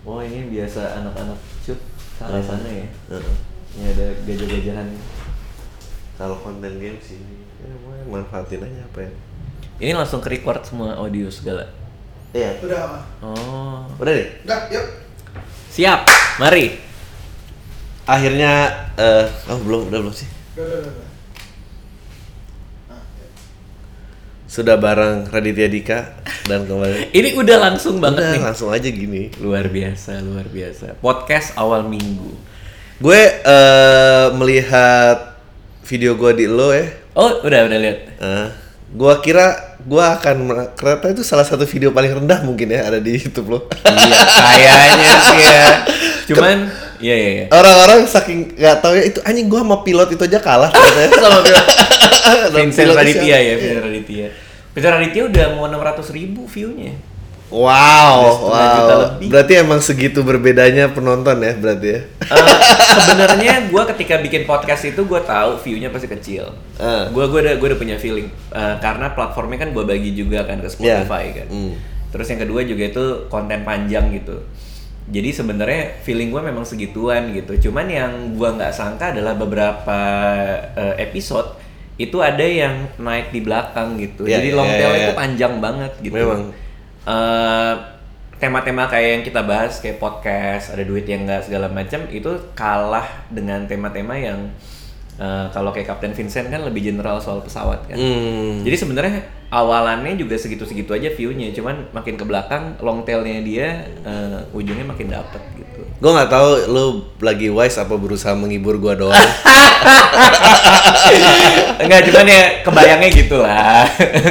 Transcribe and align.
Oh 0.00 0.20
ini 0.24 0.48
biasa 0.48 1.04
anak-anak 1.04 1.38
shoot 1.60 1.80
salah 2.16 2.40
sana 2.40 2.68
ya. 2.68 2.86
Heeh. 3.12 3.34
Ini 3.76 3.84
ada 3.94 4.06
gajah-gajahan. 4.24 4.88
Kalau 6.16 6.36
konten 6.40 6.76
game 6.76 6.98
sih, 7.00 7.20
ya 7.60 7.72
mau 7.84 8.20
manfaatin 8.20 8.60
aja 8.60 8.84
apa 8.84 9.08
ya? 9.08 9.12
Ini 9.80 9.92
langsung 9.96 10.20
ke 10.20 10.28
record 10.28 10.60
semua 10.64 10.96
audio 10.96 11.28
segala. 11.32 11.64
Iya. 12.32 12.60
Udah, 12.60 13.00
Oh. 13.24 13.84
Udah 13.96 14.12
deh. 14.12 14.28
udah, 14.44 14.60
yuk. 14.68 14.86
Siap. 15.72 16.04
Mari. 16.36 16.76
Akhirnya, 18.04 18.68
eh, 18.98 19.24
oh 19.48 19.58
belum, 19.62 19.88
udah 19.88 19.98
belum 20.02 20.14
sih. 20.14 20.28
Udah, 20.56 20.64
udah, 20.66 20.78
udah, 20.82 20.92
udah. 20.92 21.08
Nah, 22.90 23.02
ya. 23.16 23.28
Sudah 24.50 24.74
bareng 24.82 25.30
Raditya 25.30 25.70
Dika 25.70 26.18
dan 26.50 26.66
kembali. 26.66 27.08
Ini 27.22 27.38
udah 27.38 27.70
langsung 27.70 28.02
banget 28.02 28.26
Udah, 28.26 28.34
nih. 28.34 28.42
langsung 28.42 28.74
aja 28.74 28.88
gini. 28.90 29.30
Luar 29.38 29.70
biasa, 29.70 30.18
luar 30.26 30.50
biasa. 30.50 30.98
Podcast 30.98 31.54
awal 31.54 31.86
minggu. 31.86 32.34
Gue 32.98 33.20
eh, 33.46 34.26
melihat 34.34 35.38
video 35.86 36.18
gue 36.18 36.34
di 36.34 36.46
lo 36.50 36.74
ya. 36.74 36.82
Oh, 37.14 37.46
udah 37.46 37.70
udah 37.70 37.78
lihat. 37.78 37.98
Eh, 38.18 38.48
gua 38.90 39.22
kira 39.22 39.78
gua 39.86 40.18
akan 40.18 40.50
ternyata 40.74 41.14
itu 41.14 41.22
salah 41.22 41.46
satu 41.46 41.62
video 41.62 41.94
paling 41.94 42.10
rendah 42.10 42.42
mungkin 42.42 42.74
ya 42.74 42.90
ada 42.90 42.98
di 42.98 43.14
YouTube 43.14 43.54
lo. 43.54 43.58
iya, 43.86 44.18
kayaknya 44.74 45.14
sih 45.30 45.40
ya. 45.46 45.66
Cuman 46.34 46.58
iya 46.98 47.14
iya 47.14 47.30
iya. 47.30 47.46
Orang-orang 47.54 48.02
saking 48.10 48.58
nggak 48.58 48.82
tahu 48.82 48.98
ya 48.98 49.04
itu 49.14 49.18
anjing 49.22 49.46
gua 49.46 49.62
sama 49.62 49.76
pilot 49.86 50.10
itu 50.18 50.22
aja 50.26 50.38
kalah 50.42 50.70
ternyata 50.74 51.14
ya. 51.14 51.22
Sama 51.22 51.40
Vincent 51.46 52.52
Vincent 52.54 52.90
Raditya 52.94 53.36
ya, 53.38 53.54
Vincent 53.58 53.82
Raditya. 54.10 54.28
Vincent 54.74 54.94
Raditya 54.98 55.22
udah 55.30 55.46
mau 55.54 55.64
600 55.70 56.10
ribu 56.18 56.42
view-nya. 56.50 56.94
Wow, 57.50 58.46
wow. 58.46 58.74
juta 58.78 58.94
lebih. 59.10 59.26
Berarti 59.26 59.52
emang 59.58 59.82
segitu 59.82 60.22
berbedanya 60.22 60.86
penonton 60.94 61.34
ya 61.42 61.58
berarti 61.58 61.88
ya. 61.98 62.00
Eh, 62.30 62.46
sebenarnya 62.94 63.66
gue 63.66 63.82
ketika 63.90 64.22
bikin 64.22 64.46
podcast 64.46 64.86
itu 64.86 65.02
gue 65.02 65.20
tahu 65.26 65.58
view-nya 65.58 65.90
pasti 65.90 66.06
kecil. 66.06 66.46
Eh. 66.78 67.04
Gue 67.10 67.26
gua 67.26 67.42
udah 67.42 67.58
gua 67.58 67.74
udah 67.74 67.80
punya 67.82 67.98
feeling 67.98 68.30
Eh, 68.54 68.76
karena 68.78 69.10
platformnya 69.18 69.66
kan 69.66 69.74
gue 69.74 69.82
bagi 69.82 70.14
juga 70.14 70.46
kan 70.46 70.62
ke 70.62 70.70
Spotify 70.70 71.42
kan. 71.42 71.50
Hmm. 71.50 71.74
Terus 72.14 72.26
yang 72.30 72.40
kedua 72.46 72.62
juga 72.62 72.82
itu 72.86 73.04
konten 73.26 73.66
panjang 73.66 74.14
gitu. 74.14 74.46
Jadi 75.10 75.34
sebenarnya 75.34 76.06
feeling 76.06 76.30
gue 76.30 76.42
memang 76.46 76.62
segituan 76.62 77.34
gitu. 77.34 77.66
Cuman 77.66 77.90
yang 77.90 78.38
gue 78.38 78.46
nggak 78.46 78.70
sangka 78.70 79.10
adalah 79.10 79.34
beberapa 79.34 79.98
eh, 80.78 81.02
episode 81.02 81.59
itu 82.00 82.16
ada 82.24 82.40
yang 82.40 82.88
naik 82.96 83.28
di 83.28 83.44
belakang 83.44 84.00
gitu. 84.00 84.24
Iya, 84.24 84.40
Jadi 84.40 84.48
iya, 84.48 84.56
long 84.56 84.70
iya, 84.72 84.78
tail 84.80 84.92
iya. 84.96 85.00
itu 85.04 85.12
panjang 85.12 85.54
banget 85.60 85.92
gitu. 86.00 86.16
Memang. 86.16 86.42
Eh, 87.04 87.74
tema-tema 88.40 88.88
kayak 88.88 89.08
yang 89.20 89.24
kita 89.28 89.44
bahas 89.44 89.84
kayak 89.84 90.00
podcast 90.00 90.72
ada 90.72 90.80
duit 90.80 91.04
yang 91.04 91.28
enggak 91.28 91.44
segala 91.44 91.68
macam 91.68 92.08
itu 92.08 92.32
kalah 92.56 93.04
dengan 93.28 93.68
tema-tema 93.68 94.16
yang 94.16 94.48
eh, 95.20 95.46
kalau 95.52 95.76
kayak 95.76 95.92
Kapten 95.92 96.16
Vincent 96.16 96.48
kan 96.48 96.64
lebih 96.64 96.80
general 96.80 97.20
soal 97.20 97.44
pesawat 97.44 97.84
kan. 97.84 98.00
Hmm. 98.00 98.64
Jadi 98.64 98.76
sebenarnya 98.80 99.20
awalannya 99.52 100.16
juga 100.16 100.40
segitu-segitu 100.40 100.96
aja 100.96 101.12
view-nya, 101.12 101.52
cuman 101.52 101.92
makin 101.92 102.16
ke 102.16 102.24
belakang 102.24 102.80
long 102.80 103.04
tail-nya 103.04 103.44
dia 103.44 103.68
eh, 104.08 104.40
ujungnya 104.56 104.88
makin 104.88 105.12
dapet 105.12 105.42
gitu. 105.60 105.79
Gue 106.00 106.10
nggak 106.10 106.28
tahu 106.28 106.48
lu 106.66 106.84
lagi 107.20 107.48
wise 107.48 107.76
apa 107.76 107.92
berusaha 107.92 108.32
menghibur 108.32 108.76
gua 108.76 108.96
doang. 108.96 109.12
Enggak, 111.80 112.00
cuman 112.08 112.26
ya 112.26 112.42
kebayangnya 112.62 113.08
gitu 113.10 113.36
lah. 113.38 113.84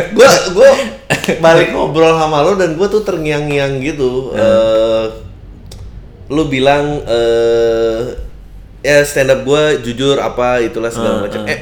gue 0.10 0.30
gue 0.52 0.70
balik 1.44 1.70
ngobrol 1.70 2.14
sama 2.16 2.42
lo 2.42 2.56
dan 2.56 2.74
gue 2.74 2.88
tuh 2.88 3.02
terngiang-ngiang 3.02 3.82
gitu. 3.82 4.34
Eh, 4.34 5.06
lu 6.30 6.46
bilang 6.46 7.02
eh 7.06 8.02
ya 8.80 9.02
stand 9.02 9.30
up 9.30 9.42
gue 9.44 9.64
jujur 9.84 10.18
apa 10.18 10.62
itulah 10.62 10.90
segala 10.90 11.16
Hmm, 11.16 11.24
macam. 11.26 11.42
hmm. 11.44 11.50
Eh, 11.50 11.60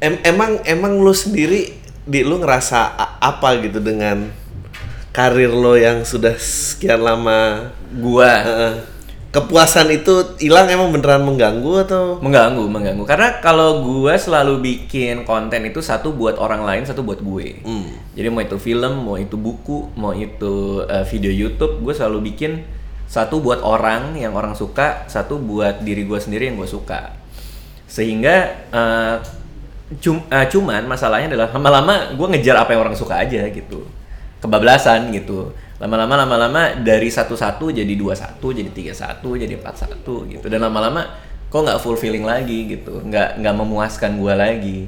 em- 0.00 0.22
emang 0.24 0.62
emang 0.62 0.92
lu 0.94 1.10
sendiri 1.10 1.74
di 2.04 2.20
lu 2.20 2.38
ngerasa 2.38 2.90
apa 3.18 3.58
gitu 3.58 3.78
dengan 3.78 4.28
karir 5.10 5.48
lo 5.48 5.74
yang 5.74 6.02
sudah 6.02 6.34
sekian 6.36 7.00
lama 7.00 7.70
Gua. 7.96 8.30
Heeh. 8.44 8.74
kepuasan 9.28 9.92
itu 9.92 10.40
hilang 10.40 10.72
emang 10.72 10.88
beneran 10.88 11.20
mengganggu 11.20 11.84
atau? 11.84 12.16
Mengganggu 12.24 12.64
mengganggu. 12.64 13.04
Karena 13.04 13.44
kalau 13.44 13.84
gue 13.84 14.14
selalu 14.16 14.64
bikin 14.64 15.28
konten 15.28 15.68
itu 15.68 15.84
satu 15.84 16.16
buat 16.16 16.40
orang 16.40 16.64
lain 16.64 16.88
satu 16.88 17.04
buat 17.04 17.20
gue. 17.20 17.60
Hmm. 17.60 17.92
jadi 18.16 18.32
mau 18.32 18.40
itu 18.40 18.56
film 18.56 19.04
mau 19.04 19.20
itu 19.20 19.36
buku 19.36 19.92
mau 19.94 20.16
itu 20.16 20.80
uh, 20.80 21.04
video 21.04 21.30
YouTube 21.30 21.84
gue 21.84 21.92
selalu 21.92 22.32
bikin 22.32 22.64
satu 23.04 23.40
buat 23.44 23.60
orang 23.60 24.16
yang 24.16 24.32
orang 24.32 24.56
suka 24.56 25.04
satu 25.12 25.36
buat 25.36 25.84
diri 25.84 26.08
gue 26.08 26.16
sendiri 26.16 26.48
yang 26.48 26.56
gue 26.56 26.68
suka. 26.68 27.12
Sehingga 27.84 28.64
uh, 28.72 29.20
cum- 30.00 30.24
uh, 30.24 30.46
cuman 30.48 30.88
masalahnya 30.88 31.36
adalah 31.36 31.52
lama-lama 31.52 32.16
gue 32.16 32.26
ngejar 32.32 32.64
apa 32.64 32.72
yang 32.72 32.80
orang 32.80 32.96
suka 32.96 33.20
aja 33.20 33.44
gitu. 33.52 33.84
Kebablasan 34.40 35.12
gitu 35.12 35.52
lama-lama 35.78 36.26
lama-lama 36.26 36.62
dari 36.82 37.06
satu-satu 37.06 37.70
jadi 37.70 37.94
dua 37.94 38.18
satu 38.18 38.50
jadi 38.50 38.66
tiga 38.74 38.90
satu 38.90 39.38
jadi 39.38 39.54
empat 39.54 39.86
satu 39.86 40.26
gitu. 40.26 40.50
Dan 40.50 40.66
lama-lama 40.66 41.06
kok 41.46 41.62
nggak 41.62 41.78
fulfilling 41.78 42.26
lagi 42.26 42.66
gitu. 42.66 42.98
Nggak 42.98 43.38
nggak 43.38 43.54
memuaskan 43.54 44.18
gue 44.18 44.34
lagi. 44.34 44.78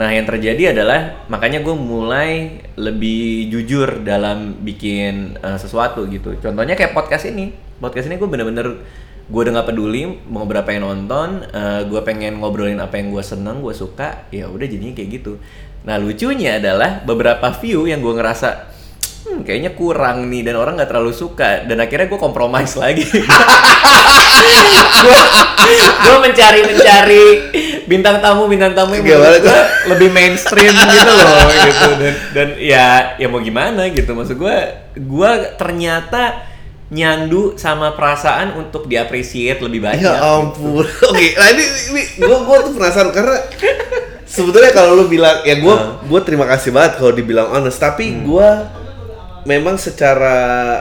Nah 0.00 0.08
yang 0.08 0.24
terjadi 0.24 0.72
adalah 0.72 1.28
makanya 1.28 1.60
gue 1.60 1.76
mulai 1.76 2.62
lebih 2.80 3.52
jujur 3.52 4.00
dalam 4.00 4.56
bikin 4.64 5.36
uh, 5.44 5.60
sesuatu 5.60 6.08
gitu. 6.08 6.32
Contohnya 6.40 6.72
kayak 6.72 6.96
podcast 6.96 7.28
ini. 7.28 7.52
Podcast 7.76 8.08
ini 8.08 8.16
gue 8.16 8.28
bener-bener 8.28 8.80
gue 9.30 9.40
udah 9.46 9.62
nggak 9.62 9.68
peduli 9.70 10.10
mau 10.26 10.42
berapa 10.42 10.66
yang 10.74 10.90
nonton 10.90 11.46
gue 11.86 12.00
pengen 12.02 12.42
ngobrolin 12.42 12.82
apa 12.82 12.98
yang 12.98 13.14
gue 13.14 13.22
seneng 13.22 13.62
gue 13.62 13.70
suka 13.70 14.26
ya 14.34 14.50
udah 14.50 14.66
jadinya 14.66 14.90
kayak 14.90 15.22
gitu. 15.22 15.38
Nah 15.86 15.96
lucunya 16.02 16.58
adalah 16.58 17.00
beberapa 17.06 17.54
view 17.62 17.86
yang 17.86 18.02
gue 18.02 18.10
ngerasa 18.10 18.79
hmm, 19.22 19.40
kayaknya 19.42 19.70
kurang 19.72 20.26
nih 20.26 20.42
dan 20.42 20.56
orang 20.56 20.74
nggak 20.74 20.88
terlalu 20.88 21.12
suka 21.12 21.64
dan 21.64 21.78
akhirnya 21.78 22.06
gue 22.06 22.16
kompromis 22.16 22.72
lagi 22.74 23.04
gue 26.00 26.16
mencari 26.20 26.60
mencari 26.64 27.24
bintang 27.86 28.18
tamu 28.18 28.46
bintang 28.46 28.72
tamu 28.72 28.94
yang 28.94 29.06
gua 29.06 29.38
lebih 29.88 30.08
mainstream 30.10 30.70
gitu 30.94 31.10
loh 31.10 31.48
gitu 31.50 31.88
dan 31.98 32.14
dan 32.32 32.48
ya 32.56 32.86
ya 33.16 33.26
mau 33.26 33.40
gimana 33.40 33.88
gitu 33.88 34.12
maksud 34.12 34.36
gue 34.36 34.56
gue 34.96 35.30
ternyata 35.56 36.46
nyandu 36.90 37.54
sama 37.54 37.94
perasaan 37.94 38.58
untuk 38.58 38.86
diapresiat 38.86 39.62
lebih 39.62 39.78
banyak 39.78 40.02
Ya 40.02 40.10
gitu. 40.10 40.26
ampun. 40.26 40.82
Oke, 41.14 41.38
nah 41.38 41.48
ini, 41.48 41.62
ini 41.62 42.02
gue 42.18 42.36
gue 42.42 42.56
tuh 42.66 42.72
penasaran 42.74 43.14
karena 43.14 43.38
sebetulnya 44.26 44.74
kalau 44.74 44.98
lu 44.98 45.06
bilang 45.06 45.38
ya 45.46 45.54
gue 45.54 45.70
Hmm. 45.70 46.02
gue 46.02 46.20
terima 46.26 46.50
kasih 46.50 46.74
banget 46.74 46.98
kalau 46.98 47.14
dibilang 47.14 47.46
honest, 47.46 47.78
tapi 47.78 48.10
gue 48.18 48.48
memang 49.42 49.76
secara 49.76 50.36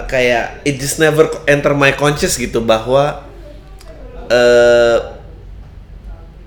kayak 0.06 0.64
it 0.64 0.76
just 0.76 0.98
never 0.98 1.26
enter 1.46 1.72
my 1.72 1.92
conscious 1.92 2.36
gitu 2.36 2.60
bahwa 2.60 3.24
eh 4.28 4.98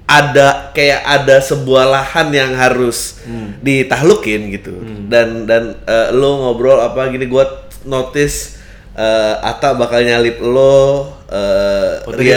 ada 0.04 0.68
kayak 0.70 1.00
ada 1.00 1.40
sebuah 1.40 1.88
lahan 1.88 2.28
yang 2.30 2.52
harus 2.52 3.22
Hmm. 3.22 3.56
ditahlukin 3.58 4.50
gitu 4.50 4.74
dan 5.06 5.46
dan 5.46 5.78
eh, 5.80 6.12
lo 6.12 6.42
ngobrol 6.42 6.76
apa 6.76 7.08
gini 7.08 7.24
gue 7.24 7.44
notice 7.84 8.58
eh, 8.92 9.34
Ata 9.40 9.72
bakal 9.72 10.04
nyalip 10.04 10.36
lo 10.38 11.08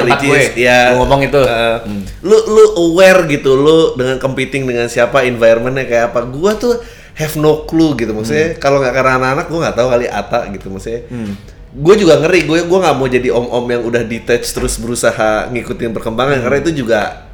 Ricis, 0.08 0.30
gue, 0.56 0.64
ya 0.64 0.94
lu 0.94 1.04
ngomong 1.04 1.22
itu. 1.26 1.42
eh, 1.42 1.78
Hmm. 1.84 2.04
lu 2.24 2.38
lu 2.48 2.64
aware 2.80 3.28
gitu 3.28 3.52
lu 3.54 3.78
dengan 3.94 4.18
competing 4.18 4.64
dengan 4.64 4.88
siapa 4.88 5.26
environmentnya 5.26 5.84
kayak 5.84 6.06
apa 6.10 6.24
gua 6.24 6.56
tuh 6.56 6.80
have 7.16 7.36
no 7.36 7.64
clue 7.64 7.96
gitu. 7.96 8.12
Maksudnya 8.12 8.56
kalau 8.56 8.78
nggak 8.78 8.92
karena 8.92 9.12
anak-anak 9.18 9.46
gua 9.48 9.60
nggak 9.64 9.76
tahu 9.76 9.88
kali 9.90 10.06
Ata 10.06 10.40
gitu. 10.50 10.68
Maksudnya 10.68 11.02
Hmm. 11.08 11.34
gue 11.76 11.96
juga 11.98 12.20
ngeri. 12.20 12.44
Gue 12.44 12.60
gue 12.62 12.80
nggak 12.80 12.96
mau 12.96 13.04
jadi 13.06 13.30
om-om 13.30 13.66
yang 13.66 13.84
udah 13.84 14.04
detach 14.04 14.48
terus 14.48 14.76
berusaha 14.76 15.48
ngikutin 15.50 15.92
perkembangan 15.92 16.40
karena 16.40 16.58
itu 16.60 16.72
juga 16.78 17.28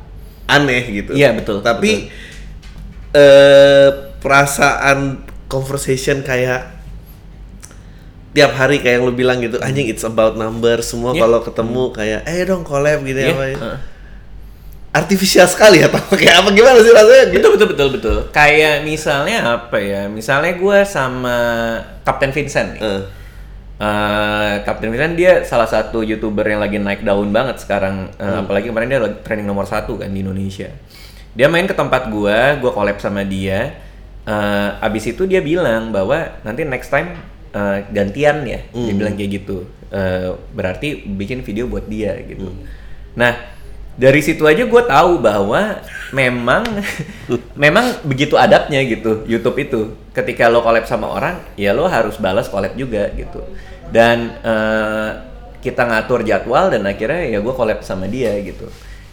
aneh 0.45 0.83
gitu. 0.91 1.11
Iya, 1.13 1.31
betul, 1.31 1.61
tapi 1.61 2.09
eh 3.11 3.89
perasaan 4.17 5.19
conversation 5.45 6.21
kayak 6.21 6.71
tiap 8.31 8.55
hari 8.55 8.79
kayak 8.79 8.97
yang 8.97 9.03
lu 9.03 9.11
bilang 9.11 9.43
gitu 9.43 9.59
anjing 9.59 9.85
it's 9.85 10.01
about 10.01 10.33
number. 10.33 10.79
Semua 10.81 11.11
Iya. 11.11 11.21
kalau 11.21 11.39
ketemu 11.41 11.83
kayak 11.91 12.19
eh 12.23 12.41
dong 12.43 12.63
collab 12.63 13.03
gitu 13.03 13.19
Iya, 13.19 13.31
apa 13.31 13.45
ya. 13.45 13.57
Artifisial 14.91 15.47
sekali 15.47 15.79
ya 15.79 15.87
atau 15.87 16.03
kayak 16.19 16.43
apa 16.43 16.49
gimana 16.51 16.77
sih 16.79 16.91
rasanya? 16.91 17.25
Gitu 17.31 17.47
betul 17.47 17.67
betul 17.71 17.87
betul 17.89 17.89
betul. 17.95 18.17
Kayak 18.29 18.83
misalnya 18.83 19.37
apa 19.59 19.77
ya? 19.79 20.07
Misalnya 20.07 20.51
gue 20.53 20.77
sama 20.83 21.35
Kapten 22.03 22.31
Vincent 22.31 22.75
nih. 22.75 22.83
Eh, 22.83 23.03
Eh, 23.81 24.55
Kapten 24.61 24.93
Vincent 24.93 25.17
dia 25.17 25.41
salah 25.41 25.65
satu 25.65 26.05
youtuber 26.05 26.45
yang 26.45 26.61
lagi 26.61 26.77
naik 26.77 27.01
daun 27.01 27.33
banget 27.33 27.57
sekarang. 27.57 28.13
Eh, 28.13 28.37
apalagi 28.37 28.69
kemarin 28.69 28.93
dia 28.93 29.01
lagi 29.01 29.17
trending 29.25 29.49
nomor 29.49 29.65
satu 29.65 29.97
kan 29.97 30.05
di 30.05 30.21
Indonesia. 30.21 30.69
Dia 31.33 31.49
main 31.49 31.65
ke 31.65 31.73
tempat 31.73 32.05
gua 32.13 32.61
gua 32.61 32.77
collab 32.77 33.01
sama 33.01 33.25
dia. 33.25 33.73
Eh, 34.21 34.69
abis 34.85 35.09
itu 35.09 35.25
dia 35.25 35.41
bilang 35.41 35.89
bahwa 35.89 36.13
nanti 36.45 36.61
next 36.61 36.93
time 36.93 37.17
eh, 37.51 37.81
gantian 37.89 38.45
ya. 38.45 38.61
Dia 38.69 38.93
Hmm. 38.93 38.99
bilang 39.01 39.13
kayak 39.17 39.31
gitu. 39.33 39.65
Eh, 39.89 40.29
berarti 40.53 41.01
bikin 41.17 41.41
video 41.41 41.65
buat 41.65 41.89
dia 41.89 42.13
gitu. 42.21 42.53
Hmm. 42.53 42.61
nah 43.11 43.33
dari 43.99 44.21
situ 44.23 44.47
aja 44.47 44.63
gue 44.63 44.83
tahu 44.87 45.19
bahwa 45.19 45.83
memang 46.15 46.63
memang 47.63 47.85
begitu 48.07 48.35
adabnya 48.39 48.79
gitu 48.87 49.23
YouTube 49.27 49.57
itu. 49.59 49.81
Ketika 50.11 50.51
lo 50.51 50.59
collab 50.59 50.83
sama 50.87 51.07
orang 51.07 51.39
ya 51.55 51.71
lo 51.71 51.87
harus 51.87 52.19
balas 52.19 52.47
collab 52.51 52.75
juga 52.75 53.07
gitu. 53.15 53.43
Dan 53.91 54.35
eh, 54.43 55.09
kita 55.61 55.85
ngatur 55.85 56.25
jadwal 56.25 56.71
dan 56.73 56.87
akhirnya 56.87 57.37
ya 57.37 57.39
gue 57.39 57.53
collab 57.53 57.83
sama 57.83 58.07
dia 58.07 58.33
gitu. 58.41 58.67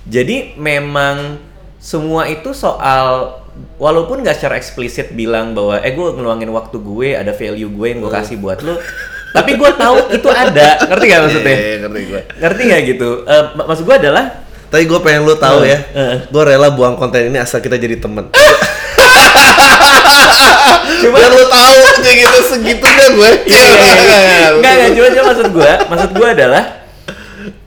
Jadi 0.09 0.57
memang 0.57 1.37
semua 1.79 2.27
itu 2.27 2.51
soal 2.57 3.39
walaupun 3.79 4.23
gak 4.23 4.39
secara 4.39 4.59
eksplisit 4.59 5.15
bilang 5.15 5.55
bahwa 5.55 5.79
eh 5.83 5.91
gue 5.95 6.07
ngeluangin 6.15 6.51
waktu 6.51 6.79
gue 6.79 7.09
ada 7.15 7.35
value 7.35 7.71
gue 7.71 7.87
yang 7.91 8.01
gue 8.03 8.11
kasih 8.11 8.39
buat 8.39 8.63
lo 8.63 8.79
tapi 9.35 9.55
gue 9.61 9.71
tahu 9.77 9.97
itu 10.15 10.29
ada. 10.31 10.89
Ngerti 10.89 11.05
gak 11.05 11.21
maksudnya? 11.27 11.55
Iya, 11.55 11.67
iya, 11.69 11.77
ngerti 11.85 12.01
gue. 12.09 12.21
ngerti 12.41 12.61
nggak 12.65 12.83
gitu? 12.97 13.09
Mak- 13.29 13.67
maksud 13.69 13.85
gue 13.85 13.97
adalah 13.99 14.25
Tapi 14.69 14.85
gue 14.85 14.99
pengen 14.99 15.25
lu 15.25 15.35
tahu 15.35 15.63
Eh, 15.63 15.71
ya, 15.71 15.79
eh. 15.91 16.17
gue 16.25 16.43
rela 16.45 16.69
buang 16.69 16.95
konten 16.95 17.25
ini 17.25 17.37
asal 17.37 17.59
kita 17.59 17.75
jadi 17.75 17.97
temen. 17.97 18.29
Cuma- 20.99 21.17
Biar 21.19 21.31
lu 21.31 21.45
tahu 21.47 21.75
kayak 21.99 22.17
gitu 22.19 22.39
segitunya 22.47 23.07
gue. 23.11 23.31
Iya, 23.47 23.63
iya, 23.65 23.93
iya. 23.95 24.49
Enggak, 24.53 24.73
enggak, 24.75 24.91
cuma, 24.93 25.09
cuma 25.09 25.25
maksud 25.27 25.49
gua, 25.51 25.73
maksud 25.87 26.11
gua 26.13 26.29
adalah 26.31 26.65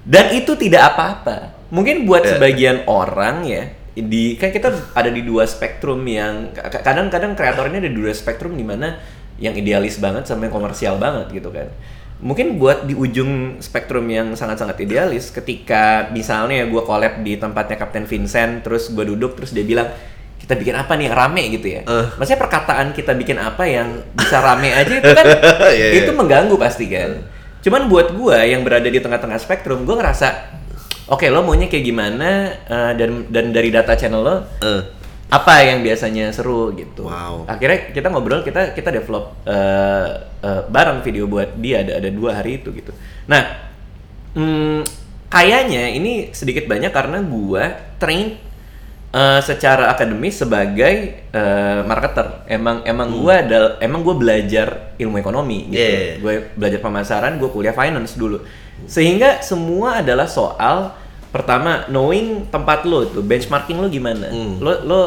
dan 0.04 0.26
itu 0.32 0.52
tidak 0.56 0.82
apa-apa. 0.88 1.36
Mungkin 1.70 2.04
buat 2.04 2.22
Iya. 2.22 2.32
sebagian 2.36 2.78
orang 2.84 3.48
ya, 3.48 3.64
di 3.94 4.36
kan 4.36 4.52
kita 4.52 4.68
ada 4.92 5.08
di 5.08 5.22
dua 5.22 5.44
spektrum 5.44 6.04
yang 6.04 6.52
ka- 6.52 6.84
kadang-kadang 6.84 7.32
kreator 7.32 7.66
ini 7.66 7.80
ada 7.80 7.88
di 7.88 7.98
dua 7.98 8.12
spektrum 8.12 8.54
di 8.54 8.62
mana 8.62 9.00
yang 9.38 9.54
idealis 9.54 9.98
banget 9.98 10.28
sama 10.28 10.46
yang 10.46 10.54
komersial 10.54 10.96
banget 10.98 11.32
gitu 11.32 11.50
kan. 11.50 11.72
Mungkin 12.22 12.62
buat 12.62 12.86
di 12.86 12.94
ujung 12.94 13.58
spektrum 13.58 14.06
yang 14.06 14.38
sangat-sangat 14.38 14.78
idealis 14.86 15.34
ketika 15.34 16.08
misalnya 16.14 16.70
gua 16.70 16.86
collab 16.86 17.26
di 17.26 17.34
tempatnya 17.36 17.82
Kapten 17.82 18.06
Vincent 18.06 18.62
terus 18.62 18.94
gua 18.94 19.10
duduk 19.10 19.34
terus 19.34 19.52
dia 19.52 19.66
bilang 19.66 19.90
kita 20.38 20.54
bikin 20.58 20.78
apa 20.78 20.94
nih 20.98 21.10
yang 21.10 21.16
rame 21.18 21.44
gitu 21.50 21.68
ya. 21.70 21.82
Eh. 21.82 22.06
Maksudnya 22.18 22.42
perkataan 22.42 22.94
kita 22.94 23.18
bikin 23.18 23.42
apa 23.42 23.66
yang 23.66 24.06
bisa 24.14 24.38
rame 24.38 24.70
aja 24.70 24.94
itu 25.02 25.10
kan 25.14 25.26
Iya, 25.74 25.74
iya. 25.74 26.02
itu 26.06 26.12
mengganggu 26.14 26.56
pasti 26.62 26.86
kan. 26.90 27.26
Cuman 27.62 27.90
buat 27.90 28.14
gua 28.14 28.46
yang 28.46 28.62
berada 28.62 28.90
di 28.90 29.02
tengah-tengah 29.02 29.38
spektrum, 29.42 29.86
gua 29.86 30.02
ngerasa 30.02 30.62
oke 31.10 31.26
lo 31.30 31.42
maunya 31.42 31.68
kayak 31.68 31.86
gimana 31.86 32.30
eh, 32.70 32.92
dan 33.02 33.28
dan 33.34 33.50
dari 33.50 33.74
data 33.74 33.98
channel 33.98 34.22
lo 34.22 34.36
Eh, 34.62 34.82
apa 35.32 35.64
yang 35.64 35.80
biasanya 35.80 36.36
seru 36.36 36.76
gitu. 36.76 37.08
Wow. 37.08 37.48
Akhirnya 37.48 37.96
kita 37.96 38.12
ngobrol, 38.12 38.44
kita 38.44 38.76
kita 38.76 38.92
develop 38.92 39.32
eh, 39.48 40.28
eh, 40.44 40.62
bareng 40.68 41.00
video 41.00 41.24
buat 41.24 41.56
dia 41.56 41.88
ada 41.88 42.04
ada 42.04 42.10
dua 42.12 42.36
hari 42.44 42.60
itu 42.60 42.76
gitu. 42.76 42.92
Nah, 43.32 43.72
hmm, 44.36 44.84
kayaknya 45.32 45.96
ini 45.96 46.36
sedikit 46.36 46.68
banyak 46.68 46.92
karena 46.92 47.24
gua 47.24 47.80
train 47.96 48.36
eh, 49.16 49.40
secara 49.40 49.96
akademis 49.96 50.44
sebagai 50.44 51.24
eh, 51.32 51.82
marketer. 51.88 52.44
Emang 52.52 52.84
emang 52.84 53.16
gua 53.16 53.40
ada 53.40 53.80
emang 53.80 54.04
gua 54.04 54.20
belajar 54.20 55.00
ilmu 55.00 55.16
ekonomi 55.16 55.72
gitu. 55.72 55.80
Hmm. 55.80 55.80
Iya, 55.80 55.96
iya. 55.96 56.14
Gue 56.20 56.34
belajar 56.60 56.80
pemasaran, 56.84 57.40
gue 57.40 57.48
kuliah 57.48 57.72
finance 57.72 58.20
dulu. 58.20 58.44
Sehingga 58.84 59.40
semua 59.40 60.04
adalah 60.04 60.28
soal 60.28 60.92
pertama 61.32 61.88
knowing 61.88 62.52
tempat 62.52 62.84
lo 62.84 63.08
tuh, 63.08 63.24
benchmarking 63.24 63.80
lo 63.80 63.88
gimana. 63.88 64.28
Hmm. 64.28 64.60
Lo 64.60 64.72
lo 64.84 65.02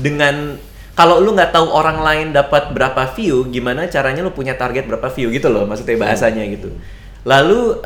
dengan 0.00 0.56
kalau 0.98 1.22
lu 1.22 1.30
nggak 1.30 1.54
tahu 1.54 1.70
orang 1.70 2.02
lain 2.02 2.26
dapat 2.34 2.74
berapa 2.74 3.06
view, 3.14 3.46
gimana 3.46 3.86
caranya 3.86 4.24
lu 4.26 4.34
punya 4.34 4.58
target 4.58 4.82
berapa 4.88 5.06
view 5.14 5.30
gitu 5.30 5.46
loh, 5.46 5.62
maksudnya 5.68 5.94
bahasanya 5.94 6.42
gitu. 6.50 6.74
Lalu 7.22 7.78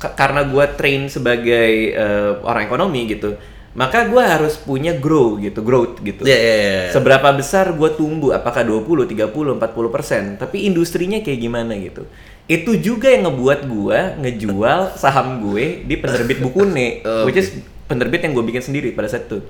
ka- 0.00 0.14
karena 0.16 0.48
gua 0.48 0.64
train 0.72 1.10
sebagai 1.12 1.92
eh, 1.92 2.32
orang 2.40 2.64
ekonomi 2.64 3.12
gitu, 3.12 3.36
maka 3.76 4.08
gua 4.08 4.24
harus 4.38 4.56
punya 4.56 4.96
grow 4.96 5.36
gitu, 5.36 5.60
growth 5.60 6.00
gitu. 6.00 6.24
Iya, 6.24 6.38
iya, 6.38 6.54
iya. 6.56 6.80
Seberapa 6.94 7.28
besar 7.34 7.74
gue 7.74 7.90
tumbuh, 7.92 8.32
apakah 8.32 8.62
20, 8.64 9.04
30, 9.04 9.58
40 9.60 9.90
persen, 9.92 10.22
tapi 10.40 10.64
industrinya 10.64 11.20
kayak 11.20 11.40
gimana 11.42 11.76
gitu. 11.76 12.06
Itu 12.44 12.76
juga 12.76 13.08
yang 13.08 13.24
ngebuat 13.24 13.60
gue 13.64 13.98
ngejual 14.20 14.94
saham 14.94 15.40
gue 15.42 15.80
di 15.82 15.96
penerbit 15.96 16.38
Bukune, 16.38 17.00
Oke. 17.00 17.24
which 17.24 17.38
is 17.38 17.48
penerbit 17.84 18.20
yang 18.20 18.32
gue 18.32 18.44
bikin 18.44 18.60
sendiri 18.60 18.92
pada 18.92 19.06
saat 19.06 19.26
itu. 19.26 19.40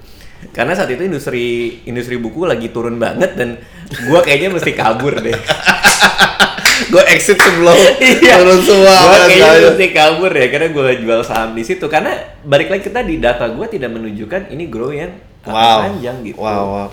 Karena 0.50 0.72
saat 0.72 0.88
itu 0.88 1.00
industri 1.00 1.44
industri 1.82 2.14
buku 2.16 2.44
lagi 2.44 2.68
turun 2.68 2.96
banget 2.96 3.34
dan 3.34 3.58
gue 3.88 4.18
kayaknya 4.20 4.52
mesti 4.52 4.72
kabur 4.72 5.16
deh. 5.16 5.34
gue 6.92 7.02
exit 7.08 7.34
sebelum 7.34 7.72
Iya. 8.02 8.34
turun 8.36 8.60
semua. 8.60 8.94
Gue 8.94 9.18
kayaknya 9.28 9.60
mesti 9.70 9.86
kabur 9.90 10.30
ya 10.30 10.46
karena 10.48 10.68
gue 10.68 10.86
jual 11.00 11.20
saham 11.22 11.50
di 11.52 11.62
situ. 11.62 11.86
Karena 11.86 12.12
balik 12.42 12.68
lagi 12.68 12.82
kita 12.84 13.00
di 13.00 13.18
data 13.18 13.48
gue 13.48 13.66
tidak 13.66 13.90
menunjukkan 13.90 14.50
ini 14.50 14.64
grow 14.68 14.90
yang 14.90 15.10
Wow. 15.44 15.84
panjang 15.84 16.24
gitu. 16.24 16.40
Wow, 16.40 16.64
wow. 16.64 16.88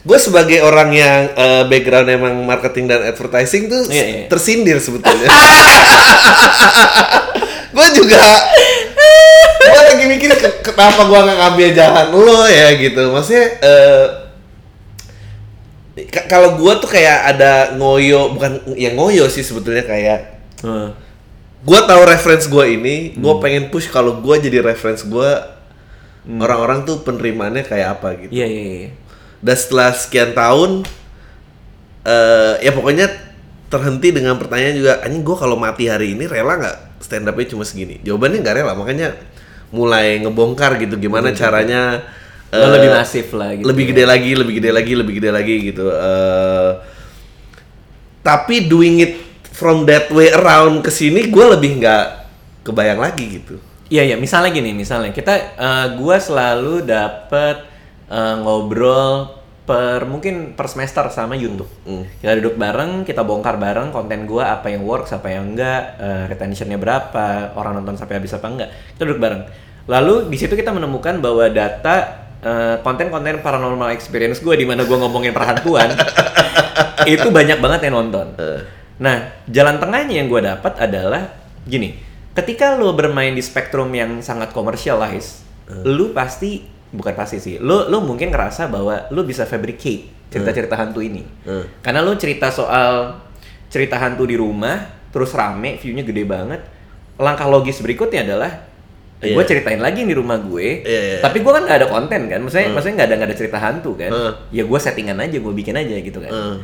Gue 0.00 0.16
sebagai 0.16 0.60
orang 0.60 0.90
yang 0.90 1.28
eh, 1.30 1.62
background 1.64 2.08
emang 2.08 2.34
marketing 2.40 2.86
dan 2.86 3.04
advertising 3.04 3.66
tuh 3.66 3.84
Iya, 3.86 4.04
iya. 4.04 4.24
tersindir 4.26 4.78
sebetulnya. 4.78 5.28
gue 7.70 7.86
juga 7.94 8.18
gue 9.60 9.80
lagi 9.86 10.04
mikir 10.06 10.30
ke- 10.34 10.64
kenapa 10.64 11.04
gue 11.04 11.18
nggak 11.18 11.38
ngambil 11.38 11.68
jalan 11.70 12.06
lo 12.10 12.42
ya 12.44 12.68
gitu. 12.74 13.02
Maksudnya 13.08 13.44
ka- 16.08 16.26
kalau 16.26 16.56
gue 16.56 16.72
tuh 16.78 16.88
kayak 16.88 17.18
ada 17.30 17.52
ngoyo 17.74 18.32
bukan 18.32 18.52
yang 18.74 18.96
ngoyo 18.96 19.28
sih 19.28 19.42
sebetulnya 19.42 19.84
kayak 19.84 20.40
Heeh. 20.60 20.88
gue 21.60 21.80
tahu 21.82 22.02
reference 22.04 22.46
gue 22.46 22.64
ini, 22.70 22.96
gue 23.14 23.34
pengen 23.38 23.68
push 23.68 23.86
kalau 23.86 24.16
gue 24.16 24.36
jadi 24.40 24.64
reference 24.64 25.04
gue 25.04 25.30
orang-orang 26.26 26.84
tuh 26.84 27.00
penerimaannya 27.00 27.62
kayak 27.62 27.88
apa 27.94 28.08
gitu. 28.18 28.32
Iya 28.32 28.46
iya 28.46 28.64
iya. 28.64 28.90
Dan 29.40 29.56
setelah 29.56 29.90
sekian 29.96 30.36
tahun, 30.36 30.84
eh 32.04 32.54
ya 32.60 32.72
pokoknya 32.76 33.08
terhenti 33.72 34.12
dengan 34.12 34.36
pertanyaan 34.36 34.74
juga, 34.76 34.92
anjing 35.00 35.22
gue 35.24 35.36
kalau 35.38 35.56
mati 35.56 35.88
hari 35.88 36.12
ini 36.18 36.28
rela 36.28 36.60
nggak 36.60 36.76
stand 37.00 37.24
up-nya 37.28 37.46
cuma 37.56 37.64
segini? 37.64 38.02
Jawabannya 38.04 38.38
nggak 38.44 38.56
rela, 38.60 38.72
makanya 38.76 39.16
mulai 39.70 40.18
ngebongkar 40.18 40.82
gitu 40.82 40.98
gimana 40.98 41.30
caranya 41.30 42.02
Lo 42.50 42.66
eh, 42.66 42.70
lebih 42.74 42.90
masif 42.90 43.30
lah 43.30 43.54
gitu. 43.54 43.66
lebih 43.70 43.84
ya. 43.86 43.90
gede 43.94 44.04
lagi, 44.10 44.30
lebih 44.34 44.54
gede 44.58 44.70
lagi, 44.74 44.92
lebih 44.98 45.14
gede 45.22 45.30
lagi 45.30 45.54
gitu. 45.70 45.86
Eh 45.86 46.70
tapi 48.20 48.68
doing 48.68 49.00
it 49.00 49.14
from 49.54 49.88
that 49.88 50.10
way 50.12 50.28
around 50.34 50.84
ke 50.84 50.90
sini 50.92 51.30
gue 51.30 51.44
lebih 51.56 51.80
nggak 51.80 52.04
kebayang 52.66 53.00
lagi 53.00 53.40
gitu. 53.40 53.56
Iya 53.90 54.14
iya, 54.14 54.16
misalnya 54.18 54.54
gini, 54.54 54.70
misalnya 54.70 55.10
kita 55.10 55.34
eh, 55.58 55.86
gua 55.98 56.18
selalu 56.18 56.86
dapet 56.86 57.69
eh, 58.10 58.36
ngobrol 58.42 59.40
per 59.70 60.02
mungkin 60.02 60.58
per 60.58 60.66
semester 60.66 61.06
sama 61.14 61.38
YouTube. 61.38 61.70
Hmm. 61.86 62.02
Kita 62.18 62.34
duduk 62.42 62.58
bareng, 62.58 63.06
kita 63.06 63.22
bongkar 63.22 63.54
bareng 63.54 63.94
konten 63.94 64.26
gua 64.26 64.58
apa 64.58 64.66
yang 64.66 64.82
works, 64.82 65.14
apa 65.14 65.30
yang 65.30 65.54
enggak, 65.54 65.94
eh, 66.02 66.24
retentionnya 66.26 66.74
berapa, 66.74 67.54
orang 67.54 67.78
nonton 67.78 67.94
sampai 67.94 68.18
habis 68.18 68.34
apa 68.34 68.50
enggak. 68.50 68.68
Kita 68.98 69.06
duduk 69.06 69.22
bareng. 69.22 69.42
Lalu 69.86 70.26
di 70.26 70.36
situ 70.36 70.58
kita 70.58 70.74
menemukan 70.74 71.22
bahwa 71.22 71.46
data 71.46 72.26
eh, 72.42 72.76
konten-konten 72.82 73.46
paranormal 73.46 73.94
experience 73.94 74.42
gua 74.42 74.58
di 74.58 74.66
mana 74.66 74.82
gua 74.82 75.06
ngomongin 75.06 75.30
perhantuan 75.30 75.94
itu 77.14 77.28
banyak 77.30 77.62
banget 77.62 77.80
yang 77.86 77.94
nonton. 77.94 78.34
Nah, 79.00 79.32
jalan 79.48 79.80
tengahnya 79.80 80.20
yang 80.20 80.28
gue 80.28 80.44
dapat 80.44 80.76
adalah 80.76 81.32
gini, 81.64 81.96
ketika 82.36 82.76
lo 82.76 82.92
bermain 82.92 83.32
di 83.32 83.40
spektrum 83.40 83.88
yang 83.96 84.20
sangat 84.20 84.52
komersial 84.52 85.00
lah, 85.00 85.08
Is, 85.16 85.40
lu 85.88 86.12
pasti 86.12 86.79
bukan 86.90 87.14
pasti 87.14 87.38
sih, 87.38 87.56
lo 87.56 87.86
lo 87.86 88.00
mungkin 88.00 88.28
ngerasa 88.28 88.66
bahwa 88.66 89.06
lo 89.08 89.22
bisa 89.22 89.44
fabricate 89.44 90.10
cerita-cerita 90.28 90.74
hantu 90.74 91.00
ini, 91.00 91.22
Hmm. 91.42 91.66
karena 91.80 92.00
lo 92.00 92.14
cerita 92.14 92.48
soal 92.48 93.18
cerita 93.66 93.96
hantu 93.96 94.26
di 94.26 94.34
rumah, 94.34 94.78
terus 95.08 95.30
rame, 95.30 95.74
view-nya 95.76 96.02
gede 96.02 96.22
banget. 96.22 96.60
Langkah 97.16 97.46
logis 97.46 97.78
berikutnya 97.78 98.22
adalah 98.24 98.66
Iya. 99.20 99.36
gue 99.36 99.44
ceritain 99.44 99.76
lagi 99.76 100.02
di 100.02 100.14
rumah 100.14 100.38
gue, 100.38 100.80
Iya, 100.80 101.00
iya. 101.04 101.18
tapi 101.20 101.40
gue 101.40 101.52
kan 101.52 101.62
nggak 101.62 101.78
ada 101.78 101.88
konten 101.88 102.20
kan, 102.26 102.40
maksudnya 102.40 102.72
maksudnya 102.72 102.94
nggak 102.96 103.08
ada 103.08 103.16
nggak 103.16 103.28
ada 103.28 103.36
cerita 103.36 103.58
hantu 103.58 103.90
kan, 103.94 104.10
Hmm. 104.10 104.32
ya 104.48 104.62
gue 104.64 104.78
settingan 104.80 105.18
aja, 105.18 105.36
gue 105.36 105.52
bikin 105.52 105.76
aja 105.76 105.94
gitu 105.94 106.18
kan. 106.18 106.32
Hmm. 106.32 106.56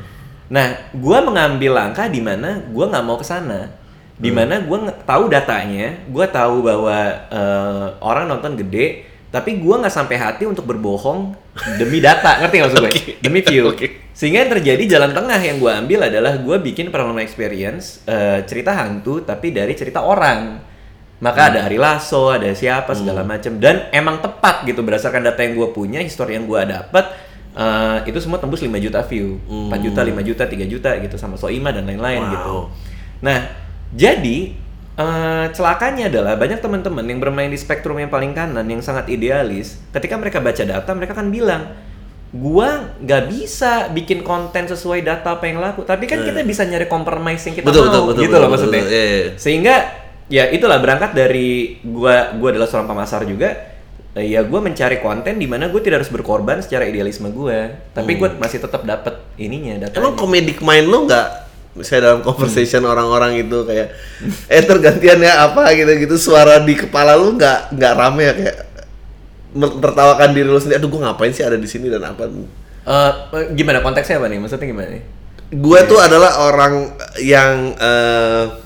Nah, 0.47 0.66
gua 0.95 1.18
mengambil 1.21 1.75
langkah 1.75 2.06
di 2.06 2.23
mana 2.23 2.62
gua 2.71 2.87
nggak 2.87 3.02
mau 3.02 3.18
ke 3.18 3.26
sana. 3.26 3.66
Di 4.14 4.30
Hmm. 4.30 4.38
mana 4.38 4.62
gua 4.62 4.78
nge- 4.87 5.02
tahu 5.02 5.26
datanya, 5.26 6.06
gua 6.06 6.23
tahu 6.25 6.62
bahwa 6.62 6.95
eh, 7.28 7.87
orang 7.99 8.30
nonton 8.30 8.54
gede, 8.54 9.02
tapi 9.28 9.59
gua 9.59 9.83
nggak 9.83 9.92
sampai 9.92 10.16
hati 10.16 10.45
untuk 10.47 10.64
berbohong 10.64 11.35
demi 11.76 11.99
data, 11.99 12.38
ngerti 12.40 12.54
nggak 12.56 12.68
maksud 12.71 12.80
gue? 12.83 12.92
Demi 13.25 13.40
view. 13.42 13.68
Oke. 13.68 14.09
Sehingga 14.12 14.40
yang 14.40 14.52
terjadi 14.56 14.83
jalan 14.97 15.12
tengah 15.12 15.37
yang 15.37 15.59
gua 15.59 15.76
ambil 15.76 16.09
adalah 16.09 16.38
gua 16.38 16.56
bikin 16.56 16.88
paranormal 16.88 17.21
experience 17.21 18.00
eh, 18.04 18.40
cerita 18.45 18.73
hantu 18.73 19.21
tapi 19.23 19.50
dari 19.50 19.75
cerita 19.75 20.00
orang. 20.00 20.62
Maka 21.16 21.49
ada 21.49 21.64
Ari 21.64 21.80
Lasso, 21.80 22.28
ada 22.28 22.52
siapa 22.52 22.92
segala 22.92 23.25
macam 23.25 23.56
dan 23.56 23.88
emang 23.88 24.21
tepat 24.21 24.68
gitu 24.68 24.85
berdasarkan 24.85 25.25
data 25.25 25.40
yang 25.40 25.56
gua 25.56 25.73
punya, 25.73 26.04
histori 26.04 26.37
yang 26.37 26.45
gua 26.45 26.68
dapat 26.68 27.09
eh, 27.56 27.99
itu 28.04 28.21
semua 28.21 28.37
tembus 28.37 28.61
5 28.61 28.68
juta 28.76 29.00
view, 29.00 29.40
4 29.49 29.80
juta, 29.80 30.00
Hmm. 30.04 30.12
5 30.12 30.21
juta, 30.23 30.45
3 30.45 30.68
juta 30.68 30.92
gitu 31.00 31.16
sama 31.16 31.40
Soima 31.40 31.73
dan 31.73 31.88
lain-lain 31.88 32.21
Wow. 32.21 32.33
gitu. 32.37 32.56
Nah, 33.25 33.49
jadi 33.97 34.52
eh, 34.97 35.47
celakanya 35.53 36.09
adalah 36.09 36.35
banyak 36.37 36.59
teman-teman 36.59 37.05
yang 37.05 37.21
bermain 37.21 37.53
di 37.53 37.59
spektrum 37.61 38.00
yang 38.00 38.09
paling 38.09 38.33
kanan 38.33 38.65
yang 38.65 38.81
sangat 38.81 39.12
idealis. 39.12 39.76
Ketika 39.93 40.17
mereka 40.17 40.41
baca 40.41 40.62
data, 40.65 40.91
mereka 40.97 41.12
akan 41.12 41.29
bilang, 41.29 41.62
gua 42.35 42.97
nggak 43.00 43.23
bisa 43.31 43.88
bikin 43.93 44.21
konten 44.26 44.67
sesuai 44.67 45.00
data 45.05 45.37
apa 45.37 45.45
yang 45.49 45.62
laku. 45.62 45.85
Tapi 45.85 46.05
kan 46.05 46.21
kita 46.25 46.43
bisa 46.43 46.65
nyari 46.67 46.88
compromise 46.88 47.45
yang 47.47 47.55
kita. 47.61 47.69
Betul, 47.69 47.87
mau, 47.88 47.93
betul, 47.93 48.03
betul, 48.09 48.23
gitu 48.25 48.33
betul, 48.33 48.41
loh 48.41 48.49
betul, 48.50 48.53
maksudnya. 48.53 48.83
betul. 48.83 48.93
Iya, 48.97 49.05
iya. 49.07 49.25
Sehingga 49.38 49.75
ya 50.26 50.45
itulah 50.50 50.79
berangkat 50.83 51.15
dari 51.15 51.79
gua 51.87 52.35
gua 52.35 52.49
adalah 52.50 52.67
seorang 52.67 52.88
pemasar 52.91 53.23
juga. 53.25 53.50
eh, 54.17 54.26
Ya 54.33 54.41
gue 54.43 54.61
mencari 54.65 55.05
konten 55.05 55.37
di 55.37 55.45
mana 55.45 55.69
gue 55.69 55.76
tidak 55.85 56.00
harus 56.00 56.09
berkorban 56.09 56.57
secara 56.65 56.88
idealisme 56.88 57.29
gue, 57.29 57.69
tapi 57.93 58.17
gue 58.17 58.33
masih 58.41 58.65
tetap 58.65 58.81
dapat 58.81 59.21
ininya 59.37 59.87
datanya. 59.87 60.00
Emang 60.00 60.17
comedic 60.17 60.65
mind 60.65 60.88
lo 60.88 61.05
nggak 61.05 61.46
misalnya 61.76 62.02
dalam 62.11 62.21
conversation 62.25 62.83
orang-orang 62.88 63.45
itu 63.45 63.62
kayak 63.68 63.92
eh 64.49 64.62
tergantian 64.64 65.21
ya 65.21 65.47
apa 65.47 65.71
gitu-gitu 65.76 66.16
suara 66.16 66.59
di 66.64 66.75
kepala 66.75 67.14
lu 67.14 67.37
nggak 67.37 67.76
nggak 67.76 67.92
rame 67.95 68.23
ya 68.25 68.33
kayak 68.33 68.56
tertawakan 69.56 70.37
diri 70.37 70.49
lu 70.49 70.61
sendiri 70.61 70.80
aduh 70.80 70.90
gue 70.90 71.00
ngapain 71.00 71.33
sih 71.33 71.45
ada 71.45 71.56
di 71.56 71.68
sini 71.68 71.88
dan 71.92 72.04
apa 72.04 72.28
Eh, 72.87 73.11
gimana 73.59 73.83
konteksnya 73.83 74.23
apa 74.23 74.30
nih? 74.30 74.38
Maksudnya 74.38 74.71
gimana 74.71 74.88
nih? 74.95 75.02
gue 75.47 75.80
tuh 75.87 75.99
adalah 76.02 76.42
orang 76.50 76.90
yang 77.23 77.71
eh 77.78 78.65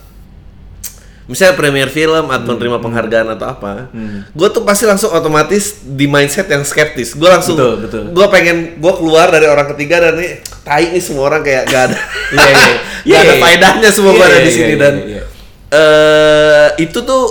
misalnya 1.31 1.55
premier 1.55 1.87
film 1.87 2.27
atau 2.27 2.59
terima 2.59 2.83
penghargaan 2.83 3.39
atau 3.39 3.47
apa, 3.55 3.87
gue 4.35 4.49
tuh 4.51 4.67
pasti 4.67 4.83
langsung 4.83 5.15
otomatis 5.15 5.79
di 5.87 6.11
mindset 6.11 6.51
yang 6.51 6.67
skeptis. 6.67 7.15
Gue 7.15 7.31
langsung, 7.31 7.55
Betul, 7.55 7.87
betul. 7.87 8.03
gue 8.11 8.27
pengen 8.27 8.83
gue 8.83 8.93
keluar 8.99 9.31
dari 9.31 9.47
orang 9.47 9.71
ketiga 9.73 10.11
dan 10.11 10.19
nih, 10.19 10.43
tai 10.67 10.91
nih 10.91 10.99
semua 10.99 11.31
orang 11.31 11.47
kayak 11.47 11.71
gak 11.71 11.83
ada, 11.87 11.99
Iya, 12.35 12.51
iya. 12.51 12.51
gak 12.51 12.79
Iya, 13.07 13.17
ada 13.23 13.33
iya. 13.33 13.41
faedahnya 13.41 13.89
semua 13.95 14.11
Iya, 14.11 14.19
gue 14.19 14.27
ada 14.27 14.35
iya, 14.35 14.43
di 14.43 14.51
iya, 14.51 14.57
sini 14.59 14.67
iya, 14.75 14.77
dan 14.83 14.95
iya. 15.07 15.23
eh 15.71 16.69
itu 16.83 16.99
tuh 17.01 17.23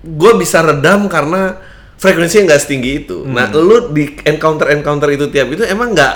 gue 0.00 0.32
bisa 0.34 0.64
redam 0.64 1.06
karena 1.06 1.60
frekuensinya 1.94 2.50
nggak 2.50 2.62
setinggi 2.66 3.06
itu. 3.06 3.22
Nah, 3.22 3.46
lu 3.54 3.92
di 3.94 4.10
encounter 4.26 4.74
encounter 4.74 5.06
itu 5.12 5.30
tiap 5.30 5.46
itu 5.52 5.62
emang 5.62 5.94
nggak 5.94 6.14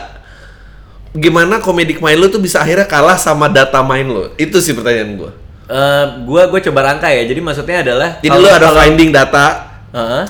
gimana 1.14 1.62
comedic 1.62 2.02
mind 2.02 2.18
lu 2.18 2.26
tuh 2.26 2.42
bisa 2.42 2.60
akhirnya 2.60 2.84
kalah 2.84 3.14
sama 3.14 3.46
data 3.46 3.80
mind 3.80 4.08
lu? 4.10 4.24
Itu 4.34 4.58
sih 4.58 4.74
pertanyaan 4.74 5.14
gue. 5.14 5.30
Eh, 5.66 6.04
gua 6.22 6.46
gue 6.46 6.60
coba 6.62 6.80
rangkai 6.86 7.20
ya. 7.20 7.24
Jadi 7.26 7.40
maksudnya 7.40 7.82
adalah 7.82 8.10
Jadi 8.18 8.32
lu 8.32 8.46
ada 8.46 8.70
kalau- 8.70 8.78
finding 8.78 9.10
data, 9.10 9.46
Heeh. 9.90 10.24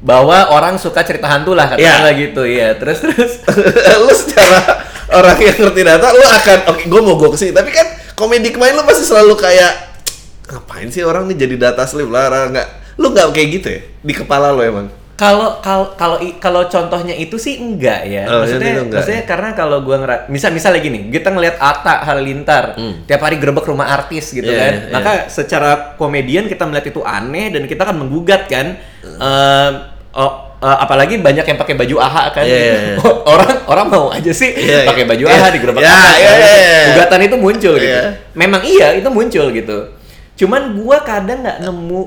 bahwa 0.00 0.50
orang 0.50 0.74
suka 0.76 1.00
cerita 1.00 1.26
hantu 1.26 1.54
lah 1.54 1.70
katakanlah 1.70 2.12
gitu 2.12 2.42
ya. 2.42 2.74
Terus 2.74 2.98
terus 3.00 3.32
lu 4.02 4.12
secara 4.12 4.60
orang 5.14 5.38
yang 5.38 5.56
ngerti 5.56 5.82
data, 5.82 6.06
lu 6.10 6.24
akan 6.24 6.58
oke 6.74 6.82
gue 6.84 7.00
mau 7.00 7.14
gue 7.14 7.30
ke 7.30 7.38
sini. 7.38 7.52
Tapi 7.52 7.70
kan 7.70 7.86
comedic 8.14 8.54
mind 8.54 8.74
lu 8.74 8.82
pasti 8.82 9.06
selalu 9.06 9.34
kayak 9.34 9.72
ngapain 10.44 10.90
sih 10.90 11.00
orang 11.00 11.24
nih 11.24 11.38
jadi 11.40 11.70
data 11.70 11.82
slave 11.82 12.10
lah 12.10 12.28
nggak 12.52 12.68
lu 13.00 13.10
nggak 13.10 13.32
kayak 13.32 13.48
gitu 13.54 13.68
ya 13.70 13.80
di 13.98 14.12
kepala 14.12 14.52
lu 14.52 14.60
emang 14.60 14.86
kalau 15.14 15.62
kalau 15.62 15.94
kalau 15.94 16.18
kalau 16.42 16.66
contohnya 16.66 17.14
itu 17.14 17.38
sih 17.38 17.62
enggak 17.62 18.02
ya. 18.02 18.26
Oh, 18.26 18.42
maksudnya 18.42 18.82
enggak 18.82 18.98
maksudnya 18.98 19.22
karena 19.22 19.48
kalau 19.54 19.78
gua 19.80 20.02
ngera 20.02 20.16
misal 20.26 20.50
misal 20.50 20.74
lagi 20.74 20.90
nih, 20.90 21.06
kita 21.06 21.30
ngelihat 21.30 21.56
Ata 21.62 22.02
Halilintar 22.02 22.74
tiap 23.06 23.22
hari 23.22 23.38
gerbek 23.38 23.62
rumah 23.62 23.94
artis 23.94 24.34
gitu 24.34 24.42
Hmm. 24.42 24.58
Iya, 24.58 24.64
kan. 24.66 24.74
iya. 24.74 24.90
Maka 24.90 25.12
secara 25.30 25.70
komedian 25.94 26.50
kita 26.50 26.66
melihat 26.66 26.90
itu 26.90 27.00
aneh 27.00 27.54
dan 27.54 27.62
kita 27.64 27.86
akan 27.86 27.96
menggugat 28.02 28.50
kan. 28.50 28.74
Eh, 29.04 29.70
oh, 30.18 30.32
eh, 30.58 30.76
apalagi 30.82 31.22
banyak 31.22 31.46
yang 31.46 31.58
pakai 31.62 31.74
baju 31.78 31.94
AHA 32.02 32.24
kan. 32.34 32.44
Iya, 32.44 32.58
iya, 32.58 32.74
iya. 32.74 32.96
orang 33.38 33.50
orang 33.70 33.86
mau 33.94 34.06
aja 34.10 34.32
sih 34.34 34.50
Iya, 34.50 34.82
iya. 34.82 34.88
pakai 34.90 35.04
baju 35.06 35.24
Iya. 35.30 35.34
AHA 35.38 35.48
di 35.54 35.58
Iya, 35.62 35.70
AHA, 35.70 35.78
iya, 35.78 36.26
kan. 36.26 36.38
iya, 36.42 36.52
iya. 36.58 36.82
Gugatan 36.90 37.20
itu 37.22 37.36
muncul 37.38 37.74
gitu. 37.78 37.86
Iya. 37.86 38.02
Memang 38.34 38.62
iya 38.66 38.88
itu 38.98 39.08
muncul 39.14 39.46
gitu. 39.54 39.78
Cuman 40.34 40.74
gua 40.74 40.98
kadang 41.06 41.46
nggak 41.46 41.62
nemu 41.62 42.02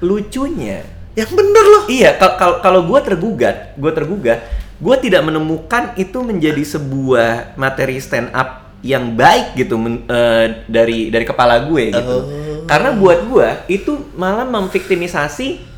lucunya. 0.00 0.99
Yang 1.12 1.28
bener 1.28 1.64
loh 1.66 1.84
Iya, 1.86 2.14
kal- 2.14 2.36
kal- 2.36 2.60
kalau 2.60 2.80
gue 2.84 3.00
tergugat, 3.00 3.74
gue 3.74 3.90
tergugah, 3.90 4.38
gue 4.76 4.96
tidak 5.00 5.22
menemukan 5.22 5.92
itu 5.94 6.18
menjadi 6.20 6.62
sebuah 6.62 7.30
materi 7.54 7.98
stand 7.98 8.30
up 8.30 8.70
yang 8.80 9.12
baik 9.12 9.52
gitu 9.54 9.74
men- 9.74 10.06
eh, 10.06 10.64
dari 10.64 11.08
dari 11.08 11.22
kepala 11.22 11.60
gue 11.62 11.90
gitu. 11.90 12.16
Oh. 12.16 12.24
Karena 12.64 12.92
buat 12.92 13.26
gue 13.26 13.48
itu 13.68 13.92
malah 14.14 14.46
memviktimisasi 14.46 15.68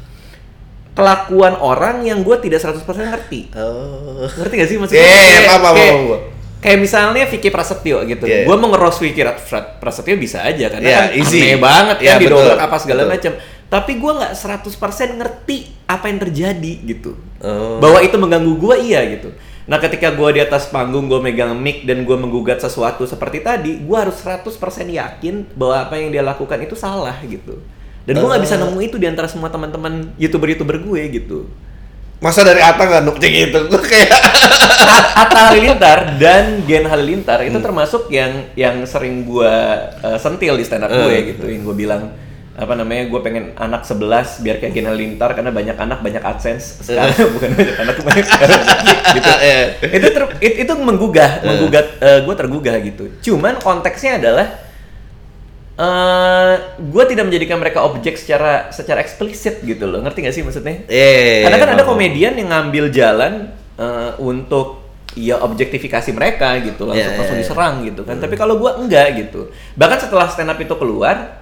kelakuan 0.93 1.57
orang 1.57 2.05
yang 2.05 2.21
gue 2.21 2.37
tidak 2.39 2.61
100% 2.61 2.85
ngerti. 2.85 3.49
oh 3.57 4.29
Ngerti 4.29 4.55
gak 4.55 4.69
sih 4.69 4.77
maksudnya? 4.77 5.01
Iya, 5.01 5.09
iya, 5.09 5.25
Kayak- 5.25 5.49
paham, 5.49 5.63
paham, 5.65 5.77
kayak-. 5.77 6.23
Kayak 6.63 6.79
misalnya 6.79 7.25
Vicky 7.27 7.51
Prasetyo 7.51 7.97
gitu. 8.07 8.23
Iya. 8.23 8.47
Gue 8.47 8.55
mau 8.55 8.71
nge-roast 8.71 9.03
Vicky 9.03 9.25
Prasetyo 9.81 10.15
bisa 10.15 10.47
aja 10.47 10.71
karena 10.71 10.87
Iya, 10.87 10.99
kan 11.01 11.09
easy. 11.17 11.39
aneh 11.43 11.59
banget 11.59 11.97
Iya, 11.99 12.13
kan 12.13 12.21
didobrak 12.23 12.61
apa 12.61 12.77
segala 12.79 13.03
macam. 13.09 13.33
Tapi 13.73 13.97
gue 13.97 14.13
nggak 14.13 14.37
100% 14.37 14.69
ngerti 15.17 15.57
apa 15.89 16.05
yang 16.07 16.21
terjadi 16.21 16.73
gitu. 16.85 17.17
Oh. 17.41 17.81
Bahwa 17.81 18.05
itu 18.05 18.13
mengganggu 18.15 18.53
gue 18.53 18.75
iya 18.85 19.01
gitu. 19.09 19.33
Nah 19.65 19.81
ketika 19.81 20.13
gue 20.13 20.29
di 20.31 20.41
atas 20.41 20.69
panggung 20.69 21.09
gue 21.09 21.17
megang 21.19 21.57
mic 21.57 21.89
dan 21.89 22.05
gue 22.05 22.13
menggugat 22.13 22.61
sesuatu 22.61 23.09
seperti 23.09 23.41
tadi, 23.41 23.81
gue 23.81 23.97
harus 23.97 24.21
100% 24.21 24.45
yakin 24.85 25.57
bahwa 25.57 25.77
apa 25.81 25.95
yang 25.97 26.13
dia 26.13 26.21
lakukan 26.21 26.61
itu 26.61 26.77
salah 26.77 27.17
gitu. 27.25 27.65
Dan 28.03 28.21
gue 28.21 28.29
nggak 28.29 28.43
bisa 28.43 28.59
nemu 28.59 28.79
itu 28.83 28.99
di 28.99 29.07
antara 29.07 29.25
semua 29.25 29.49
teman-teman 29.49 30.13
youtuber-youtuber 30.19 30.77
gue 30.77 31.01
gitu. 31.11 31.49
masa 32.19 32.47
dari 32.47 32.63
Ata 32.63 32.87
nggak 32.87 33.03
nuk 33.03 33.19
gitu 33.19 33.67
gue 33.67 33.83
kayak 33.91 34.15
At- 34.15 35.27
Atta 35.27 35.41
Halilintar 35.51 35.99
dan 36.23 36.63
Gen 36.63 36.87
Halilintar 36.87 37.43
itu 37.43 37.59
termasuk 37.59 38.07
yang 38.15 38.47
yang 38.55 38.87
sering 38.87 39.27
gua 39.27 39.51
uh, 39.99 40.15
sentil 40.23 40.55
di 40.55 40.63
stand 40.63 40.87
up 40.87 40.91
gue 40.91 41.03
Hmm. 41.11 41.27
gitu 41.35 41.47
yang 41.51 41.67
gue 41.67 41.75
bilang 41.75 42.15
apa 42.53 42.77
namanya 42.77 43.09
gue 43.09 43.21
pengen 43.25 43.57
anak 43.57 43.81
11 43.83 44.45
biar 44.45 44.61
kayak 44.61 44.73
Gen 44.73 44.85
Halilintar 44.85 45.33
karena 45.33 45.49
banyak 45.49 45.73
anak 45.73 46.05
banyak 46.05 46.21
adsense. 46.21 46.85
Sekarang 46.85 47.09
bukan 47.37 47.49
banyak 47.53 47.77
anak 47.81 47.97
banyak 47.99 48.27
gitu. 49.17 49.31
Iya. 49.41 49.61
itu 49.89 50.09
ter- 50.13 50.37
it- 50.39 50.59
itu 50.61 50.73
menggugah 50.77 51.41
menggugat 51.43 51.87
gue 51.99 52.35
tergugah 52.37 52.77
gitu. 52.79 53.05
Cuman 53.23 53.57
konteksnya 53.57 54.21
adalah 54.21 54.47
eh 55.73 56.55
gue 56.77 57.05
tidak 57.09 57.25
menjadikan 57.27 57.57
mereka 57.57 57.81
objek 57.83 58.21
secara 58.21 58.69
secara 58.69 59.01
eksplisit 59.01 59.65
gitu 59.65 59.89
loh. 59.89 60.05
Ngerti 60.05 60.19
gak 60.21 60.35
sih 60.37 60.45
maksudnya? 60.45 60.85
Eh 60.87 61.49
karena 61.49 61.57
kan 61.57 61.71
ada 61.73 61.85
komedian 61.89 62.37
yang 62.37 62.53
ngambil 62.53 62.93
jalan 62.93 63.49
eh, 63.81 64.13
untuk 64.21 64.85
ya 65.13 65.41
objektifikasi 65.41 66.13
mereka 66.13 66.57
gitu 66.61 66.89
langsung 66.89 67.01
Iya, 67.13 67.17
langsung 67.21 67.37
iya, 67.37 67.45
iya. 67.45 67.49
diserang 67.49 67.75
gitu 67.89 68.05
kan. 68.05 68.21
Tapi 68.21 68.37
kalau 68.37 68.61
gua 68.61 68.77
enggak 68.77 69.17
gitu. 69.17 69.49
Bahkan 69.73 69.99
setelah 69.99 70.29
stand 70.29 70.53
up 70.53 70.61
itu 70.61 70.77
keluar 70.77 71.41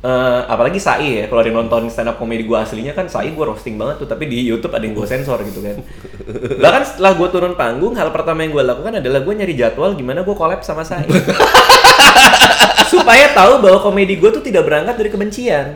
eh, 0.00 0.10
apalagi 0.44 0.76
Sai 0.76 1.18
ya 1.18 1.26
kalau 1.26 1.40
ada 1.40 1.48
yang 1.48 1.58
nonton 1.60 1.86
stand 1.86 2.06
up 2.06 2.16
komedi 2.16 2.42
gua 2.42 2.62
aslinya 2.62 2.92
kan 2.92 3.06
Sai 3.06 3.30
gua 3.30 3.50
roasting 3.50 3.74
banget 3.74 3.98
tuh 3.98 4.06
tapi 4.06 4.24
di 4.24 4.44
YouTube 4.44 4.70
ada 4.70 4.80
yang 4.80 4.92
gua 4.92 5.04
sensor 5.04 5.42
gitu 5.42 5.58
kan. 5.58 5.76
Bahkan 6.62 6.82
setelah 6.84 7.12
gua 7.12 7.28
turun 7.28 7.54
panggung 7.54 7.92
hal 7.92 8.08
pertama 8.08 8.40
yang 8.40 8.52
gua 8.52 8.64
lakukan 8.64 8.94
adalah 8.96 9.20
gua 9.20 9.34
nyari 9.34 9.52
jadwal 9.52 9.92
gimana 9.92 10.22
gua 10.22 10.34
collab 10.34 10.60
sama 10.60 10.82
Sai 10.82 11.02
supaya 12.88 13.30
tahu 13.30 13.60
bahwa 13.60 13.78
komedi 13.80 14.16
gua 14.16 14.30
tuh 14.30 14.40
tidak 14.40 14.64
berangkat 14.64 14.94
dari 14.96 15.10
kebencian. 15.10 15.66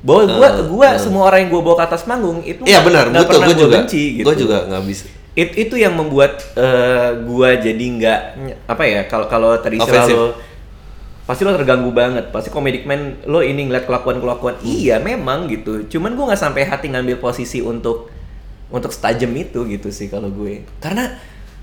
Bahwa 0.00 0.22
gua 0.26 0.48
Eh, 0.50 0.64
gua 0.64 0.88
semua 0.96 1.22
orang 1.26 1.44
yang 1.44 1.50
gua 1.50 1.62
bawa 1.62 1.76
ke 1.76 1.84
atas 1.86 2.02
panggung 2.04 2.40
itu 2.40 2.64
iya 2.64 2.80
benar. 2.80 3.08
nggak 3.08 3.20
betul 3.20 3.36
pernah 3.36 3.46
gue 3.46 3.56
juga 3.58 3.76
benci 3.78 4.02
gitu. 4.14 4.24
gue 4.24 4.34
juga 4.38 4.56
nggak 4.66 4.82
bisa. 4.86 5.04
It- 5.32 5.56
itu 5.58 5.74
yang 5.76 5.92
membuat 5.92 6.40
eh, 6.54 7.10
gua 7.22 7.52
jadi 7.54 7.84
nggak 7.84 8.20
apa 8.66 8.82
ya 8.82 9.00
kalau 9.06 9.26
kalau 9.26 9.50
tadi 9.56 9.76
Offensive. 9.76 10.32
Pasti 11.30 11.46
lo 11.46 11.54
terganggu 11.54 11.90
banget. 11.90 12.28
Pasti 12.28 12.50
comedic 12.50 12.82
man 12.82 13.22
lo 13.24 13.38
ini 13.38 13.64
ngeliat 13.64 13.86
kelakuan 13.86 14.18
kelakuan 14.18 14.58
Hmm. 14.58 14.66
iya 14.66 14.98
memang 14.98 15.46
gitu. 15.46 15.86
Cuman 15.88 16.12
gua 16.12 16.28
nggak 16.28 16.42
sampai 16.42 16.66
hati 16.66 16.90
ngambil 16.90 17.16
posisi 17.16 17.62
untuk 17.62 18.10
untuk 18.66 18.90
setajam 18.90 19.30
itu 19.32 19.62
gitu 19.64 19.88
sih 19.88 20.06
kalau 20.06 20.26
gue. 20.28 20.62
Karena 20.78 21.06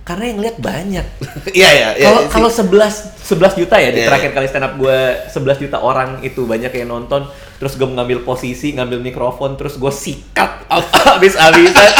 karena 0.03 0.23
yang 0.25 0.39
lihat 0.39 0.57
banyak. 0.57 1.05
Iya 1.51 1.67
iya 1.69 1.89
iya 1.95 2.07
kalau 2.31 2.49
sih. 2.49 2.63
kalau 2.63 2.79
11 2.79 3.27
11 3.27 3.59
juta 3.59 3.75
ya 3.75 3.91
di 3.91 3.99
Iya. 3.99 4.07
terakhir 4.07 4.31
kali 4.31 4.47
stand 4.47 4.63
up 4.63 4.73
gue 4.75 4.97
11 5.27 5.59
juta 5.61 5.77
orang 5.79 6.19
itu 6.21 6.43
banyak 6.43 6.71
yang 6.73 6.87
nonton. 6.89 7.27
Terus 7.57 7.75
gue 7.75 7.83
mengambil 7.85 8.23
posisi 8.23 8.71
ngambil 8.71 8.99
mikrofon 9.01 9.55
terus 9.55 9.75
gue 9.75 9.91
sikat 9.91 10.63
habis-habisan. 11.11 11.91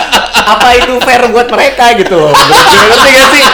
Apa 0.52 0.72
itu 0.74 0.92
fair 1.00 1.24
buat 1.28 1.48
mereka 1.48 1.92
gitu 1.96 2.16
loh? 2.16 2.32
Ngerti 2.32 3.10
gak 3.10 3.28
sih 3.30 3.44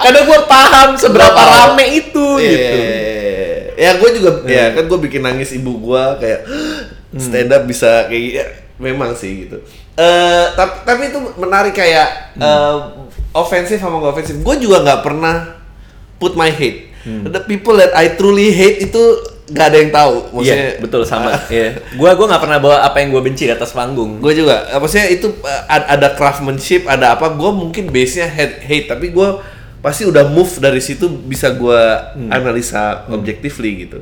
karena 0.00 0.20
gue 0.22 0.38
paham 0.44 0.88
seberapa 0.94 1.32
paham. 1.32 1.74
rame 1.74 1.86
itu 1.96 2.26
Iya, 2.36 2.50
gitu 2.50 2.76
iya, 2.76 2.90
iya. 2.90 3.58
ya 3.76 3.90
gue 3.96 4.10
juga 4.12 4.30
ya 4.44 4.64
kan 4.72 4.84
gue 4.84 4.98
bikin 5.00 5.20
nangis 5.20 5.50
ibu 5.52 5.72
gue 5.80 6.02
kayak 6.18 6.40
stand 7.24 7.50
up 7.50 7.62
bisa 7.64 8.06
kayak. 8.06 8.22
Ya, 8.32 8.46
memang 8.76 9.12
sih 9.12 9.44
gitu 9.44 9.60
eh 9.92 10.46
tapi 10.50 10.74
tapi 10.82 11.02
itu 11.06 11.18
menarik 11.36 11.72
kayak 11.72 12.08
eh, 12.34 12.76
ofensif 13.30 13.76
sama 13.76 14.00
gak 14.00 14.14
ofensif 14.14 14.34
gue 14.34 14.56
juga 14.58 14.80
nggak 14.80 15.00
pernah 15.00 15.60
put 16.16 16.32
my 16.32 16.48
hate 16.48 16.88
the 17.04 17.40
people 17.42 17.74
that 17.74 17.92
I 17.92 18.12
truly 18.12 18.48
hate 18.50 18.80
itu 18.82 19.02
nggak 19.50 19.66
ada 19.66 19.78
yang 19.78 19.90
tahu. 19.90 20.14
Iya, 20.14 20.30
Maksudnya 20.30 20.68
betul 20.78 21.02
sama. 21.02 21.32
Iya. 21.50 21.74
Gua 21.96 22.14
gua 22.14 22.28
nggak 22.28 22.38
pernah 22.38 22.58
bawa 22.60 22.76
apa 22.84 23.02
yang 23.02 23.10
gua 23.10 23.18
benci 23.18 23.44
di 23.44 23.50
atas 23.50 23.74
panggung. 23.74 24.22
Gue 24.22 24.30
juga, 24.30 24.62
maksudnya 24.70 25.10
itu 25.10 25.26
eh, 25.42 25.62
ad- 25.66 25.90
ada 25.90 26.14
craftsmanship, 26.14 26.86
ada 26.86 27.18
apa? 27.18 27.34
Gue 27.34 27.50
mungkin 27.50 27.90
base-nya 27.90 28.28
hate, 28.28 28.62
hate, 28.62 28.86
tapi 28.86 29.10
gue 29.10 29.28
pasti 29.80 30.04
udah 30.04 30.28
move 30.28 30.60
dari 30.60 30.80
situ 30.80 31.08
bisa 31.08 31.52
gue 31.56 31.82
analisa 32.28 33.08
objectively 33.08 33.88
gitu. 33.88 34.00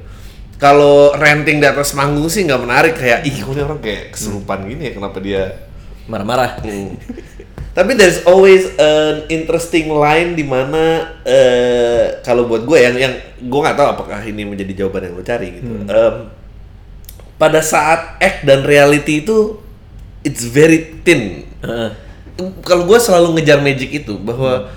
Kalau 0.59 1.15
ranting 1.15 1.63
di 1.63 1.67
atas 1.71 1.95
panggung 1.95 2.27
sih 2.27 2.43
nggak 2.43 2.63
menarik 2.63 2.95
kayak 2.99 3.23
ih 3.23 3.47
kok 3.47 3.55
orang 3.55 3.79
kayak 3.79 4.11
kesurupan 4.11 4.67
gini 4.67 4.91
ya 4.91 4.93
kenapa 4.99 5.19
dia 5.23 5.43
Marah-marah. 6.09 6.65
Hmm. 6.65 6.97
Tapi 7.77 7.95
there's 7.95 8.25
always 8.27 8.67
an 8.81 9.29
interesting 9.31 9.93
line 9.93 10.35
di 10.35 10.43
mana 10.43 11.15
eh, 11.23 12.19
kalau 12.27 12.49
buat 12.49 12.67
gue 12.67 12.75
yang 12.81 12.97
yang 12.99 13.15
gue 13.39 13.61
nggak 13.63 13.77
tahu 13.79 13.89
apakah 13.95 14.19
ini 14.25 14.43
menjadi 14.43 14.83
jawaban 14.83 15.07
yang 15.07 15.15
lo 15.15 15.23
cari 15.23 15.63
gitu. 15.63 15.71
Em, 15.87 16.17
pada 17.39 17.63
saat 17.63 18.19
act 18.19 18.43
dan 18.43 18.67
reality 18.67 19.23
itu 19.23 19.63
it's 20.27 20.43
very 20.43 20.99
thin. 21.07 21.47
Heeh. 21.63 21.91
Kalau 22.67 22.83
gue 22.89 22.99
selalu 22.99 23.39
ngejar 23.39 23.63
magic 23.63 24.03
itu 24.03 24.19
bahwa 24.19 24.75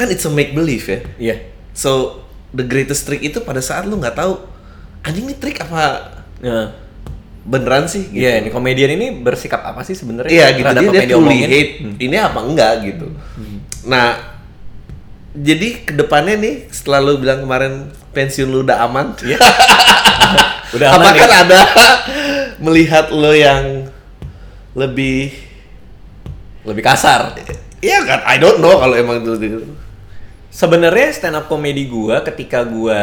kan 0.00 0.08
it's 0.08 0.24
a 0.24 0.32
make 0.32 0.50
believe 0.50 0.82
ya. 0.82 1.00
Iya. 1.20 1.36
So 1.70 2.24
the 2.50 2.64
greatest 2.64 3.04
trick 3.04 3.20
itu 3.20 3.38
pada 3.40 3.60
saat 3.60 3.84
lu 3.84 3.94
nggak 3.94 4.16
tahu 4.16 4.40
anjing 5.00 5.24
ini 5.24 5.36
trik 5.36 5.60
apa 5.60 6.08
Heeh. 6.40 6.66
beneran 7.42 7.84
sih? 7.84 8.04
Gitu. 8.06 8.20
Iya, 8.20 8.40
ini 8.40 8.48
komedian 8.48 8.90
ini 8.90 9.12
bersikap 9.14 9.60
apa 9.62 9.80
sih 9.80 9.92
sebenarnya? 9.92 10.28
Iya 10.28 10.46
gitu 10.50 10.64
terhadap 10.66 10.82
dia, 10.82 10.88
dia 10.88 10.98
yang 10.98 11.08
truly 11.10 11.20
diomongin? 11.36 11.48
hate 11.48 11.72
ini 12.00 12.16
apa 12.16 12.38
enggak 12.40 12.72
gitu. 12.82 13.06
Nah 13.84 14.08
jadi 15.30 15.68
ke 15.84 15.92
depannya 15.94 16.34
nih 16.34 16.54
setelah 16.68 16.98
lu 17.00 17.14
bilang 17.16 17.38
kemarin 17.40 17.86
pensiun 18.10 18.48
lu 18.48 18.60
udah 18.60 18.82
aman, 18.82 19.14
Iya. 19.20 19.38
Udah 20.70 20.86
aman 20.90 21.10
apakah 21.10 21.26
ya? 21.26 21.38
ada 21.42 21.60
melihat 22.64 23.10
lo 23.10 23.30
yang 23.30 23.90
lebih 24.72 25.34
Lebih 26.62 26.82
kasar. 26.84 27.34
ya 27.80 28.04
kan 28.04 28.20
I 28.22 28.36
don't 28.36 28.60
know 28.60 28.76
kalau 28.76 28.92
emang 28.92 29.18
itu 29.18 29.32
gitu. 29.40 29.58
Sebenarnya 30.50 31.14
stand 31.14 31.34
up 31.34 31.46
comedy 31.46 31.86
gua 31.86 32.20
ketika 32.20 32.66
gua 32.66 33.00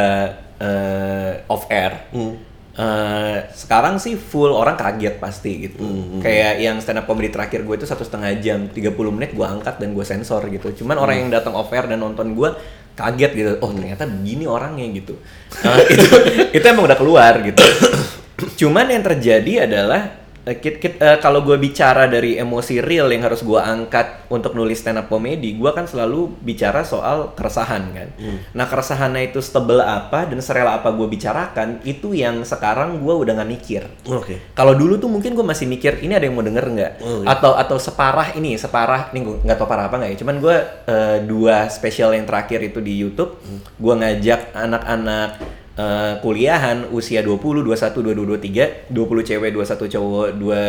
eh, 0.57 1.47
off 1.47 1.65
air. 1.69 2.11
Hmm. 2.11 2.35
eh, 2.73 3.37
sekarang 3.57 3.97
sih 3.97 4.13
full 4.13 4.53
orang 4.53 4.77
kaget 4.77 5.17
pasti 5.17 5.65
gitu. 5.65 5.81
Hmm, 5.81 6.21
Kayak 6.21 6.53
yang 6.61 6.77
stand 6.77 7.01
up 7.01 7.09
comedy 7.09 7.33
terakhir 7.33 7.65
gue 7.65 7.73
itu 7.73 7.89
satu 7.89 8.05
setengah 8.05 8.37
jam, 8.37 8.69
30 8.69 8.93
menit 9.09 9.33
gue 9.33 9.41
angkat 9.41 9.81
dan 9.81 9.97
gue 9.97 10.05
sensor 10.05 10.45
gitu. 10.45 10.69
Cuman 10.83 11.01
orang 11.01 11.17
Hmm. 11.17 11.23
yang 11.25 11.31
datang 11.41 11.57
off 11.57 11.73
air 11.73 11.89
dan 11.89 11.97
nonton 11.97 12.37
gue 12.37 12.49
kaget 12.93 13.31
gitu. 13.33 13.51
Oh 13.65 13.73
ternyata 13.73 14.05
begini 14.05 14.45
orangnya 14.45 14.85
gitu. 14.93 15.17
Eh, 15.65 15.81
itu 15.97 16.05
itu 16.53 16.65
emang 16.69 16.85
udah 16.85 16.97
keluar 16.97 17.33
gitu. 17.41 17.57
Cuman 18.61 18.85
yang 18.89 19.01
terjadi 19.01 19.65
adalah 19.65 20.26
kit- 20.55 20.79
kit- 20.79 20.99
eh, 21.01 21.19
kalau 21.19 21.43
gue 21.43 21.59
bicara 21.59 22.07
dari 22.07 22.39
emosi 22.39 22.79
real 22.79 23.11
yang 23.11 23.27
harus 23.27 23.43
gue 23.43 23.59
angkat 23.59 24.29
untuk 24.31 24.55
nulis 24.55 24.79
stand 24.79 25.01
up 25.01 25.11
comedy, 25.11 25.59
gue 25.59 25.71
kan 25.73 25.83
selalu 25.83 26.31
bicara 26.39 26.87
soal 26.87 27.35
keresahan 27.35 27.83
kan. 27.91 28.09
Nah 28.55 28.63
keresahannya 28.63 29.27
itu 29.27 29.43
stable 29.43 29.83
apa 29.83 30.23
dan 30.23 30.39
serela 30.39 30.79
apa 30.79 30.93
gue 30.93 31.07
bicarakan 31.07 31.83
itu 31.83 32.15
yang 32.15 32.45
sekarang 32.47 33.03
gue 33.03 33.11
udah 33.11 33.33
nggak 33.35 33.49
mikir. 33.49 33.83
Oke. 34.07 34.53
Kalau 34.55 34.71
dulu 34.71 34.95
tuh 34.95 35.11
mungkin 35.11 35.35
gue 35.35 35.43
masih 35.43 35.67
mikir 35.67 35.99
ini 35.99 36.15
ada 36.15 36.23
yang 36.23 36.35
mau 36.37 36.45
denger 36.45 36.63
nggak? 36.63 36.91
Oh, 37.03 37.23
iya. 37.23 37.33
Atau 37.33 37.51
atau 37.57 37.77
separah 37.81 38.31
ini, 38.37 38.55
separah 38.55 39.11
ini 39.11 39.19
gue 39.25 39.35
nggak 39.43 39.57
tau 39.57 39.67
parah 39.67 39.91
apa 39.91 39.99
nggak 39.99 40.11
ya. 40.13 40.17
Cuman 40.21 40.35
gue 40.39 40.55
eh, 40.87 41.17
dua 41.25 41.67
spesial 41.67 42.13
yang 42.15 42.23
terakhir 42.23 42.61
itu 42.61 42.79
di 42.79 42.93
YouTube, 42.95 43.39
gue 43.75 43.93
ngajak 43.97 44.53
anak-anak 44.53 45.29
eh, 45.77 46.13
kuliahan 46.19 46.89
usia 46.89 47.22
20, 47.22 47.62
21, 47.62 48.01
22, 48.01 48.25
23, 48.25 48.89
20 48.89 49.29
cewek, 49.29 49.50
21 49.53 49.93
cowok, 49.93 50.27
dua 50.36 50.62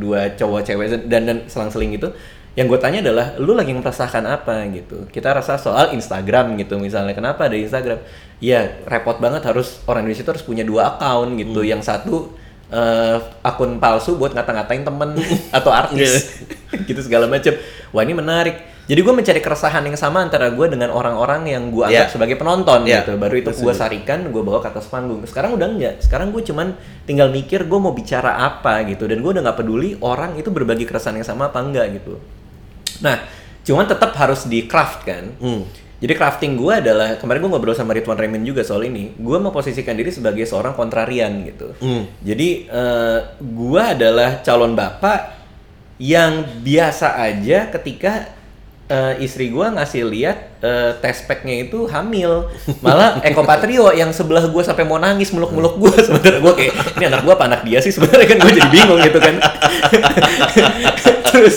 dua 0.00 0.20
cowok 0.32 0.60
cewek 0.64 0.86
dan 1.06 1.22
dan 1.28 1.38
selang-seling 1.46 1.94
gitu. 2.00 2.10
Yang 2.54 2.66
gue 2.70 2.80
tanya 2.86 2.98
adalah, 3.02 3.26
lu 3.42 3.50
lagi 3.58 3.74
merasakan 3.74 4.30
apa 4.30 4.62
gitu? 4.70 5.10
Kita 5.10 5.34
rasa 5.34 5.58
soal 5.58 5.90
Instagram 5.90 6.54
gitu 6.54 6.78
misalnya. 6.78 7.10
Kenapa 7.10 7.50
ada 7.50 7.58
Instagram? 7.58 7.98
Ya 8.38 8.78
repot 8.86 9.18
banget 9.18 9.42
harus 9.42 9.82
orang 9.90 10.06
Indonesia 10.06 10.22
itu 10.22 10.32
harus 10.38 10.46
punya 10.46 10.62
dua 10.62 10.94
account 10.94 11.34
gitu. 11.34 11.66
Yang 11.66 11.90
satu 11.90 12.30
eh, 12.70 13.18
akun 13.42 13.82
palsu 13.82 14.14
buat 14.14 14.38
ngata-ngatain 14.38 14.86
temen 14.86 15.18
atau 15.58 15.70
artis 15.74 16.46
gitu 16.88 17.02
segala 17.02 17.26
macam. 17.26 17.58
Wah 17.90 18.02
ini 18.06 18.14
menarik. 18.14 18.73
Jadi 18.84 19.00
gue 19.00 19.14
mencari 19.16 19.40
keresahan 19.40 19.80
yang 19.88 19.96
sama 19.96 20.20
antara 20.20 20.52
gue 20.52 20.66
dengan 20.68 20.92
orang-orang 20.92 21.48
yang 21.48 21.72
gue 21.72 21.88
anggap 21.88 22.04
Yeah. 22.04 22.12
sebagai 22.12 22.36
penonton 22.36 22.84
Yeah. 22.84 23.00
gitu. 23.00 23.16
Baru 23.16 23.34
itu 23.40 23.50
gue 23.56 23.72
sarikan, 23.72 24.28
gue 24.28 24.42
bawa 24.44 24.60
ke 24.60 24.68
atas 24.68 24.92
panggung. 24.92 25.24
Sekarang 25.24 25.56
udah 25.56 25.68
enggak. 25.72 26.04
Sekarang 26.04 26.28
gue 26.28 26.44
cuman 26.44 26.76
tinggal 27.08 27.32
mikir 27.32 27.64
gue 27.64 27.78
mau 27.80 27.96
bicara 27.96 28.36
apa 28.44 28.84
gitu. 28.84 29.08
Dan 29.08 29.24
gue 29.24 29.30
udah 29.32 29.40
nggak 29.40 29.56
peduli 29.56 29.96
orang 30.04 30.36
itu 30.36 30.52
berbagi 30.52 30.84
keresahan 30.84 31.16
yang 31.16 31.24
sama 31.24 31.48
apa 31.48 31.64
enggak 31.64 31.96
gitu. 31.96 32.20
Nah, 33.00 33.24
cuman 33.64 33.88
tetap 33.88 34.12
harus 34.20 34.44
di 34.44 34.68
craft 34.68 35.08
kan. 35.08 35.32
Hmm. 35.40 35.64
Jadi 36.04 36.12
crafting 36.20 36.60
gue 36.60 36.68
adalah 36.84 37.16
kemarin 37.16 37.40
gue 37.40 37.50
ngobrol 37.56 37.72
sama 37.72 37.96
Ridwan 37.96 38.20
Remin 38.20 38.44
juga 38.44 38.60
soal 38.60 38.84
ini. 38.92 39.16
Gue 39.16 39.40
memposisikan 39.40 39.96
diri 39.96 40.12
sebagai 40.12 40.44
seorang 40.44 40.76
kontrarian 40.76 41.32
gitu. 41.48 41.72
Hmm. 41.80 42.04
Jadi 42.20 42.68
eh, 42.68 43.18
gue 43.40 43.80
adalah 43.80 44.44
calon 44.44 44.76
bapak 44.76 45.32
yang 45.96 46.44
biasa 46.60 47.16
aja 47.16 47.72
ketika 47.72 48.33
eh, 48.88 49.14
istri 49.24 49.48
gue 49.48 49.66
ngasih 49.66 50.02
lihat 50.04 50.60
eh, 50.60 50.92
tes 51.00 51.24
packnya 51.24 51.64
itu 51.64 51.88
hamil. 51.88 52.52
Malah 52.84 53.20
Eko 53.24 53.42
Patrio 53.44 53.88
yang 53.96 54.12
sebelah 54.12 54.44
gue 54.48 54.62
sampai 54.64 54.84
mau 54.84 55.00
nangis 55.00 55.32
meluk-meluk 55.32 55.80
gue 55.80 55.94
sebenarnya 56.06 56.40
gue 56.40 56.54
kayak 56.54 56.74
ini 57.00 57.04
anak 57.08 57.20
gue 57.24 57.32
apa 57.32 57.44
anak 57.48 57.60
dia 57.64 57.78
sih 57.80 57.92
sebenarnya 57.92 58.26
kan 58.34 58.38
gue 58.44 58.52
jadi 58.52 58.70
bingung 58.70 59.00
gitu 59.00 59.18
kan. 59.20 59.34
terus 61.34 61.56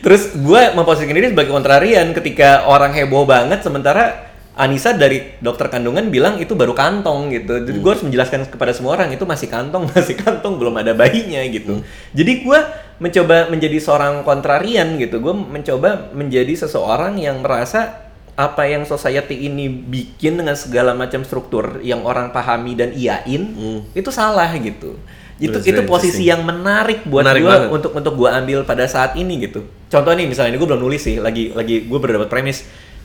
terus 0.00 0.22
gue 0.32 0.62
memposisikan 0.72 1.14
diri 1.14 1.28
sebagai 1.34 1.52
kontrarian 1.52 2.16
ketika 2.16 2.64
orang 2.64 2.96
heboh 2.96 3.28
banget 3.28 3.60
sementara 3.60 4.32
Anissa 4.52 4.92
dari 4.92 5.40
dokter 5.40 5.72
kandungan 5.72 6.12
bilang 6.12 6.36
itu 6.36 6.52
baru 6.52 6.76
kantong 6.76 7.32
gitu. 7.32 7.64
Jadi 7.64 7.78
gue 7.80 7.90
harus 7.90 8.04
menjelaskan 8.04 8.52
kepada 8.52 8.76
semua 8.76 9.00
orang 9.00 9.08
itu 9.08 9.24
masih 9.24 9.48
kantong, 9.48 9.88
masih 9.96 10.12
kantong, 10.20 10.60
belum 10.60 10.76
ada 10.76 10.92
bayinya 10.92 11.40
gitu. 11.48 11.80
Jadi 12.12 12.44
gue 12.44 12.60
mencoba 13.02 13.50
menjadi 13.50 13.82
seorang 13.82 14.22
kontrarian 14.22 14.94
gitu. 15.02 15.18
Gue 15.18 15.34
mencoba 15.34 16.14
menjadi 16.14 16.54
seseorang 16.54 17.18
yang 17.18 17.42
merasa 17.42 17.98
apa 18.32 18.64
yang 18.64 18.86
society 18.88 19.44
ini 19.50 19.68
bikin 19.68 20.40
dengan 20.40 20.56
segala 20.56 20.96
macam 20.96 21.20
struktur 21.20 21.82
yang 21.84 22.00
orang 22.06 22.32
pahami 22.32 22.72
dan 22.78 22.94
iyain 22.94 23.52
itu 23.92 24.10
salah 24.14 24.48
gitu. 24.56 24.96
Itu 25.42 25.58
That's 25.58 25.66
itu 25.66 25.82
posisi 25.84 26.30
yang 26.30 26.46
menarik 26.46 27.02
buat 27.02 27.26
gue 27.26 27.56
untuk 27.74 27.92
untuk 27.92 28.14
gue 28.14 28.30
ambil 28.30 28.62
pada 28.62 28.86
saat 28.86 29.18
ini 29.18 29.42
gitu. 29.42 29.66
Contoh 29.90 30.14
nih 30.14 30.30
misalnya 30.30 30.54
ini 30.54 30.58
gue 30.62 30.68
belum 30.70 30.80
nulis 30.80 31.02
sih, 31.02 31.18
lagi 31.18 31.50
lagi 31.52 31.84
gue 31.84 31.98
berdapat 31.98 32.30
premis 32.30 32.62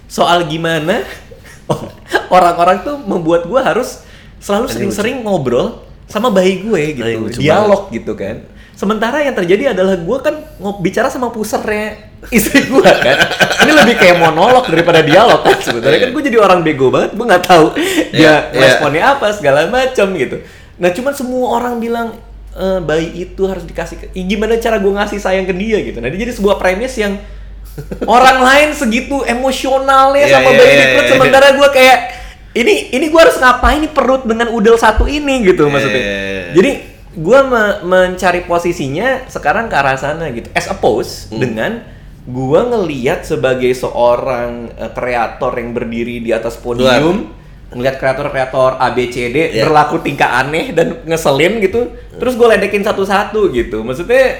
soal 0.08 0.48
gimana 0.48 1.04
orang-orang 2.38 2.86
tuh 2.86 2.96
membuat 3.02 3.50
gue 3.50 3.60
harus 3.60 4.06
selalu 4.40 4.70
sering-sering 4.72 5.26
ngobrol 5.26 5.84
sama 6.08 6.32
bayi 6.32 6.64
gue 6.64 6.82
gitu, 6.96 7.42
dialog 7.42 7.92
gitu 7.92 8.14
kan. 8.16 8.46
Sementara 8.78 9.26
yang 9.26 9.34
terjadi 9.34 9.74
adalah 9.74 9.98
gue 9.98 10.18
kan 10.22 10.38
bicara 10.78 11.10
sama 11.10 11.34
pusernya 11.34 11.98
istri 12.30 12.70
gue 12.70 12.86
kan. 12.86 13.18
Ini 13.66 13.74
lebih 13.74 13.98
kayak 13.98 14.22
monolog 14.22 14.70
daripada 14.70 15.02
dialog 15.02 15.42
kan 15.42 15.58
sebenarnya 15.58 16.06
kan 16.06 16.10
gue 16.14 16.24
jadi 16.30 16.38
orang 16.38 16.62
bego 16.62 16.94
banget, 16.94 17.18
gue 17.18 17.26
nggak 17.26 17.42
tahu 17.42 17.74
dia 18.14 18.14
Iya, 18.14 18.34
iya. 18.54 18.62
responnya 18.62 19.04
apa 19.18 19.34
segala 19.34 19.66
macam 19.66 20.14
gitu. 20.14 20.38
Nah 20.78 20.94
cuman 20.94 21.10
semua 21.12 21.58
orang 21.58 21.82
bilang 21.82 22.22
"Eh, 22.54 22.78
bayi 22.80 23.26
itu 23.26 23.50
harus 23.50 23.66
dikasih 23.66 23.98
ke- 23.98 24.10
gimana 24.14 24.62
cara 24.62 24.78
gue 24.78 24.94
ngasih 24.94 25.18
sayang 25.18 25.50
ke 25.50 25.58
dia 25.58 25.82
gitu. 25.82 25.98
Nah 25.98 26.14
dia 26.14 26.20
jadi 26.22 26.38
sebuah 26.38 26.62
premis 26.62 26.94
yang 26.96 27.18
orang 28.06 28.42
lain 28.42 28.70
segitu 28.74 29.26
emosionalnya 29.26 30.26
Iya, 30.26 30.34
sama 30.38 30.50
iya, 30.50 30.58
bayi 30.58 30.70
iya, 30.70 30.78
di 30.78 30.86
perut 30.94 31.02
iya. 31.02 31.14
sementara 31.18 31.48
gue 31.52 31.68
kayak 31.74 31.98
ini 32.54 32.74
ini 32.94 33.06
gue 33.10 33.22
harus 33.22 33.38
ngapain 33.38 33.82
nih 33.82 33.90
perut 33.90 34.22
dengan 34.22 34.50
udel 34.50 34.78
satu 34.78 35.10
ini 35.10 35.50
gitu 35.50 35.66
maksudnya. 35.66 35.98
Iya, 35.98 36.14
iya, 36.14 36.30
iya. 36.30 36.54
Jadi 36.54 36.72
gue 37.18 37.40
me- 37.44 37.82
mencari 37.84 38.42
posisinya 38.42 39.26
sekarang 39.26 39.68
ke 39.68 39.76
arah 39.76 39.98
sana 39.98 40.30
gitu. 40.30 40.54
As 40.54 40.68
opposed 40.68 41.28
Hmm. 41.28 41.40
dengan 41.40 41.72
gue 42.24 42.62
ngeliat 42.62 43.24
sebagai 43.24 43.74
seorang 43.74 44.70
eh, 44.72 44.92
kreator 44.92 45.50
yang 45.52 45.72
berdiri 45.72 46.20
di 46.20 46.30
atas 46.30 46.56
podium, 46.56 47.34
ngeliat 47.70 47.98
kreator-kreator 47.98 48.78
ABCD 48.78 49.36
Iya. 49.52 49.64
berlaku 49.64 50.00
tingkah 50.00 50.38
aneh 50.38 50.72
dan 50.72 51.02
ngeselin 51.04 51.58
gitu, 51.60 51.90
terus 52.14 52.36
gue 52.36 52.48
ledekin 52.48 52.80
satu-satu 52.80 53.50
gitu. 53.50 53.82
Maksudnya 53.82 54.38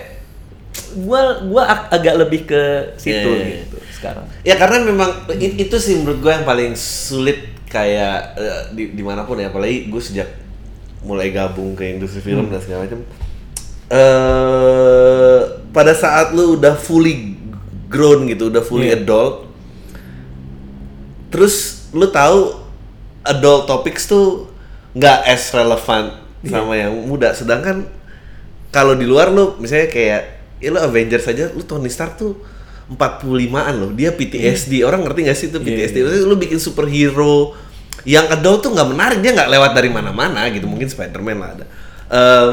gue 0.90 1.22
gua 1.46 1.64
ag- 1.66 1.90
agak 1.92 2.16
lebih 2.18 2.42
ke 2.46 2.62
situ 2.96 3.14
Iya, 3.28 3.36
iya, 3.36 3.48
iya. 3.48 3.58
gitu 3.64 3.78
sekarang. 3.92 4.26
Ya 4.44 4.56
karena 4.56 4.78
memang 4.84 5.10
itu 5.36 5.76
sih 5.76 5.98
menurut 5.98 6.20
gue 6.20 6.32
yang 6.32 6.46
paling 6.46 6.72
sulit 6.74 7.40
kayak 7.68 8.20
eh, 8.36 8.62
di 8.72 8.84
di 8.92 9.02
mana 9.02 9.24
pun 9.24 9.36
ya 9.36 9.48
apalagi 9.48 9.88
gue 9.88 10.00
sejak 10.00 10.28
mulai 11.00 11.30
gabung 11.30 11.74
ke 11.74 11.86
industri 11.90 12.22
film 12.22 12.48
dan 12.48 12.60
segala 12.60 12.86
macam. 12.86 13.02
eh 13.88 15.40
pada 15.70 15.94
saat 15.94 16.32
lu 16.32 16.56
udah 16.56 16.76
fully 16.76 17.38
grown 17.88 18.28
gitu, 18.28 18.50
udah 18.50 18.60
fully 18.60 18.90
Iya. 18.90 19.00
adult, 19.00 19.48
terus 21.30 21.88
lu 21.92 22.08
tahu 22.08 22.56
adult 23.24 23.64
topics 23.66 24.08
tuh 24.08 24.48
nggak 24.92 25.20
as 25.26 25.52
relevant 25.52 26.16
sama 26.44 26.74
yang 26.76 26.94
muda. 27.00 27.32
Sedangkan 27.32 27.86
kalau 28.70 28.94
di 28.94 29.06
luar 29.06 29.30
lu 29.30 29.56
misalnya 29.58 29.88
kayak 29.88 30.22
ya 30.58 30.68
lu 30.68 30.80
Avengers 30.80 31.24
saja 31.24 31.52
lu 31.52 31.62
Tony 31.62 31.88
Stark 31.88 32.18
tuh 32.18 32.36
45-an 32.88 33.76
loh. 33.76 33.92
Dia 33.92 34.12
PTSD. 34.12 34.80
Orang 34.82 35.04
ngerti 35.04 35.28
gak 35.28 35.36
sih 35.36 35.48
itu 35.48 35.60
Iya, 35.60 35.66
PTSD? 35.86 35.96
Maksudnya 36.02 36.24
lu 36.26 36.38
bikin 36.40 36.56
superhero 36.56 37.52
yang 38.08 38.32
adult 38.32 38.64
tuh 38.64 38.72
nggak 38.72 38.88
menarik, 38.88 39.20
dia 39.20 39.36
nggak 39.36 39.52
lewat 39.52 39.72
dari 39.76 39.92
mana-mana 39.92 40.48
gitu. 40.48 40.64
Mungkin 40.64 40.88
Spider-Man 40.88 41.38
lah 41.38 41.50
ada. 41.52 41.66
Em, 42.08 42.52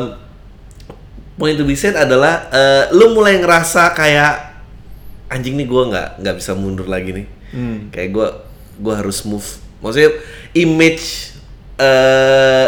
point 1.38 1.54
to 1.54 1.62
be 1.62 1.74
said 1.74 1.94
adalah 1.94 2.50
eh, 2.50 2.84
lu 2.90 3.14
mulai 3.14 3.38
ngerasa 3.38 3.94
kayak 3.94 4.34
anjing 5.30 5.54
nih 5.54 5.64
gua 5.64 5.82
nggak 5.86 6.08
nggak 6.20 6.34
bisa 6.36 6.52
mundur 6.52 6.84
lagi 6.84 7.14
nih. 7.14 7.26
Kayak 7.88 8.08
gua 8.10 8.26
gua 8.76 8.94
harus 8.98 9.22
move. 9.22 9.46
Maksudnya 9.78 10.10
image 10.52 11.32
eh 11.74 12.66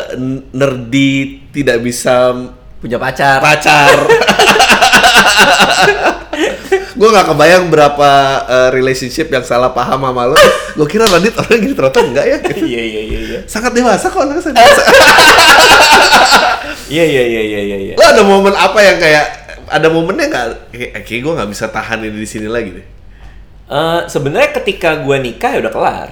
nerdy 0.51 1.46
tidak 1.51 1.83
bisa 1.83 2.35
Punya 2.77 2.99
pacar. 2.99 3.38
pacar. 3.42 3.94
gue 6.96 7.09
nggak 7.12 7.26
kebayang 7.28 7.64
berapa 7.68 8.11
eh, 8.48 8.68
relationship 8.72 9.28
yang 9.28 9.44
salah 9.44 9.70
paham 9.76 10.00
sama 10.00 10.24
lo. 10.26 10.37
Gue 10.74 10.88
kira 10.88 11.04
Radit 11.06 11.37
orang 11.37 11.61
gini 11.61 11.74
ternyata 11.76 12.00
enggak 12.00 12.26
ya. 12.26 12.38
Iya 12.72 12.82
iya 12.82 13.02
iya 13.04 13.18
iya. 13.20 13.38
Sangat 13.44 13.76
dewasa 13.76 14.09
kok 14.09 14.24
anaknya 14.24 14.42
sangat 14.42 14.56
dewasa. 14.64 14.82
Iya 16.88 17.04
iya 17.04 17.22
iya 17.28 17.42
iya 17.42 17.61
iya. 17.61 17.76
iya. 17.90 17.94
lo 17.94 18.04
ada 18.04 18.22
momen 18.24 18.54
apa 18.56 18.78
yang 18.80 18.96
kayak 18.96 19.26
ada 19.66 19.88
momennya 19.90 20.26
nggak? 20.30 20.46
Kayak, 20.72 20.90
eh, 21.06 21.20
gue 21.20 21.32
nggak 21.37 21.50
bisa 21.50 21.68
tahan 21.70 22.02
ini 22.02 22.18
di 22.18 22.28
sini 22.28 22.48
lagi 22.48 22.70
deh. 22.74 22.87
Eh, 23.66 24.00
sebenarnya 24.06 24.54
ketika 24.62 25.02
gua 25.02 25.18
nikah 25.18 25.59
ya 25.59 25.61
udah 25.66 25.74
kelar. 25.74 26.09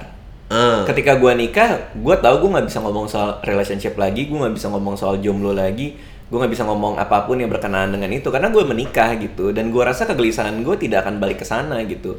Ah. 0.51 0.83
Ketika 0.83 1.15
gua 1.15 1.31
nikah, 1.31 1.95
gua 1.95 2.19
tahu 2.19 2.45
gua 2.45 2.59
nggak 2.59 2.67
bisa 2.67 2.79
ngomong 2.83 3.07
soal 3.07 3.39
relationship 3.47 3.95
lagi, 3.95 4.27
gua 4.27 4.45
nggak 4.45 4.55
bisa 4.59 4.67
ngomong 4.67 4.99
soal 4.99 5.23
jomblo 5.23 5.55
lagi, 5.55 5.95
gua 6.31 6.37
nggak 6.45 6.53
bisa 6.57 6.65
ngomong 6.65 6.97
apa 6.97 7.29
pun 7.29 7.37
yang 7.37 7.53
berkenaan 7.53 7.93
dengan 7.93 8.09
itu 8.09 8.33
karena 8.33 8.49
gue 8.49 8.63
menikah 8.65 9.13
gitu 9.21 9.53
dan 9.53 9.69
gua 9.69 9.93
rasa 9.93 10.09
kegelisahan 10.09 10.57
gue 10.65 10.75
tidak 10.81 11.05
akan 11.05 11.21
balik 11.21 11.41
ke 11.41 11.45
sana 11.45 11.81
gitu. 11.85 12.17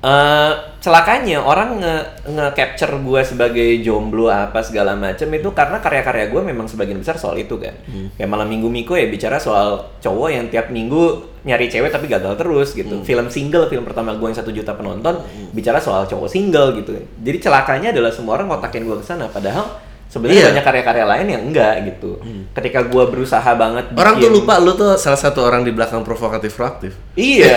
Eh 0.00 0.52
celakanya 0.80 1.44
orang 1.44 1.76
nge, 1.76 1.96
nge 2.32 2.46
capture 2.56 2.88
gue 3.04 3.20
sebagai 3.20 3.68
jomblo 3.84 4.32
apa 4.32 4.64
segala 4.64 4.96
macam 4.96 5.28
itu 5.28 5.52
karena 5.52 5.76
karya-karya 5.76 6.32
gue 6.32 6.40
memang 6.40 6.64
sebagian 6.64 6.96
besar 7.04 7.20
soal 7.20 7.36
itu 7.36 7.60
kan. 7.60 7.76
Kayak 8.16 8.30
malam 8.32 8.48
minggu 8.48 8.72
Miko 8.72 8.96
ya 8.96 9.04
bicara 9.12 9.36
soal 9.36 9.92
cowok 10.00 10.28
yang 10.32 10.48
tiap 10.48 10.72
minggu 10.72 11.28
nyari 11.44 11.68
cewek 11.68 11.92
tapi 11.92 12.08
gagal 12.08 12.32
terus 12.40 12.72
gitu. 12.72 13.04
Film 13.04 13.28
single, 13.28 13.68
film 13.68 13.84
pertama 13.84 14.16
gue 14.16 14.24
yang 14.24 14.38
satu 14.40 14.48
juta 14.48 14.72
penonton 14.72 15.20
bicara 15.52 15.76
soal 15.76 16.08
cowok 16.08 16.32
single 16.32 16.72
gitu. 16.80 16.96
Jadi 17.20 17.36
celakanya 17.36 17.92
adalah 17.92 18.08
semua 18.08 18.40
orang 18.40 18.48
ngotakin 18.48 18.88
gue 18.88 18.96
ke 18.96 19.04
sana 19.04 19.28
padahal 19.28 19.68
sebenarnya 20.10 20.42
Iya. 20.42 20.48
banyak 20.50 20.64
karya-karya 20.66 21.04
lain 21.06 21.26
yang 21.30 21.42
enggak 21.46 21.74
gitu. 21.86 22.18
Ketika 22.50 22.82
gue 22.82 23.04
berusaha 23.06 23.46
banget 23.54 23.94
Orang 23.94 24.18
tuh 24.18 24.26
lupa 24.28 24.58
lu 24.58 24.74
tuh 24.74 24.98
salah 24.98 25.16
satu 25.16 25.40
orang 25.40 25.62
di 25.62 25.70
belakang 25.70 26.02
provokatif 26.02 26.52
proaktif. 26.52 26.98
Iya. 27.14 27.54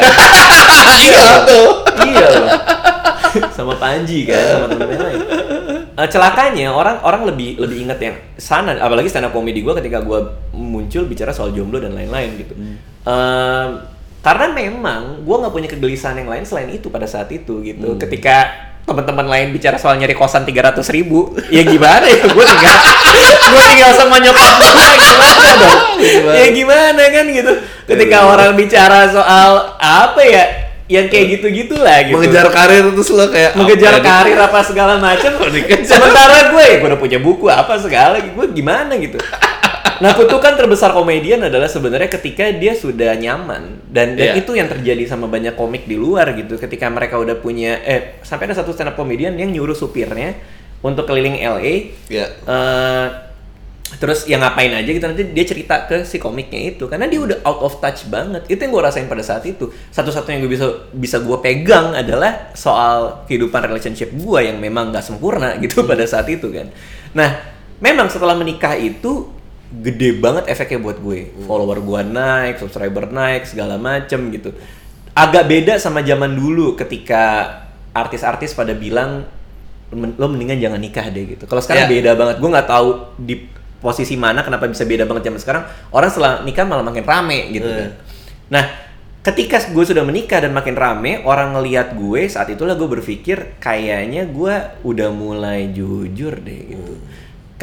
iya 1.02 1.26
tuh. 1.44 1.70
Iya 2.06 2.28
loh. 2.30 2.52
sama 3.50 3.74
Panji 3.76 4.30
kan, 4.30 4.38
sama 4.38 4.66
temen 4.70 4.94
lain. 4.94 5.20
Eh, 5.94 6.08
celakanya 6.08 6.70
orang 6.70 7.02
orang 7.02 7.26
lebih 7.26 7.58
lebih 7.58 7.82
inget 7.82 7.98
yang 7.98 8.16
sana, 8.38 8.78
apalagi 8.78 9.10
stand 9.10 9.26
up 9.26 9.34
comedy 9.34 9.62
gue 9.62 9.74
ketika 9.74 10.02
gue 10.02 10.20
muncul 10.54 11.06
bicara 11.06 11.34
soal 11.34 11.50
jomblo 11.50 11.82
dan 11.82 11.98
lain-lain 11.98 12.30
gitu. 12.38 12.54
Em, 13.04 13.70
karena 14.22 14.46
memang 14.50 15.26
gue 15.26 15.36
nggak 15.36 15.50
punya 15.50 15.66
kegelisahan 15.66 16.16
yang 16.16 16.30
lain 16.30 16.46
selain 16.46 16.70
itu 16.70 16.94
pada 16.94 17.10
saat 17.10 17.30
itu 17.30 17.66
gitu. 17.66 17.98
Ketika 17.98 18.54
teman-teman 18.84 19.28
lain 19.32 19.48
bicara 19.56 19.80
soal 19.80 19.96
nyari 19.96 20.12
kosan 20.12 20.44
300 20.44 20.84
ribu, 20.92 21.32
ya 21.48 21.64
gimana 21.64 22.04
ya? 22.04 22.20
Gue 22.28 22.44
tinggal, 22.44 22.78
gue 23.48 23.64
tinggal 23.72 23.92
sama 23.96 24.20
nyokap 24.20 24.54
gue 24.60 24.72
gimana 25.00 25.50
dong? 25.56 25.80
Ya 26.36 26.46
gimana 26.52 27.02
kan 27.08 27.26
gitu. 27.32 27.52
Ketika 27.88 28.18
orang 28.28 28.52
bicara 28.60 29.08
soal 29.08 29.80
apa 29.80 30.22
ya, 30.28 30.44
yang 30.92 31.08
kayak 31.08 31.40
gitu-gitu 31.40 31.80
lah 31.80 32.04
gitu. 32.04 32.20
Mengejar 32.20 32.52
karir 32.52 32.84
terus 32.92 33.10
lo 33.16 33.26
kayak 33.32 33.56
mengejar 33.56 33.98
apa 33.98 34.04
karir 34.04 34.38
apa 34.38 34.60
segala 34.68 34.94
macam. 35.00 35.32
Sementara 35.90 36.52
gue 36.52 36.64
ya 36.64 36.76
gue 36.84 36.88
udah 36.92 37.00
punya 37.00 37.20
buku 37.24 37.48
apa 37.48 37.80
segala, 37.80 38.20
gue 38.20 38.46
gimana 38.52 39.00
gitu. 39.00 39.16
Nah, 39.84 40.12
kutukan 40.16 40.56
terbesar 40.56 40.92
komedian 40.92 41.44
adalah 41.44 41.68
sebenarnya 41.68 42.10
ketika 42.10 42.50
dia 42.52 42.74
sudah 42.74 43.14
nyaman. 43.16 43.84
Dan, 43.88 44.16
dan 44.18 44.36
Iya. 44.36 44.42
itu 44.42 44.52
yang 44.52 44.68
terjadi 44.68 45.04
sama 45.06 45.28
banyak 45.28 45.54
komik 45.54 45.86
di 45.86 45.96
luar 45.96 46.34
gitu. 46.34 46.56
Ketika 46.58 46.88
mereka 46.88 47.20
udah 47.20 47.38
punya 47.38 47.80
eh 47.80 48.18
sampai 48.20 48.50
ada 48.50 48.58
satu 48.58 48.72
stand 48.72 48.92
up 48.92 48.98
komedian 48.98 49.36
yang 49.36 49.52
nyuruh 49.52 49.76
supirnya 49.76 50.34
untuk 50.80 51.06
keliling 51.06 51.40
LA 51.40 51.96
Ya. 52.10 52.26
eh 52.28 53.08
terus 53.94 54.26
yang 54.26 54.42
ngapain 54.42 54.74
aja 54.74 54.90
gitu. 54.90 55.06
Nanti 55.06 55.24
dia 55.30 55.46
cerita 55.46 55.86
ke 55.86 56.02
si 56.04 56.18
komiknya 56.18 56.74
itu. 56.74 56.90
Karena 56.90 57.06
dia 57.06 57.22
udah 57.22 57.46
out 57.46 57.62
of 57.62 57.78
touch 57.78 58.10
banget. 58.10 58.42
Itu 58.50 58.60
yang 58.60 58.74
gue 58.74 58.82
rasain 58.82 59.06
pada 59.06 59.22
saat 59.22 59.46
itu. 59.46 59.70
Satu-satunya 59.94 60.42
yang 60.42 60.44
gue 60.44 60.54
bisa 60.58 60.68
bisa 60.90 61.22
gue 61.22 61.38
pegang 61.40 61.94
adalah 61.94 62.50
soal 62.58 63.24
kehidupan 63.30 63.62
relationship 63.70 64.10
gue 64.10 64.40
yang 64.42 64.58
memang 64.58 64.90
nggak 64.90 65.06
sempurna 65.06 65.54
gitu 65.62 65.86
pada 65.86 66.02
saat 66.04 66.26
itu 66.28 66.50
kan. 66.50 66.74
Nah 67.14 67.30
memang 67.78 68.10
setelah 68.10 68.34
menikah 68.34 68.74
itu 68.74 69.30
gede 69.74 70.22
banget 70.22 70.46
efeknya 70.46 70.78
buat 70.78 71.02
gue 71.02 71.34
follower 71.50 71.82
gue 71.82 72.02
naik 72.06 72.62
subscriber 72.62 73.10
naik 73.10 73.50
segala 73.50 73.82
macem 73.82 74.30
gitu 74.30 74.54
agak 75.14 75.46
beda 75.46 75.74
sama 75.78 76.02
zaman 76.02 76.34
dulu 76.34 76.78
ketika 76.78 77.50
artis-artis 77.94 78.54
pada 78.54 78.74
bilang 78.74 79.26
"Men- 79.94 80.18
lo 80.18 80.26
mendingan 80.26 80.58
jangan 80.58 80.82
nikah 80.82 81.06
deh 81.14 81.38
gitu. 81.38 81.46
Kalau 81.46 81.62
sekarang 81.62 81.86
Ya. 81.86 82.02
beda 82.02 82.12
banget. 82.18 82.42
Gue 82.42 82.50
nggak 82.50 82.66
tahu 82.66 82.90
di 83.22 83.46
posisi 83.78 84.18
mana 84.18 84.42
kenapa 84.42 84.66
bisa 84.66 84.90
beda 84.90 85.06
banget 85.06 85.30
zaman 85.30 85.38
sekarang. 85.38 85.64
Orang 85.94 86.10
setelah 86.10 86.42
nikah 86.42 86.66
malah 86.66 86.82
makin 86.82 87.06
rame 87.06 87.54
gitu 87.54 87.70
kan. 87.70 87.90
Nah, 88.50 88.64
ketika 89.22 89.62
gue 89.70 89.86
sudah 89.86 90.02
menikah 90.02 90.42
dan 90.42 90.50
makin 90.50 90.74
rame, 90.74 91.22
orang 91.22 91.54
ngelihat 91.54 91.94
gue 91.94 92.26
saat 92.26 92.50
itulah 92.50 92.74
gue 92.74 92.90
berpikir 92.90 93.62
kayaknya 93.62 94.26
gue 94.26 94.56
udah 94.82 95.10
mulai 95.14 95.70
jujur 95.70 96.42
deh 96.42 96.62
gitu. 96.74 96.98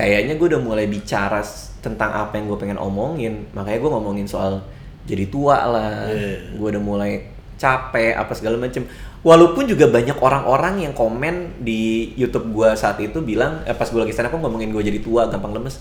Kayaknya 0.00 0.34
gue 0.40 0.46
udah 0.56 0.62
mulai 0.64 0.88
bicara 0.88 1.44
tentang 1.84 2.08
apa 2.16 2.40
yang 2.40 2.48
gue 2.48 2.56
pengen 2.56 2.80
omongin. 2.80 3.44
Makanya 3.52 3.78
gue 3.84 3.90
ngomongin 3.92 4.24
soal 4.24 4.64
jadi 5.04 5.28
tua 5.28 5.68
lah. 5.68 6.08
Iya. 6.08 6.56
Gue 6.56 6.68
udah 6.72 6.80
mulai 6.80 7.28
capek 7.60 8.16
apa 8.16 8.32
segala 8.32 8.56
macem. 8.56 8.88
Walaupun 9.20 9.68
juga 9.68 9.84
banyak 9.84 10.16
orang-orang 10.16 10.88
yang 10.88 10.96
komen 10.96 11.60
di 11.60 12.08
YouTube 12.16 12.56
gua 12.56 12.72
saat 12.72 12.96
itu 13.04 13.20
bilang 13.20 13.60
eh, 13.68 13.76
pas 13.76 13.84
gue 13.84 14.00
lagi 14.00 14.16
stand 14.16 14.32
up 14.32 14.40
ngomongin 14.40 14.72
gue 14.72 14.80
jadi 14.80 14.96
tua 15.04 15.28
gampang 15.28 15.60
lemes. 15.60 15.76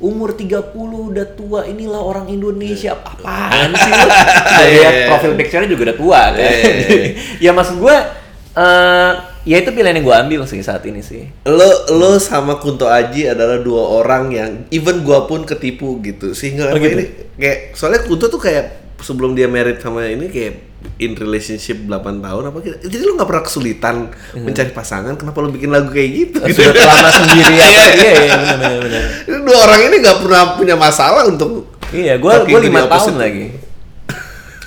Umur 0.00 0.32
30 0.32 0.72
udah 0.72 1.26
tua 1.36 1.68
inilah 1.68 2.00
orang 2.00 2.32
Indonesia. 2.32 2.96
Apaan 2.96 3.76
sih 3.76 3.92
lu? 3.92 4.08
Lihat 4.72 4.94
profil 5.12 5.36
picture-nya 5.36 5.68
juga 5.68 5.92
udah 5.92 5.98
tua 6.00 6.20
kan. 6.32 6.40
Iya. 6.40 7.04
ya 7.44 7.50
maksud 7.52 7.76
gua 7.76 8.08
eh 8.58 9.12
ya 9.44 9.56
itu 9.56 9.70
pilihan 9.70 9.94
yang 9.94 10.04
gue 10.04 10.16
ambil 10.18 10.40
sih 10.44 10.58
saat 10.60 10.82
ini 10.82 10.98
sih. 10.98 11.30
lo 11.44 11.62
lo 11.90 12.18
sama 12.18 12.56
Kunto 12.56 12.84
Aji 12.84 13.26
adalah 13.26 13.58
dua 13.58 13.78
orang 13.96 14.24
yang 14.28 14.50
even 14.68 15.00
gua 15.00 15.24
pun 15.24 15.42
ketipu 15.42 16.00
gitu 16.00 16.32
sehingga 16.32 16.68
Oh, 16.68 16.76
gitu? 16.76 16.98
ini 16.98 17.04
kayak 17.34 17.58
soalnya 17.72 18.02
Kunto 18.02 18.26
tuh 18.26 18.36
kayak 18.36 18.66
sebelum 18.98 19.32
dia 19.32 19.46
married 19.46 19.78
sama 19.78 20.04
ini 20.04 20.26
kayak 20.26 20.66
in 20.96 21.14
relationship 21.14 21.78
8 21.80 21.90
tahun 22.18 22.42
apa 22.44 22.58
gitu 22.60 22.76
jadi 22.84 23.02
lo 23.04 23.14
nggak 23.14 23.26
pernah 23.26 23.44
kesulitan 23.44 23.96
mencari 24.36 24.70
pasangan 24.70 25.14
kenapa 25.14 25.38
lo 25.38 25.48
bikin 25.48 25.70
lagu 25.70 25.88
kayak 25.88 26.10
gitu 26.10 26.38
Sudah 26.44 26.74
lama 26.76 27.08
sendiri 27.12 27.54
apa? 27.54 27.82
Iya. 27.94 27.94
Iya, 27.94 28.14
iya, 28.20 28.36
benar 28.52 28.76
benar. 28.80 29.02
Ini 29.24 29.36
dua 29.40 29.58
orang 29.60 29.80
ini 29.84 29.96
nggak 29.98 30.18
pernah 30.18 30.42
punya 30.52 30.74
masalah 30.74 31.22
untuk 31.24 31.50
Iya, 31.88 32.18
gue 32.18 32.32
gue 32.44 32.58
the 32.58 32.64
lima 32.64 32.84
tahun 32.84 32.90
opposite. 32.90 33.16
lagi. 33.16 33.46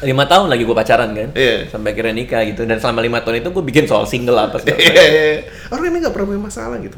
Lima 0.01 0.25
tahun 0.25 0.49
lagi 0.49 0.65
gue 0.65 0.73
pacaran 0.73 1.09
kan, 1.13 1.29
Iya. 1.37 1.69
sampai 1.69 1.93
akhirnya 1.93 2.13
nikah 2.17 2.41
gitu. 2.43 2.65
Dan 2.65 2.81
selama 2.81 3.05
lima 3.05 3.21
tahun 3.21 3.45
itu 3.45 3.49
gue 3.53 3.63
bikin 3.63 3.85
soal 3.85 4.09
single 4.09 4.33
apa 4.35 4.57
segala 4.57 4.81
iya, 4.81 5.03
iya. 5.05 5.35
orang 5.69 5.93
ini 5.93 5.97
nggak 6.01 6.13
pernah 6.13 6.27
punya 6.33 6.41
masalah 6.41 6.77
gitu 6.81 6.97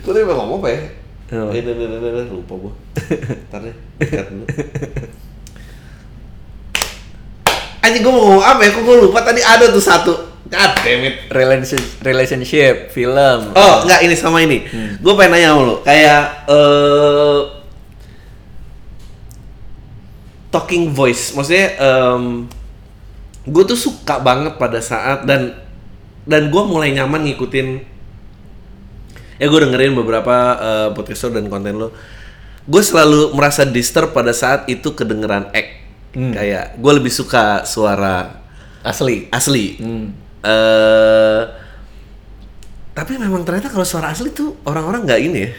gue 0.00 0.10
tadi 0.10 0.24
mau 0.24 0.36
ngomong 0.42 0.58
apa 0.62 0.70
ya 0.70 0.82
Oh. 1.30 1.54
Eh, 1.54 1.62
dah, 1.62 1.70
dah, 1.70 1.86
dah, 1.86 2.10
dah, 2.10 2.26
lupa 2.26 2.54
gue 2.58 2.72
ntar 3.46 3.62
deh 3.62 3.70
dulu 4.02 4.44
Anjing 7.80 8.02
gue 8.02 8.10
mau 8.10 8.22
ngomong 8.26 8.42
apa 8.42 8.60
ya, 8.66 8.70
kok 8.74 8.82
gue 8.82 8.96
lupa 8.98 9.18
tadi 9.22 9.38
ada 9.38 9.70
tuh 9.70 9.78
satu 9.78 10.12
God 10.50 10.72
damn 10.82 11.06
it 11.06 11.30
Relationship, 11.30 12.02
relationship, 12.02 12.74
film. 12.90 13.54
Oh, 13.54 13.86
enggak 13.86 14.02
ini 14.02 14.14
sama 14.18 14.42
ini. 14.42 14.66
Gue 14.98 15.14
pengen 15.14 15.38
nanya 15.38 15.54
sama 15.54 15.62
lu, 15.62 15.76
kayak 15.86 16.22
eh 16.50 17.38
talking 20.50 20.90
voice, 20.90 21.32
maksudnya 21.32 21.78
gue 23.46 23.64
tuh 23.64 23.78
suka 23.78 24.20
banget 24.20 24.60
pada 24.60 24.78
saat 24.84 25.24
dan 25.24 25.56
dan 26.28 26.52
gue 26.52 26.62
mulai 26.68 26.92
nyaman 26.92 27.24
ngikutin 27.24 27.68
ya 29.40 29.46
gue 29.48 29.60
dengerin 29.64 29.96
beberapa 29.96 30.36
eh, 30.60 30.88
podcaster 30.92 31.32
dan 31.32 31.48
konten 31.48 31.80
lo. 31.80 31.88
Gue 32.68 32.84
selalu 32.84 33.32
merasa 33.32 33.64
disturb 33.64 34.12
pada 34.12 34.36
saat 34.36 34.68
itu 34.68 34.92
kedengeran 34.92 35.48
act. 35.56 35.80
Kayak 36.12 36.76
gue 36.76 36.92
lebih 36.92 37.10
suka 37.10 37.64
suara 37.64 38.44
Asli. 38.84 39.28
asli. 39.32 39.76
Hmm. 39.80 40.06
eh 40.44 41.42
tapi 42.90 43.16
memang 43.16 43.46
ternyata 43.46 43.72
kalau 43.72 43.86
suara 43.86 44.12
asli 44.12 44.28
tuh 44.34 44.60
orang-orang 44.68 45.08
nggak 45.08 45.20
ini 45.24 45.38
ya. 45.40 45.50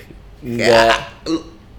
Nggak. 0.45 0.95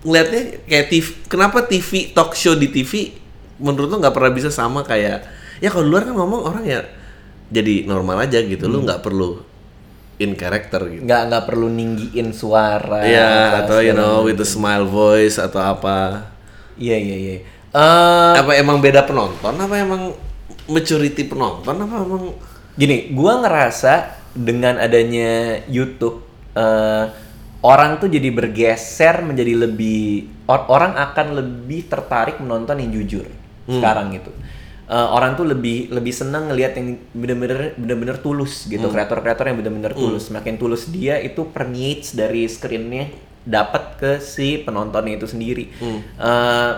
Ngeliatnya 0.02 0.42
kayak 0.66 0.86
TV 0.90 1.06
kenapa 1.30 1.62
TV 1.66 2.10
talk 2.10 2.34
show 2.34 2.58
di 2.58 2.68
TV 2.70 3.14
menurut 3.62 3.86
lu 3.86 3.96
nggak 4.02 4.14
pernah 4.14 4.32
bisa 4.34 4.50
sama 4.50 4.82
kayak 4.82 5.22
ya 5.62 5.68
kalau 5.70 5.86
luar 5.86 6.10
kan 6.10 6.18
ngomong 6.18 6.42
orang 6.42 6.64
ya 6.66 6.80
jadi 7.52 7.86
normal 7.86 8.26
aja 8.26 8.42
gitu 8.42 8.66
lu 8.66 8.82
nggak 8.82 9.04
perlu 9.04 9.52
in 10.22 10.38
character 10.38 10.80
gitu. 10.90 11.02
Nggak 11.02 11.22
nggak 11.30 11.44
perlu 11.46 11.66
ninggiin 11.70 12.30
suara 12.34 13.02
ya 13.02 13.62
atau 13.64 13.78
you 13.82 13.94
know 13.94 14.26
with 14.26 14.38
a 14.42 14.48
smile 14.48 14.86
voice 14.86 15.38
atau 15.38 15.58
apa. 15.62 16.30
Iya 16.78 16.96
iya 16.98 17.16
iya. 17.16 17.34
Eh, 17.72 18.34
apa 18.36 18.52
emang 18.58 18.78
beda 18.78 19.02
penonton? 19.08 19.54
Apa 19.56 19.74
emang 19.80 20.12
maturity 20.68 21.24
penonton? 21.24 21.72
Apa 21.72 21.94
emang 22.04 22.36
gini, 22.76 23.12
gua 23.12 23.40
ngerasa 23.40 24.20
dengan 24.32 24.76
adanya 24.80 25.60
YouTube 25.68 26.24
eh, 26.52 27.04
orang 27.62 27.96
tuh 27.96 28.06
jadi 28.06 28.28
bergeser 28.28 29.22
menjadi 29.22 29.54
lebih 29.56 30.02
or- 30.44 30.66
orang 30.68 30.92
akan 30.94 31.26
lebih 31.34 31.86
tertarik 31.86 32.38
menonton 32.38 32.76
yang 32.76 32.90
jujur 32.92 33.26
sekarang 33.64 34.10
gitu. 34.12 34.34
Eh, 34.84 35.08
orang 35.08 35.32
tuh 35.32 35.46
lebih 35.46 35.88
lebih 35.88 36.10
senang 36.10 36.50
ngelihat 36.50 36.74
yang 36.74 36.98
bener-bener 37.12 37.72
bener-bener 37.74 38.18
tulus 38.18 38.66
gitu. 38.66 38.90
Kreator-kreator 38.90 39.46
yang 39.46 39.56
bener-bener 39.56 39.94
tulus. 39.94 40.26
Semakin 40.26 40.58
tulus 40.58 40.86
dia 40.86 41.16
itu 41.16 41.46
permeates 41.46 42.12
dari 42.12 42.44
screennya 42.44 43.08
dapat 43.42 43.96
ke 43.96 44.10
si 44.18 44.58
penontonnya 44.58 45.16
itu 45.16 45.26
sendiri. 45.26 45.70
Eh, 46.18 46.72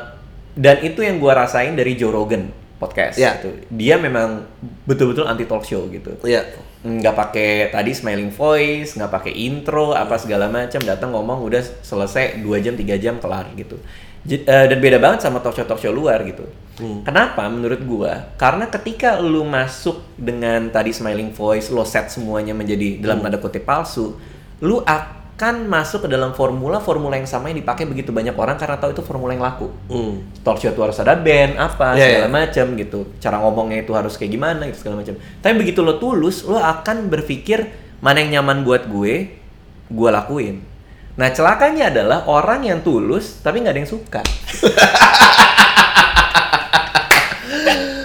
dan 0.55 0.77
itu 0.81 1.01
yang 1.01 1.19
gua 1.19 1.35
rasain 1.41 1.75
dari 1.75 1.97
Joe 1.97 2.13
Rogan 2.13 2.53
podcast 2.75 3.17
Ya. 3.17 3.35
gitu. 3.35 3.51
dia 3.73 3.97
memang 3.97 4.45
betul-betul 4.85 5.25
anti 5.25 5.49
talk 5.49 5.65
show 5.65 5.89
gitu. 5.89 6.15
Ya 6.23 6.45
nggak 6.85 7.17
pakai 7.17 7.73
tadi 7.73 7.97
smiling 7.97 8.29
voice 8.29 8.93
nggak 8.93 9.09
pakai 9.09 9.33
intro 9.33 9.97
apa 9.97 10.21
segala 10.21 10.53
macam. 10.53 10.85
Datang 10.85 11.17
ngomong 11.17 11.41
udah 11.41 11.65
selesai 11.81 12.45
dua 12.45 12.61
jam 12.61 12.77
tiga 12.77 13.01
jam 13.01 13.17
kelar 13.17 13.49
gitu. 13.57 13.81
J- 14.25 14.45
eh, 14.45 14.67
dan 14.69 14.79
beda 14.81 14.97
banget 15.01 15.25
sama 15.25 15.41
talk 15.41 15.57
show 15.57 15.65
talk 15.65 15.81
show 15.81 15.93
luar 15.93 16.21
gitu. 16.29 16.45
Kenapa? 17.07 17.47
Menurut 17.49 17.81
gua 17.87 18.35
karena 18.37 18.67
ketika 18.69 19.17
lu 19.23 19.47
masuk 19.47 20.03
dengan 20.19 20.69
tadi 20.69 20.93
smiling 20.93 21.33
voice 21.33 21.73
lo 21.73 21.87
set 21.87 22.11
semuanya 22.13 22.53
menjadi 22.53 23.01
dalam 23.01 23.23
tanda 23.25 23.39
kutip 23.39 23.63
palsu 23.65 24.19
lu 24.61 24.83
akan 24.85 25.24
masuk 25.67 26.07
ke 26.07 26.09
dalam 26.09 26.31
formula 26.31 26.79
formula 26.79 27.19
yang 27.19 27.27
sama 27.27 27.51
yang 27.51 27.59
dipakai 27.59 27.85
begitu 27.85 28.15
banyak 28.15 28.39
orang 28.39 28.55
karena 28.55 28.79
tahu 28.79 28.95
itu 28.95 29.03
formula 29.03 29.35
yang 29.35 29.43
laku. 29.43 29.67
Hmm. 29.91 30.23
talk 30.47 30.63
show 30.63 30.71
itu 30.71 30.79
harus 30.79 30.95
ada 30.97 31.19
band 31.19 31.59
apa 31.59 31.99
Iya, 31.99 32.23
segala 32.23 32.27
iya. 32.27 32.31
macam 32.31 32.67
gitu. 32.79 32.99
Cara 33.19 33.37
ngomongnya 33.43 33.83
itu 33.83 33.93
harus 33.93 34.15
kayak 34.15 34.31
gimana 34.31 34.63
gitu 34.71 34.79
segala 34.87 35.03
macam 35.03 35.19
tapi 35.43 35.55
begitu 35.59 35.83
lo 35.83 35.99
tulus 35.99 36.47
lo 36.47 36.57
akan 36.57 37.11
berpikir 37.11 37.67
mana 37.99 38.23
yang 38.23 38.41
nyaman 38.41 38.63
buat 38.63 38.87
gue 38.87 39.15
gue 39.91 40.11
lakuin. 40.11 40.63
Nah 41.15 41.31
celakanya 41.31 41.91
adalah 41.91 42.27
orang 42.27 42.67
yang 42.67 42.79
tulus 42.83 43.43
tapi 43.43 43.59
nggak 43.59 43.75
ada 43.75 43.81
yang 43.83 43.91
suka 43.91 44.23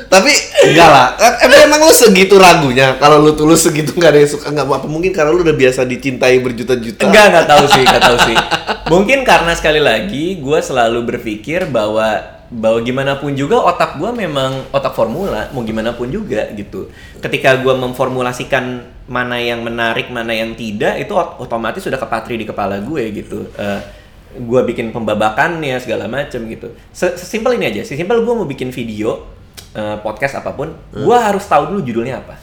tapi 0.09 0.33
enggak 0.65 0.89
lah. 0.89 1.07
Em- 1.15 1.39
emang 1.45 1.59
emang 1.69 1.79
lu 1.85 1.93
segitu 1.93 2.35
ragunya? 2.35 2.97
Kalau 2.97 3.21
lu 3.21 3.31
tulus 3.31 3.61
segitu 3.61 3.93
nggak 3.93 4.09
ada 4.09 4.19
yang 4.19 4.31
suka 4.31 4.49
nggak 4.49 4.65
apa? 4.65 4.77
Mungkin 4.83 5.13
karena 5.13 5.29
lu 5.29 5.45
udah 5.45 5.53
biasa 5.53 5.85
dicintai 5.85 6.41
berjuta-juta. 6.41 7.05
Enggak 7.05 7.25
nggak 7.29 7.45
tahu 7.45 7.63
sih 7.69 7.83
nggak 7.85 8.03
tahu 8.03 8.17
sih. 8.25 8.35
Mungkin 8.93 9.21
karena 9.21 9.53
sekali 9.53 9.77
lagi 9.77 10.41
gue 10.41 10.59
selalu 10.59 11.05
berpikir 11.05 11.69
bahwa 11.69 12.19
bahwa 12.49 12.81
gimana 12.81 13.13
pun 13.13 13.29
juga 13.31 13.61
otak 13.61 14.01
gue 14.01 14.09
memang 14.09 14.65
otak 14.73 14.97
formula 14.97 15.53
mau 15.53 15.61
gimana 15.61 15.93
pun 15.93 16.09
juga 16.09 16.49
gitu. 16.51 16.89
Ketika 17.21 17.61
gue 17.61 17.73
memformulasikan 17.77 18.81
mana 19.05 19.37
yang 19.37 19.61
menarik 19.61 20.09
mana 20.09 20.33
yang 20.33 20.57
tidak 20.57 20.97
itu 20.97 21.13
ot- 21.13 21.37
otomatis 21.37 21.85
sudah 21.85 21.97
kepatri 21.97 22.41
di 22.41 22.49
kepala 22.49 22.81
gue 22.81 23.03
gitu. 23.13 23.45
Eh, 23.53 23.81
gue 24.29 24.61
bikin 24.65 24.89
pembabakannya 24.89 25.77
segala 25.77 26.09
macem 26.09 26.49
gitu. 26.49 26.73
Se- 26.89 27.13
sesimpel 27.13 27.61
ini 27.61 27.69
aja. 27.69 27.81
Sesimpel 27.85 28.25
gue 28.25 28.33
mau 28.33 28.45
bikin 28.45 28.73
video 28.73 29.37
eh, 29.71 29.97
podcast 29.99 30.37
apa 30.37 30.51
pun 30.51 30.71
gue 30.95 31.17
harus 31.17 31.43
tahu 31.43 31.69
dulu 31.69 31.81
judulnya 31.81 32.19
apa 32.19 32.35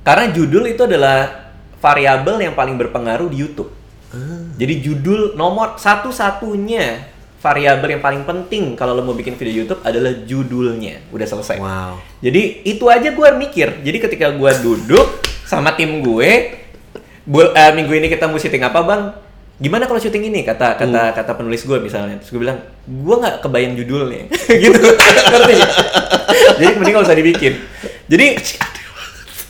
karena 0.00 0.28
judul 0.30 0.64
itu 0.66 0.84
adalah 0.84 1.48
variabel 1.78 2.40
yang 2.40 2.52
paling 2.52 2.76
berpengaruh 2.76 3.28
di 3.28 3.38
YouTube. 3.38 3.72
Jadi 4.54 4.74
judul 4.78 5.34
nomor 5.34 5.74
satu-satunya 5.74 7.10
variabel 7.40 7.96
yang 7.96 8.02
paling 8.02 8.22
penting 8.22 8.72
kalau 8.72 8.92
lo 8.92 9.02
mau 9.02 9.12
bikin 9.12 9.34
video 9.34 9.64
YouTube 9.64 9.80
adalah 9.82 10.12
judulnya. 10.24 11.08
Udah 11.08 11.26
selesai. 11.26 11.56
wow 11.56 11.96
Jadi 12.20 12.64
itu 12.64 12.84
aja 12.86 13.10
gue 13.10 13.28
mikir. 13.34 13.80
Jadi 13.80 13.98
ketika 13.98 14.30
gue 14.30 14.50
duduk 14.60 15.06
sama 15.44 15.72
tim 15.72 16.00
gue, 16.00 16.30
bu- 17.24 17.52
eh, 17.52 17.72
minggu 17.72 17.92
ini 17.92 18.08
kita 18.08 18.28
mau 18.28 18.36
syuting 18.36 18.64
apa 18.64 18.80
bang? 18.80 19.02
Gimana 19.54 19.86
kalau 19.86 20.02
syuting 20.02 20.34
ini? 20.34 20.42
Kata 20.42 20.74
kata 20.74 21.14
kata 21.14 21.32
penulis 21.38 21.62
gue 21.62 21.78
misalnya. 21.78 22.18
Terus 22.18 22.30
gue 22.34 22.40
bilang, 22.42 22.58
gue 22.86 23.16
nggak 23.22 23.36
kebayang 23.38 23.74
judulnya. 23.78 24.26
gitu. 24.62 24.78
Ngerti? 25.30 25.54
Jadi 26.58 26.72
mending 26.74 26.94
nggak 26.98 27.06
usah 27.06 27.18
dibikin. 27.18 27.54
Jadi 28.10 28.26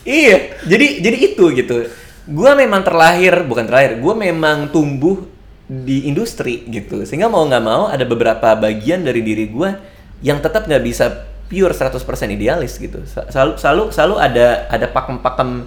iya. 0.05 0.37
Jadi 0.69 0.87
jadi 1.01 1.17
itu 1.17 1.45
gitu. 1.57 1.89
Gue 2.25 2.51
memang 2.53 2.85
terlahir, 2.85 3.49
bukan 3.49 3.65
terlahir. 3.65 3.97
Gue 3.97 4.13
memang 4.13 4.69
tumbuh 4.69 5.25
di 5.65 6.05
industri 6.05 6.69
gitu. 6.69 7.09
Sehingga 7.09 7.33
mau 7.33 7.49
nggak 7.49 7.65
mau 7.65 7.89
ada 7.89 8.05
beberapa 8.05 8.53
bagian 8.61 9.01
dari 9.09 9.25
diri 9.25 9.49
gue 9.49 9.71
yang 10.21 10.41
tetap 10.45 10.69
nggak 10.69 10.85
bisa 10.85 11.33
pure 11.49 11.73
100% 11.73 11.97
idealis 12.29 12.77
gitu. 12.77 13.05
Selalu 13.09 13.57
selalu 13.57 13.83
selalu 13.89 14.15
ada 14.21 14.69
ada 14.69 14.87
pakem-pakem 14.89 15.65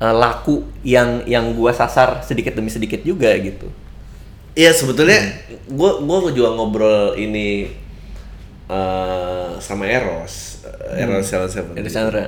eh, 0.00 0.14
laku 0.14 0.64
yang 0.86 1.22
yang 1.28 1.52
gua 1.54 1.74
sasar 1.74 2.22
sedikit 2.26 2.56
demi 2.56 2.70
sedikit 2.70 3.02
juga 3.02 3.30
gitu. 3.38 3.68
Iya 4.54 4.70
sebetulnya 4.70 5.34
gue 5.66 5.90
gua 6.06 6.30
juga 6.30 6.54
ngobrol 6.54 7.18
ini 7.18 7.66
eh, 8.70 9.50
sama 9.58 9.84
Eros 9.90 10.62
eh, 10.94 11.02
Eros 11.02 11.26
Seven 11.26 11.48
Seven. 11.50 11.74
Sandra. 11.90 12.22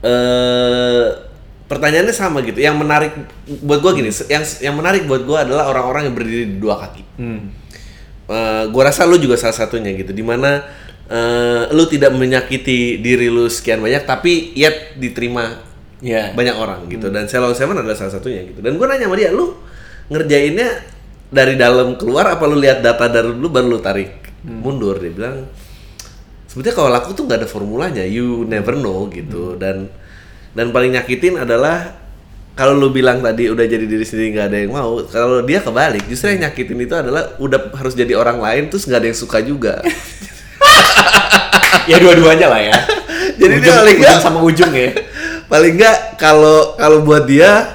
eh 0.00 1.08
pertanyaannya 1.70 2.14
sama 2.16 2.42
gitu. 2.42 2.58
Yang 2.58 2.76
menarik 2.82 3.12
buat 3.62 3.78
gue 3.78 4.02
gini, 4.02 4.10
yang 4.26 4.42
yang 4.58 4.74
menarik 4.74 5.06
buat 5.06 5.22
gue 5.22 5.38
adalah 5.38 5.70
orang-orang 5.70 6.10
yang 6.10 6.14
berdiri 6.18 6.44
di 6.50 6.56
dua 6.58 6.82
kaki. 6.82 7.02
Hmm. 7.20 7.60
Eh, 8.30 8.64
gua 8.70 8.82
rasa 8.86 9.10
lu 9.10 9.18
juga 9.18 9.34
salah 9.34 9.58
satunya 9.58 9.90
gitu 9.90 10.14
di 10.14 10.22
mana 10.22 10.62
eh, 11.10 11.66
lu 11.74 11.82
tidak 11.90 12.14
menyakiti 12.14 13.02
diri 13.02 13.26
lu 13.26 13.50
sekian 13.50 13.82
banyak 13.82 14.06
tapi 14.06 14.54
yet 14.54 14.94
diterima 14.94 15.58
Ya. 16.00 16.32
banyak 16.32 16.56
orang 16.56 16.88
gitu. 16.88 17.12
Dan 17.12 17.28
Celon 17.28 17.52
Seven 17.52 17.76
adalah 17.76 17.96
salah 17.96 18.16
satunya 18.16 18.44
gitu. 18.48 18.64
Dan 18.64 18.80
gua 18.80 18.88
nanya 18.88 19.08
sama 19.08 19.16
dia 19.20 19.30
lu 19.32 19.52
ngerjainnya 20.08 20.68
dari 21.30 21.54
dalam 21.54 21.94
keluar 21.94 22.26
apa 22.26 22.42
lu 22.48 22.58
lihat 22.58 22.82
data 22.82 23.06
dari 23.06 23.30
dulu 23.30 23.48
baru 23.52 23.66
lu 23.76 23.78
tarik? 23.80 24.32
Mundur 24.40 24.96
dia 24.96 25.12
bilang 25.12 25.44
sebetulnya 26.48 26.74
kalau 26.74 26.90
laku 26.90 27.12
tuh 27.12 27.28
nggak 27.28 27.44
ada 27.44 27.48
formulanya. 27.48 28.04
You 28.04 28.48
never 28.48 28.74
know 28.74 29.06
gitu. 29.12 29.60
Dan 29.60 29.92
dan 30.56 30.72
paling 30.72 30.96
nyakitin 30.96 31.36
adalah 31.36 32.00
kalau 32.56 32.74
lu 32.76 32.90
bilang 32.90 33.22
tadi 33.22 33.46
udah 33.46 33.64
jadi 33.64 33.84
diri 33.86 34.02
sendiri 34.02 34.36
nggak 34.36 34.46
ada 34.50 34.58
yang 34.64 34.72
mau 34.72 35.04
kalau 35.06 35.44
dia 35.44 35.60
kebalik. 35.60 36.08
Justru 36.08 36.32
yang 36.32 36.48
nyakitin 36.48 36.78
itu 36.80 36.94
adalah 36.96 37.36
udah 37.36 37.76
harus 37.76 37.92
jadi 37.92 38.16
orang 38.16 38.40
lain 38.40 38.72
terus 38.72 38.88
nggak 38.88 39.00
ada 39.04 39.08
yang 39.12 39.18
suka 39.20 39.38
juga. 39.44 39.84
Ya 41.90 41.96
dua-duanya 41.98 42.46
lah 42.46 42.60
ya. 42.60 42.74
Jadi 43.40 43.54
dia 43.58 43.72
ujung, 43.72 43.78
paling 43.82 43.98
ujung 43.98 44.20
sama 44.22 44.38
ujung 44.44 44.72
ya. 44.74 44.90
paling 45.50 45.74
nggak 45.74 46.14
kalau 46.14 46.78
kalau 46.78 47.02
buat 47.02 47.26
dia 47.26 47.74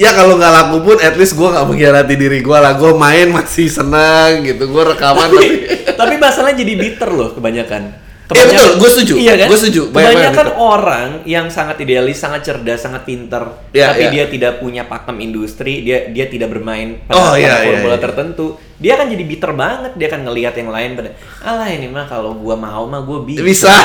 ya 0.00 0.10
kalau 0.16 0.40
nggak 0.40 0.52
laku 0.52 0.76
pun 0.80 0.96
at 0.98 1.14
least 1.14 1.36
gue 1.36 1.44
nggak 1.44 1.66
mengkhianati 1.68 2.14
diri 2.16 2.40
gue 2.40 2.58
lah 2.58 2.74
gue 2.74 2.92
main 2.96 3.28
masih 3.30 3.68
senang 3.68 4.42
gitu 4.42 4.66
gue 4.66 4.84
rekaman 4.96 5.28
tapi, 5.28 5.48
tapi 6.00 6.14
masalahnya 6.18 6.64
jadi 6.64 6.74
bitter 6.74 7.10
loh 7.12 7.30
kebanyakan. 7.36 8.03
Iya, 8.26 8.44
betul. 8.46 8.70
Gua 8.74 8.88
setuju. 8.88 9.14
Iya 9.14 9.34
kan? 9.36 9.48
Gua 9.48 9.58
setuju. 9.58 9.82
Banyak- 9.84 9.92
banyak 9.92 10.08
Kebanyakan 10.16 10.46
bitter. 10.46 10.56
orang 10.56 11.08
yang 11.24 11.46
sangat 11.48 11.76
idealis, 11.78 12.16
sangat 12.16 12.40
cerdas, 12.42 12.80
sangat 12.80 13.02
pinter, 13.02 13.42
Iya, 13.70 13.92
tapi 13.92 14.02
iya. 14.02 14.10
dia 14.10 14.24
tidak 14.26 14.52
punya 14.58 14.82
pakem 14.82 15.20
industri, 15.20 15.80
dia 15.80 16.08
dia 16.08 16.24
tidak 16.24 16.48
bermain 16.48 17.04
Oh, 17.06 17.12
pada, 17.12 17.36
iya, 17.36 17.48
pada 17.50 17.58
iya, 17.58 17.66
formula 17.68 17.92
iya. 17.92 18.00
tertentu. 18.00 18.46
Dia 18.74 18.92
akan 18.94 19.06
jadi 19.08 19.24
bitter 19.24 19.52
banget. 19.52 19.92
Dia 19.94 20.06
akan 20.08 20.20
ngelihat 20.24 20.54
yang 20.54 20.70
lain 20.70 20.90
pada, 20.94 21.10
alah 21.40 21.68
ini 21.68 21.86
mah 21.86 22.04
kalau 22.04 22.32
gua 22.34 22.56
mau 22.56 22.84
mah 22.84 23.00
gua 23.00 23.20
bisa. 23.22 23.40
bisa 23.40 23.68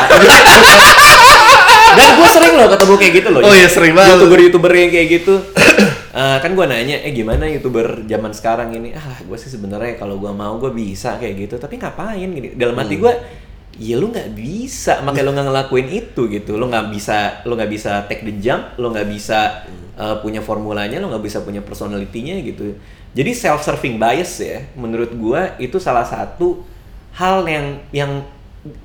Dan 1.90 2.16
gue 2.16 2.30
sering 2.30 2.54
loh 2.54 2.70
ketemu 2.70 2.94
kayak 2.96 3.14
gitu 3.16 3.30
loh. 3.30 3.42
Oh 3.42 3.52
iya, 3.52 3.66
sering 3.68 3.94
banget. 3.94 4.14
Youtuber-youtuber 4.16 4.72
yang 4.72 4.90
kayak 4.90 5.08
gitu. 5.12 5.36
Eh, 6.12 6.38
kan 6.38 6.52
gue 6.52 6.66
nanya, 6.66 6.98
eh 7.00 7.12
gimana 7.12 7.46
youtuber 7.46 8.02
zaman 8.04 8.30
sekarang 8.30 8.70
ini? 8.72 8.94
Ah, 8.94 9.18
gue 9.20 9.34
sih 9.36 9.48
sebenarnya 9.48 9.94
kalau 9.96 10.16
gue 10.16 10.30
mau 10.32 10.58
gue 10.58 10.70
bisa 10.70 11.18
kayak 11.18 11.36
gitu. 11.40 11.56
Tapi 11.58 11.78
ngapain 11.78 12.28
gini? 12.28 12.54
Dalam 12.54 12.76
hati 12.76 12.94
Hmm. 12.94 13.04
gue, 13.04 13.14
ya 13.80 13.96
lu 13.96 14.12
nggak 14.12 14.36
bisa, 14.36 15.00
makanya 15.02 15.26
lu 15.26 15.32
nggak 15.34 15.48
ngelakuin 15.48 15.88
itu 15.88 16.22
gitu. 16.28 16.60
Lu 16.60 16.68
nggak 16.68 16.92
bisa, 16.92 17.40
lu 17.48 17.56
nggak 17.56 17.72
bisa 17.72 18.04
take 18.06 18.28
the 18.28 18.36
jump, 18.38 18.76
lu 18.76 18.92
nggak 18.92 19.08
bisa 19.08 19.64
eh, 19.96 20.16
punya 20.20 20.44
formulanya, 20.44 21.00
lu 21.00 21.08
nggak 21.08 21.24
bisa 21.24 21.40
punya 21.40 21.64
personality-nya 21.64 22.44
gitu. 22.44 22.76
Jadi 23.10 23.32
self-serving 23.34 23.98
bias 23.98 24.38
ya, 24.38 24.68
menurut 24.76 25.10
gue 25.16 25.42
itu 25.58 25.80
salah 25.80 26.04
satu 26.06 26.62
hal 27.16 27.48
yang 27.48 27.82
yang 27.90 28.12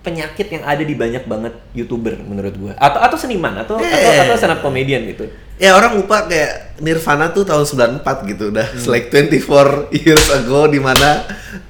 penyakit 0.00 0.54
yang 0.54 0.62
ada 0.62 0.80
di 0.80 0.94
banyak 0.94 1.26
banget 1.26 1.50
youtuber 1.74 2.14
menurut 2.22 2.54
gua 2.54 2.72
atau 2.78 3.02
atau 3.02 3.18
seniman 3.18 3.58
atau 3.58 3.74
atau, 3.74 3.82
Eh. 3.82 4.22
atau 4.22 4.38
stand 4.38 4.54
up 4.54 4.62
comedian 4.62 5.02
gitu 5.10 5.26
Ya 5.54 5.74
orang 5.74 5.94
lupa 5.94 6.26
kayak 6.26 6.78
Nirvana 6.82 7.30
tuh 7.30 7.46
tahun 7.46 7.62
94 7.62 8.26
gitu 8.26 8.50
udah 8.50 8.66
Hmm. 8.70 8.86
Like 8.90 9.10
24 9.10 9.90
years 9.94 10.26
ago 10.30 10.66
di 10.66 10.78
mana 10.78 11.26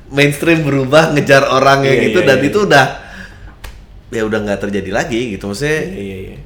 mainstream 0.08 0.64
berubah 0.64 1.12
ngejar 1.12 1.48
orang 1.48 1.84
yang 1.84 1.96
Iya, 2.00 2.04
gitu 2.08 2.18
iya, 2.24 2.28
dan 2.28 2.38
iya. 2.40 2.48
itu 2.48 2.58
udah 2.64 2.84
ya 4.14 4.22
udah 4.22 4.38
nggak 4.46 4.61
terjadi 4.62 4.90
lagi 4.94 5.35
gitu 5.35 5.50
maksudnya 5.50 5.83
Iya 5.90 5.98
iya 5.98 6.18
iya. 6.31 6.37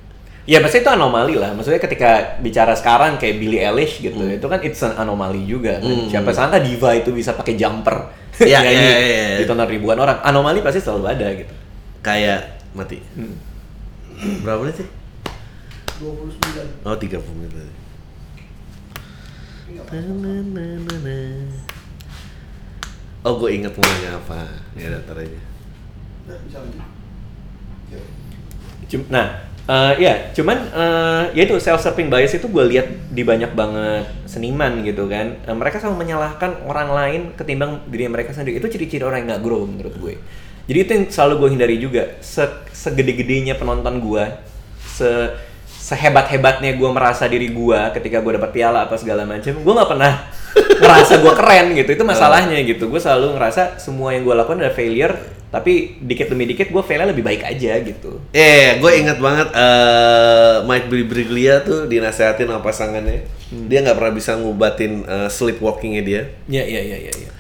Ya 0.49 0.65
maksudnya 0.65 0.89
itu 0.89 0.93
anomali 0.97 1.37
lah. 1.37 1.53
Maksudnya 1.53 1.77
ketika 1.77 2.41
bicara 2.41 2.73
sekarang 2.73 3.21
kayak 3.21 3.37
Billie 3.37 3.61
Eilish 3.61 4.01
gitu, 4.01 4.17
Hmm. 4.17 4.33
itu 4.33 4.47
kan 4.49 4.57
it's 4.65 4.81
an 4.81 4.97
anomali 4.97 5.45
juga 5.45 5.77
kan. 5.77 6.09
Siapa 6.09 6.33
sangka 6.33 6.57
diva 6.65 6.97
itu 6.97 7.13
bisa 7.13 7.37
pakai 7.37 7.53
jumper. 7.53 8.09
Iya, 8.41 8.57
nyanyi 8.65 8.81
iya, 8.81 8.97
iya, 8.97 9.19
iya. 9.29 9.39
Ditonton 9.45 9.69
ribuan 9.69 10.01
orang. 10.01 10.25
Anomali 10.25 10.65
pasti 10.65 10.81
selalu 10.81 11.05
ada 11.05 11.29
gitu. 11.37 11.53
kayak 12.01 12.65
mati. 12.73 12.97
Hmm. 13.13 13.37
Berapa 14.41 14.65
menit 14.65 14.81
sih? 14.81 14.89
29 16.01 16.89
Oh 16.89 16.97
30 16.97 17.21
menit 17.37 17.53
tadi. 17.53 17.73
Oh 23.21 23.35
gue 23.37 23.51
inget 23.53 23.73
mau 23.77 23.85
nanya 23.85 24.11
apa 24.17 24.41
Ya 24.79 24.89
udah, 24.95 25.01
ntar 25.05 25.17
aja 25.21 25.41
Udah, 26.25 26.39
bisa 26.47 26.57
lanjut 26.63 26.98
Nah, 29.13 29.45
eh, 29.69 29.93
ya, 30.01 30.33
cuman 30.33 30.59
eh, 30.73 31.23
ya 31.37 31.43
itu 31.45 31.61
self-serving 31.61 32.09
bias 32.09 32.41
itu 32.41 32.49
gue 32.49 32.65
lihat 32.73 32.89
di 33.13 33.21
banyak 33.21 33.53
banget 33.53 34.09
seniman 34.25 34.81
gitu 34.81 35.05
kan. 35.13 35.37
Eh, 35.45 35.57
mereka 35.57 35.77
selalu 35.77 36.09
menyalahkan 36.09 36.65
orang 36.65 36.89
lain 36.89 37.21
ketimbang 37.37 37.85
diri 37.93 38.09
mereka 38.09 38.33
sendiri. 38.33 38.57
Itu 38.57 38.73
ciri-ciri 38.73 39.05
orang 39.05 39.25
yang 39.25 39.29
nggak 39.37 39.43
grow 39.45 39.69
menurut 39.69 39.95
gue. 40.01 40.15
Jadi 40.69 40.79
itu 40.85 40.91
yang 40.93 41.05
selalu 41.13 41.35
gue 41.41 41.49
hindari 41.57 41.77
juga. 41.81 42.17
Se- 42.25 42.65
segede-gedenya 42.73 43.61
penonton 43.61 44.01
gue, 44.01 44.25
se 44.85 45.11
sehebat-hebatnya 45.89 46.77
gue 46.77 46.91
merasa 46.93 47.25
diri 47.25 47.49
gue 47.49 47.81
ketika 47.97 48.21
gue 48.21 48.37
dapat 48.37 48.53
piala 48.53 48.85
apa 48.85 49.01
segala 49.01 49.25
macam, 49.25 49.57
gue 49.57 49.73
nggak 49.73 49.89
pernah 49.89 50.13
ngerasa 50.57 51.21
gue 51.21 51.35
keren 51.35 51.67
gitu. 51.75 51.91
Itu 51.95 52.05
masalahnya 52.07 52.59
gitu. 52.65 52.89
Gue 52.89 53.01
selalu 53.01 53.37
ngerasa 53.37 53.83
semua 53.83 54.15
yang 54.15 54.25
gue 54.25 54.35
lakukan 54.35 54.63
adalah 54.63 54.75
failure, 54.75 55.15
tapi 55.49 55.97
dikit 56.05 56.29
demi 56.29 56.45
dikit 56.45 56.69
gue 56.69 56.83
failnya 56.85 57.09
lebih 57.11 57.25
baik 57.25 57.43
aja 57.45 57.81
gitu. 57.81 58.21
Eh, 58.37 58.77
gue 58.77 58.93
inget 59.01 59.17
banget 59.17 59.49
eh 59.57 60.57
Mike 60.69 60.89
Birbiglia 60.93 61.65
tuh 61.65 61.89
dinasehatin 61.89 62.49
sama 62.49 62.61
pasangannya. 62.61 63.25
Dia 63.49 63.81
nggak 63.81 63.97
pernah 63.97 64.15
bisa 64.15 64.37
ngubatin 64.37 65.05
eh, 65.09 65.29
sleepwalkingnya 65.33 66.03
dia. 66.05 66.23
Iya 66.49 66.65
iya 66.65 66.81
iya 66.85 66.99
iya. 67.01 67.13
Ya. 67.13 67.31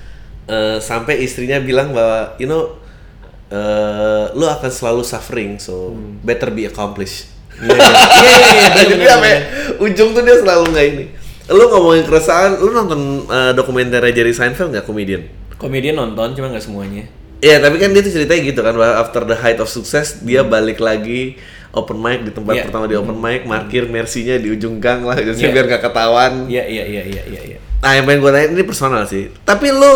Eh, 0.48 0.78
sampai 0.80 1.20
istrinya 1.20 1.60
bilang 1.60 1.92
bahwa, 1.92 2.32
you 2.40 2.48
know, 2.48 2.80
eh 3.52 4.24
lu 4.32 4.48
akan 4.48 4.72
selalu 4.72 5.04
suffering, 5.04 5.60
so 5.60 5.92
better 6.24 6.48
be 6.48 6.64
accomplished. 6.64 7.28
Iya 7.60 7.76
iya 7.76 8.40
iya. 8.56 8.68
Nah, 8.72 8.84
Jadi 8.88 9.04
sampai 9.04 9.34
ujung 9.82 10.16
tuh 10.16 10.22
dia 10.24 10.36
selalu 10.40 10.64
nggak 10.72 10.86
ini. 10.96 11.04
Lu 11.48 11.64
ngomongin 11.68 12.04
keresahan, 12.04 12.60
lu 12.60 12.70
nonton 12.70 13.24
eh, 13.24 13.52
dokumenternya 13.56 14.12
Jerry 14.12 14.36
Seinfeld 14.36 14.68
nggak 14.68 14.84
komedian? 14.84 15.24
Komedian 15.56 15.96
nonton 15.96 16.36
cuma 16.36 16.52
nggak 16.52 16.64
semuanya. 16.64 17.04
Iya, 17.38 17.62
tapi 17.62 17.78
kan 17.78 17.94
dia 17.94 18.02
tuh 18.02 18.12
ceritanya 18.12 18.40
gitu 18.44 18.60
kan, 18.60 18.74
bahwa 18.74 18.94
after 18.98 19.22
the 19.22 19.36
height 19.38 19.62
of 19.62 19.70
success 19.70 20.20
dia 20.20 20.42
balik 20.42 20.82
lagi 20.82 21.38
open 21.70 21.96
mic 21.96 22.26
di 22.26 22.32
tempat 22.34 22.54
Iya. 22.58 22.64
pertama 22.66 22.84
di 22.90 22.98
open 22.98 23.14
mic, 23.14 23.46
markir 23.46 23.86
mercy-nya 23.86 24.42
di 24.42 24.50
ujung 24.50 24.82
gang 24.82 25.06
lah, 25.06 25.14
jadi 25.14 25.38
Iya. 25.38 25.52
biar 25.54 25.64
gak 25.70 25.82
ketahuan. 25.86 26.50
Iya 26.50 26.64
iya 26.66 26.84
iya 26.84 27.02
iya 27.06 27.22
iya. 27.30 27.40
iya. 27.54 27.58
Nah, 27.78 27.94
yang 27.94 28.04
pengen 28.10 28.20
gue 28.26 28.30
tanya 28.34 28.46
ini 28.50 28.64
personal 28.66 29.02
sih. 29.06 29.30
Tapi 29.46 29.70
lu 29.70 29.94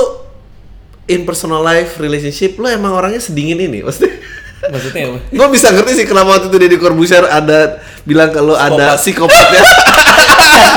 in 1.11 1.27
personal 1.27 1.67
life 1.67 1.99
relationship 1.99 2.55
lu 2.57 2.71
emang 2.71 2.95
orangnya 2.95 3.19
sedingin 3.19 3.59
ini, 3.59 3.83
maksudnya. 3.83 4.15
Maksudnya 4.63 5.03
apa? 5.11 5.19
gue 5.43 5.49
bisa 5.51 5.75
ngerti 5.75 5.93
sih 5.99 6.07
kenapa 6.07 6.39
waktu 6.39 6.47
itu 6.47 6.57
Deddy 6.63 6.79
Corbuzier 6.79 7.27
ada 7.27 7.83
bilang 8.07 8.31
kalau 8.31 8.55
ada 8.55 8.95
psikopat 8.95 9.47
ya. 9.51 9.65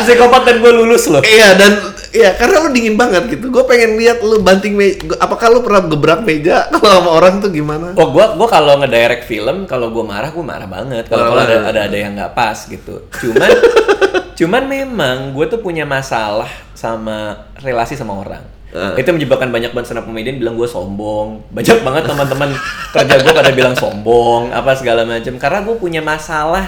Psikopat 0.06 0.41
dan 0.45 0.56
gue 0.62 0.71
lulus 0.71 1.10
loh. 1.10 1.21
iya 1.26 1.58
dan 1.58 1.95
iya 2.15 2.32
karena 2.38 2.65
lu 2.65 2.69
dingin 2.71 2.95
banget 2.95 3.28
gitu. 3.32 3.52
Gue 3.52 3.63
pengen 3.67 4.00
lihat 4.00 4.24
lu 4.24 4.39
banting 4.41 4.74
meja. 4.76 5.02
Apakah 5.19 5.52
lu 5.52 5.60
pernah 5.62 5.84
gebrak 5.86 6.21
meja 6.24 6.67
kalau 6.74 7.02
sama 7.04 7.12
orang 7.12 7.34
tuh 7.43 7.52
gimana? 7.52 7.91
Oh, 7.95 8.10
gua 8.12 8.36
gua 8.39 8.48
kalau 8.48 8.80
ngedirect 8.82 9.28
film, 9.28 9.67
kalau 9.67 9.91
gua 9.91 10.06
marah, 10.06 10.30
gua 10.32 10.45
marah 10.45 10.67
banget. 10.67 11.08
Kalau 11.08 11.36
ada, 11.36 11.69
ada 11.69 11.80
ada 11.88 11.98
yang 11.98 12.15
nggak 12.15 12.34
pas 12.34 12.58
gitu. 12.67 13.08
Cuman 13.12 13.50
cuman 14.39 14.63
memang 14.67 15.17
gue 15.32 15.45
tuh 15.48 15.63
punya 15.63 15.88
masalah 15.88 16.52
sama 16.76 17.48
relasi 17.63 17.95
sama 17.95 18.19
orang. 18.19 18.43
Eh. 18.76 19.00
Itu 19.00 19.15
menyebabkan 19.15 19.48
banyak 19.48 19.71
banget 19.71 19.88
stand 19.88 20.04
up 20.04 20.06
comedian 20.06 20.36
bilang 20.36 20.60
gue 20.60 20.67
sombong. 20.67 21.48
Banyak 21.56 21.80
banget 21.88 22.04
teman-teman 22.04 22.50
kerja 22.91 23.15
gue 23.24 23.32
pada 23.32 23.52
bilang 23.56 23.76
sombong, 23.80 24.52
apa 24.52 24.76
segala 24.76 25.08
macam. 25.08 25.39
Karena 25.39 25.63
gue 25.63 25.76
punya 25.80 26.04
masalah 26.04 26.67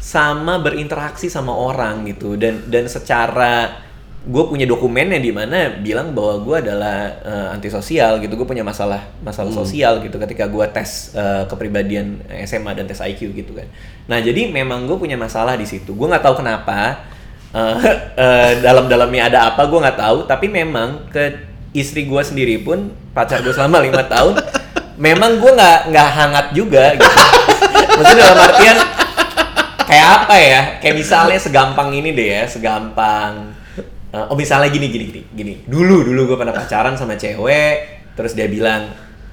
sama 0.00 0.58
berinteraksi 0.58 1.28
sama 1.28 1.52
orang 1.52 2.08
gitu. 2.08 2.34
Dan 2.34 2.66
dan 2.72 2.88
secara 2.88 3.84
gue 4.20 4.44
punya 4.44 4.68
dokumennya 4.68 5.16
di 5.16 5.32
mana 5.32 5.80
bilang 5.80 6.12
bahwa 6.12 6.44
gue 6.44 6.56
adalah 6.64 6.98
eh, 7.20 7.48
antisosial 7.54 8.18
gitu. 8.24 8.32
Gue 8.34 8.48
punya 8.48 8.64
masalah 8.64 9.12
masalah 9.20 9.52
sosial 9.52 10.00
gitu 10.00 10.16
ketika 10.16 10.48
gue 10.48 10.64
tes 10.72 11.12
eh, 11.12 11.44
kepribadian 11.46 12.24
SMA 12.48 12.72
dan 12.72 12.88
tes 12.88 12.98
IQ 13.04 13.36
gitu 13.36 13.52
kan. 13.52 13.68
Nah 14.08 14.18
jadi 14.24 14.48
memang 14.48 14.88
gue 14.88 14.96
punya 14.96 15.20
masalah 15.20 15.54
di 15.60 15.68
situ. 15.68 15.92
Gue 15.92 16.08
nggak 16.08 16.24
tahu 16.24 16.40
kenapa 16.40 17.04
eh, 17.52 17.76
eh, 18.24 18.50
dalam-dalamnya 18.64 19.28
ada 19.28 19.38
apa 19.52 19.68
gue 19.68 19.78
nggak 19.78 19.98
tahu. 20.00 20.18
Tapi 20.24 20.48
memang 20.48 21.12
ke 21.12 21.52
istri 21.76 22.08
gue 22.08 22.22
sendiri 22.24 22.56
pun 22.64 22.90
pacar 23.12 23.44
gue 23.44 23.52
selama 23.54 23.84
lima 23.84 24.02
tahun 24.08 24.34
memang 25.00 25.40
gue 25.40 25.52
nggak 25.56 25.80
nggak 25.92 26.08
hangat 26.12 26.46
juga 26.56 26.92
gitu. 26.96 27.20
Maksudnya 28.00 28.24
dalam 28.32 28.40
artian 28.48 28.78
kayak 29.90 30.08
apa 30.22 30.34
ya? 30.38 30.60
Kayak 30.78 30.94
misalnya 31.02 31.38
segampang 31.42 31.90
ini 31.90 32.14
deh 32.14 32.28
ya 32.38 32.42
segampang 32.46 33.50
eh, 34.14 34.30
oh 34.30 34.36
misalnya 34.38 34.70
gini 34.70 34.86
gini 34.86 35.04
gini 35.10 35.22
gini. 35.34 35.54
Dulu 35.66 36.06
dulu 36.06 36.20
gue 36.30 36.36
pernah 36.38 36.54
pacaran 36.54 36.94
sama 36.94 37.18
cewek 37.18 37.98
terus 38.14 38.38
dia 38.38 38.46
bilang 38.46 38.90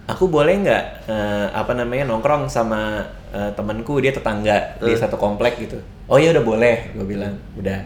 aku 0.10 0.26
boleh 0.32 0.64
nggak 0.66 0.84
eh, 1.06 1.48
apa 1.54 1.78
namanya 1.78 2.10
nongkrong 2.10 2.50
sama 2.50 3.06
eh, 3.30 3.52
temanku 3.54 4.02
dia 4.02 4.10
tetangga 4.10 4.82
di 4.82 4.98
satu 4.98 5.20
komplek 5.20 5.62
gitu. 5.62 5.78
Oh 6.10 6.18
ya 6.18 6.34
udah 6.34 6.44
boleh 6.44 6.76
gue 6.98 7.06
bilang. 7.06 7.38
Udah. 7.54 7.84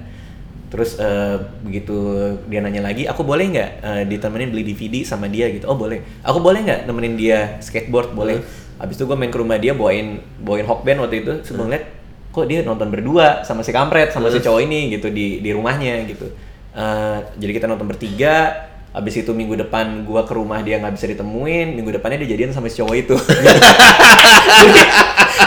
Terus 0.71 0.95
eh, 1.03 1.35
begitu 1.67 1.99
dia 2.47 2.63
nanya 2.63 2.87
lagi 2.87 3.03
aku 3.03 3.27
boleh 3.27 3.51
nggak 3.51 3.71
eh, 3.83 4.03
ditemenin 4.07 4.55
beli 4.55 4.63
DVD 4.63 5.03
sama 5.03 5.27
dia 5.27 5.51
gitu? 5.51 5.67
Oh 5.67 5.75
boleh. 5.75 5.99
Aku 6.23 6.39
boleh 6.39 6.63
nggak 6.63 6.87
nemenin 6.87 7.19
dia 7.19 7.59
skateboard? 7.59 8.15
Boleh. 8.15 8.39
Habis 8.79 8.97
itu 8.97 9.05
gue 9.05 9.17
main 9.19 9.29
ke 9.29 9.37
rumah 9.37 9.61
dia 9.61 9.75
bawain 9.75 10.23
bawain 10.39 10.63
hokben 10.63 11.03
waktu 11.03 11.27
itu. 11.27 11.33
Terus 11.43 11.53
gue 11.53 11.65
ngeliat 11.67 12.00
kok 12.31 12.47
dia 12.47 12.63
nonton 12.63 12.87
berdua 12.87 13.43
sama 13.43 13.59
si 13.61 13.75
kampret 13.75 14.15
sama 14.15 14.31
si 14.31 14.39
cowok 14.39 14.63
ini 14.63 14.95
gitu 14.95 15.11
di 15.11 15.43
di 15.43 15.51
rumahnya 15.51 16.07
gitu. 16.07 16.31
Eh, 16.71 17.17
jadi 17.35 17.51
kita 17.59 17.67
nonton 17.67 17.83
bertiga 17.91 18.67
habis 18.91 19.19
itu 19.19 19.31
minggu 19.31 19.55
depan 19.59 20.07
gua 20.07 20.23
ke 20.23 20.31
rumah 20.35 20.63
dia 20.63 20.79
nggak 20.79 20.95
bisa 20.95 21.07
ditemuin 21.11 21.75
minggu 21.75 21.91
depannya 21.95 22.23
dia 22.23 22.35
jadian 22.35 22.55
sama 22.55 22.71
si 22.71 22.79
cowok 22.79 22.95
itu. 22.95 23.15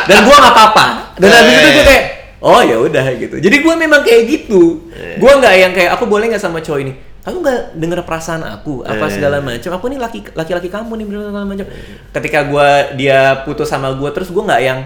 Dan 0.08 0.16
gua 0.28 0.36
nggak 0.36 0.52
apa-apa. 0.52 0.86
Dan 1.16 1.32
habis 1.32 1.56
itu 1.56 1.70
gue 1.72 1.84
kayak 1.88 2.04
oh 2.44 2.60
ya 2.60 2.76
udah 2.76 3.04
gitu. 3.16 3.36
Jadi 3.40 3.56
gua 3.64 3.74
memang 3.80 4.04
kayak 4.04 4.22
gitu. 4.28 4.84
Gua 5.16 5.40
nggak 5.40 5.54
yang 5.56 5.72
kayak 5.72 5.96
aku 5.96 6.04
boleh 6.04 6.28
nggak 6.28 6.44
sama 6.44 6.60
cowok 6.60 6.80
ini? 6.84 6.92
Aku 7.24 7.40
nggak 7.40 7.80
denger 7.80 8.04
perasaan 8.04 8.44
aku 8.44 8.84
apa 8.84 9.08
segala 9.08 9.40
macam 9.40 9.72
aku 9.72 9.88
nih 9.88 9.96
laki 9.96 10.20
laki-laki 10.36 10.68
kamu 10.68 10.92
nih 11.00 11.04
segala 11.08 11.48
macam 11.48 11.66
ketika 12.12 12.44
gua 12.44 12.92
dia 13.00 13.40
putus 13.48 13.72
sama 13.72 13.96
gua 13.96 14.12
terus 14.12 14.28
gua 14.28 14.44
nggak 14.44 14.60
yang 14.60 14.84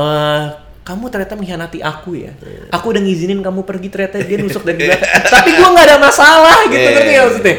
eh 0.00 0.67
kamu 0.88 1.04
ternyata 1.12 1.36
mengkhianati 1.36 1.84
aku 1.84 2.16
ya. 2.16 2.32
Aku 2.72 2.96
udah 2.96 3.02
ngizinin 3.04 3.44
kamu 3.44 3.60
pergi 3.62 3.92
ternyata 3.92 4.24
dia 4.24 4.40
nusuk 4.42 4.64
dari 4.64 4.88
belakang. 4.88 5.04
Tapi 5.28 5.50
gua 5.54 5.68
nggak 5.68 5.86
ada 5.86 5.96
masalah 6.00 6.56
gitu 6.64 6.80
Iya, 6.80 6.90
ngerti 6.96 7.12
iya, 7.12 7.20
maksudnya? 7.28 7.56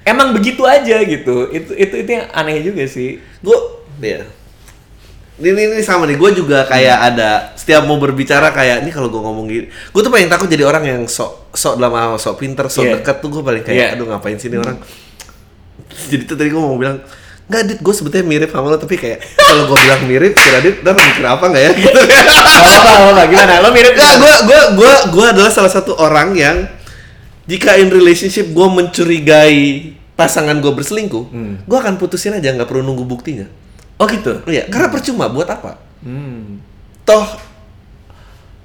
Emang 0.00 0.28
begitu 0.32 0.62
aja 0.64 0.96
gitu. 1.04 1.52
Itu 1.52 1.76
itu 1.76 1.94
itu 1.94 2.08
yang 2.10 2.24
aneh 2.32 2.64
juga 2.64 2.88
sih. 2.88 3.20
gue 3.20 3.58
ya 4.00 4.24
ini, 5.40 5.72
ini 5.72 5.80
sama 5.80 6.04
nih 6.04 6.16
gue 6.16 6.30
juga 6.36 6.68
kayak 6.68 6.98
ada 7.12 7.56
setiap 7.56 7.88
mau 7.88 7.96
berbicara 7.96 8.52
kayak 8.52 8.84
ini 8.84 8.92
kalau 8.92 9.08
gue 9.08 9.16
ngomong 9.16 9.46
gini 9.48 9.66
gue 9.68 10.00
tuh 10.00 10.12
paling 10.12 10.28
takut 10.28 10.44
jadi 10.44 10.68
orang 10.68 10.84
yang 10.84 11.02
sok 11.04 11.52
sok 11.56 11.80
dalam 11.80 11.96
hal 11.96 12.16
sok 12.16 12.36
pinter 12.36 12.68
sok 12.68 12.84
Iya. 12.84 12.92
dekat 13.00 13.16
tuh 13.24 13.28
gue 13.32 13.40
paling 13.40 13.64
kayak 13.64 13.76
Iya. 13.76 13.86
aduh 13.96 14.06
ngapain 14.08 14.36
sih 14.36 14.52
ini 14.52 14.60
orang 14.60 14.76
jadi 16.12 16.22
tuh 16.28 16.36
tadi 16.36 16.52
gue 16.52 16.60
mau 16.60 16.76
bilang 16.76 17.00
nggak 17.50 17.62
dit 17.66 17.78
gue 17.82 17.90
sebetulnya 17.90 18.22
mirip 18.22 18.48
sama 18.48 18.70
lo 18.70 18.78
tapi 18.78 18.94
kayak 18.94 19.18
kalau 19.34 19.66
gue 19.66 19.74
bilang 19.76 20.02
mirip 20.06 20.32
kira 20.32 20.62
dit 20.62 20.78
ntar 20.80 20.94
mikir 20.94 21.24
apa 21.26 21.44
nggak 21.44 21.62
ya 21.66 21.70
gitu 21.74 21.98
Apa 22.70 22.90
apa 23.10 23.22
gimana? 23.26 23.52
Lo 23.58 23.68
mirip 23.74 23.92
Nggak, 23.92 24.14
gue 24.16 24.34
gue 24.46 24.60
gue 24.78 24.92
gue 25.10 25.26
adalah 25.26 25.50
salah 25.50 25.68
satu 25.68 25.98
orang 25.98 26.32
yang 26.32 26.56
jika 27.50 27.74
in 27.74 27.90
relationship 27.90 28.46
gue 28.46 28.66
mencurigai 28.70 29.90
pasangan 30.14 30.54
gue 30.62 30.70
berselingkuh, 30.70 31.24
gue 31.66 31.78
akan 31.80 31.98
putusin 31.98 32.36
aja 32.36 32.54
nggak 32.54 32.70
perlu 32.70 32.86
nunggu 32.86 33.02
buktinya. 33.02 33.50
Oh 33.98 34.06
gitu. 34.06 34.46
Iya, 34.46 34.70
karena 34.70 34.86
percuma 34.86 35.26
buat 35.26 35.50
apa? 35.50 35.74
Hmm. 36.00 36.62
Toh 37.02 37.26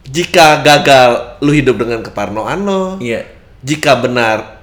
jika 0.05 0.61
gagal 0.61 1.41
lu 1.41 1.51
hidup 1.51 1.81
dengan 1.81 2.05
keparnoan 2.05 2.61
lo, 2.61 2.83
Iya. 3.01 3.25
jika 3.65 3.97
benar 3.97 4.61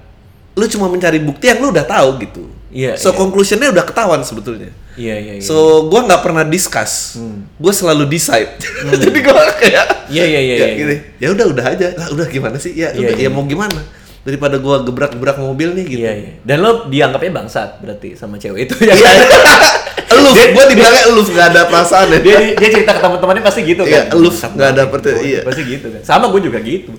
lu 0.55 0.69
cuma 0.69 0.87
mencari 0.87 1.19
bukti 1.19 1.49
yang 1.51 1.59
lu 1.59 1.75
udah 1.75 1.83
tahu 1.83 2.23
gitu. 2.23 2.45
Iya, 2.73 2.97
So 2.97 3.13
iya. 3.13 3.17
conclusionnya 3.17 3.69
udah 3.69 3.85
ketahuan 3.85 4.25
sebetulnya. 4.25 4.73
Iya 4.93 5.15
iya 5.15 5.33
iya. 5.37 5.45
So 5.45 5.87
gue 5.87 6.01
nggak 6.03 6.21
pernah 6.21 6.41
discuss, 6.43 7.21
gue 7.55 7.73
selalu 7.73 8.09
decide. 8.09 8.57
Jadi 9.05 9.19
gue 9.21 9.33
kayak 9.61 10.09
Iya 10.09 10.25
iya 10.25 10.41
iya. 10.41 10.55
ya, 10.55 10.67
iya. 10.67 10.75
gini, 10.75 10.97
ya 11.17 11.29
udah 11.31 11.47
udah 11.49 11.65
aja, 11.69 11.87
lah 11.93 12.09
udah 12.11 12.27
gimana 12.27 12.57
sih? 12.57 12.73
Ya 12.73 12.89
Iya, 12.91 13.13
udah, 13.13 13.15
iya. 13.15 13.29
ya 13.29 13.31
mau 13.31 13.45
gimana? 13.45 13.77
Daripada 14.23 14.57
gue 14.57 14.77
gebrak-gebrak 14.85 15.37
mobil 15.37 15.69
nih 15.75 15.85
gitu. 15.87 16.01
Iya 16.01 16.13
iya. 16.15 16.31
Dan 16.41 16.57
lo 16.61 16.89
dianggapnya 16.89 17.33
bangsat 17.35 17.81
berarti 17.81 18.17
sama 18.17 18.37
cewek 18.37 18.65
itu 18.67 18.75
ya 18.83 18.93
Iya. 18.93 19.05
kan? 19.05 19.17
Eluf, 20.13 20.37
gue 20.37 20.65
dibilangnya 20.69 21.09
eluf 21.09 21.25
nggak 21.27 21.47
ada 21.51 21.61
perasaan 21.73 22.13
ya. 22.13 22.19
dia 22.21 22.37
dia 22.53 22.69
cerita 22.69 22.93
ke 22.93 23.01
teman-temannya 23.01 23.41
pasti 23.41 23.65
gitu 23.65 23.81
Iya, 23.83 24.13
kan. 24.13 24.13
eluf, 24.13 24.37
nggak 24.39 24.69
ada 24.71 24.83
gitu. 24.87 25.09
iya. 25.25 25.41
Pasti 25.41 25.63
gitu 25.65 25.87
kan. 25.89 26.01
Sama 26.05 26.29
gue 26.29 26.41
juga 26.45 26.61
gitu. 26.61 26.93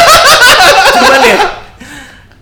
cuman 0.96 1.20
ya 1.22 1.36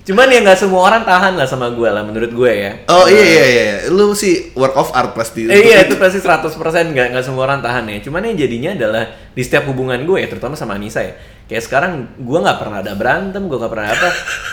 cuman 0.04 0.28
ya 0.28 0.44
nggak 0.44 0.60
semua 0.60 0.84
orang 0.84 1.00
tahan 1.00 1.32
lah 1.32 1.48
sama 1.48 1.72
gue 1.72 1.88
lah 1.88 2.04
menurut 2.04 2.28
gue 2.28 2.52
ya. 2.52 2.72
Oh 2.92 3.08
iya 3.08 3.24
iya 3.24 3.44
iya, 3.48 3.64
lu 3.88 4.12
sih 4.12 4.52
work 4.52 4.76
of 4.76 4.92
art 4.92 5.16
pasti. 5.16 5.48
Eh, 5.48 5.72
iya 5.72 5.88
itu 5.88 5.96
pasti 5.96 6.20
100% 6.20 6.52
nggak 6.92 7.06
nggak 7.16 7.24
semua 7.24 7.48
orang 7.48 7.64
tahan 7.64 7.88
ya. 7.88 8.04
Cuman 8.04 8.28
yang 8.28 8.36
jadinya 8.36 8.76
adalah 8.76 9.08
di 9.32 9.40
setiap 9.40 9.64
hubungan 9.64 9.96
gue 10.04 10.20
ya, 10.20 10.28
terutama 10.28 10.60
sama 10.60 10.76
Anissa 10.76 11.00
ya. 11.00 11.16
Kayak 11.48 11.64
sekarang 11.64 11.92
gue 12.20 12.38
nggak 12.40 12.58
pernah 12.60 12.84
ada 12.84 12.92
berantem, 12.92 13.48
gue 13.48 13.56
nggak 13.56 13.72
pernah 13.72 13.88
apa. 13.96 14.08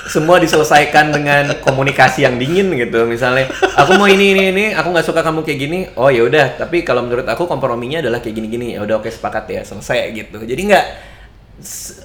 Semua 0.07 0.39
diselesaikan 0.39 1.11
dengan 1.11 1.43
komunikasi 1.59 2.23
yang 2.23 2.39
dingin 2.39 2.71
gitu. 2.75 3.03
Misalnya, 3.03 3.51
aku 3.75 3.99
mau 3.99 4.07
ini 4.07 4.31
ini 4.31 4.43
ini, 4.55 4.65
aku 4.71 4.91
nggak 4.91 5.07
suka 5.07 5.19
kamu 5.19 5.43
kayak 5.43 5.59
gini. 5.59 5.79
Oh 5.99 6.07
ya 6.07 6.23
udah. 6.23 6.59
Tapi 6.63 6.87
kalau 6.87 7.03
menurut 7.03 7.27
aku 7.27 7.43
komprominya 7.43 7.99
adalah 7.99 8.23
kayak 8.23 8.39
gini 8.39 8.47
gini. 8.47 8.67
Ya 8.75 8.83
udah 8.87 9.03
oke 9.03 9.11
sepakat 9.11 9.51
ya 9.51 9.61
selesai 9.67 10.15
gitu. 10.15 10.39
Jadi 10.47 10.61
nggak 10.67 10.85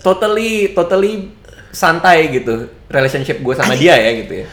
totally 0.02 0.74
totally 0.74 1.30
santai 1.76 2.32
gitu 2.32 2.54
relationship 2.88 3.36
gue 3.38 3.52
sama 3.52 3.76
dia 3.76 3.92
ya 3.92 4.10
gitu 4.16 4.32
ya. 4.32 4.46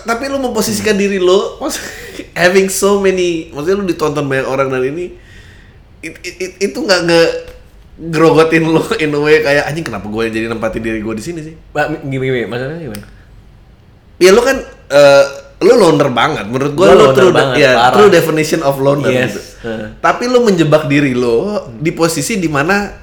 Tapi 0.00 0.30
lu 0.30 0.38
memposisikan 0.38 0.94
diri 0.94 1.18
lo, 1.18 1.58
having 2.38 2.68
so 2.68 2.98
many, 2.98 3.50
maksudnya 3.50 3.76
lu 3.76 3.84
ditonton 3.84 4.22
banyak 4.22 4.46
orang 4.46 4.68
dan 4.68 4.86
ini, 4.86 5.18
it- 5.98 6.20
it- 6.20 6.38
it- 6.38 6.56
itu 6.62 6.78
nggak 6.78 7.00
nge 7.02 7.22
grogotin 7.98 8.62
lo 8.64 8.86
in 9.02 9.10
a 9.10 9.18
way 9.18 9.42
kayak 9.42 9.66
anjing 9.66 9.82
kenapa 9.82 10.06
gue 10.06 10.30
jadi 10.30 10.46
nempatin 10.46 10.78
diri 10.78 11.00
gue 11.00 11.14
di 11.14 11.24
sini 11.24 11.40
sih? 11.42 11.54
Mbak, 11.74 11.86
gimana, 12.06 12.22
gimana? 12.30 12.46
Maksudnya 12.46 12.78
gimana? 12.80 13.04
Ya 14.16 14.30
lu 14.30 14.40
kan 14.40 14.56
eh, 14.88 15.24
lu 15.58 15.74
loner 15.74 16.08
banget 16.08 16.46
menurut 16.46 16.72
gue 16.72 16.86
lu 16.86 17.06
true 17.10 17.34
banget, 17.34 17.56
ya, 17.58 17.70
parah. 17.74 17.94
true 17.96 18.06
definition 18.08 18.62
of 18.62 18.78
loner 18.78 19.10
Yes. 19.10 19.26
gitu. 19.28 19.40
Heeh. 19.66 19.88
Tapi 19.98 20.24
lu 20.26 20.38
menjebak 20.40 20.86
diri 20.86 21.10
lo 21.12 21.66
di 21.72 21.90
posisi 21.90 22.36
di 22.36 22.46
mana 22.46 22.94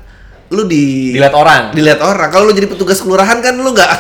lu 0.48 0.64
di 0.64 1.12
Dilihat 1.12 1.34
orang. 1.34 1.74
dilihat 1.74 2.00
orang. 2.00 2.30
Kalau 2.30 2.46
lu 2.46 2.54
jadi 2.54 2.68
petugas 2.68 2.98
kelurahan 2.98 3.40
kan 3.40 3.54
lu 3.54 3.70
nggak 3.70 3.92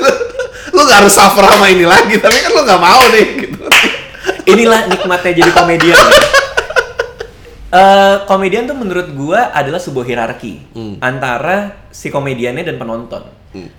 lu 0.74 0.80
nggak 0.80 0.98
harus 1.02 1.12
suffer 1.12 1.42
sama 1.42 1.66
ini 1.66 1.82
lagi, 1.82 2.14
tapi 2.16 2.36
kan 2.38 2.50
lu 2.50 2.62
nggak 2.62 2.78
mau 2.78 3.02
nih 3.10 3.26
gitu. 3.40 3.58
inilah 4.46 4.86
nikmatnya 4.86 5.32
jadi 5.36 5.50
komedian 5.50 5.98
Eh, 7.70 8.16
komedian 8.26 8.66
tuh 8.66 8.74
menurut 8.74 9.14
gua 9.14 9.54
adalah 9.54 9.78
sebuah 9.78 10.02
hierarki 10.02 10.58
antara 10.98 11.86
si 11.88 12.10
komediannya 12.10 12.66
dan 12.66 12.76
penonton 12.76 13.22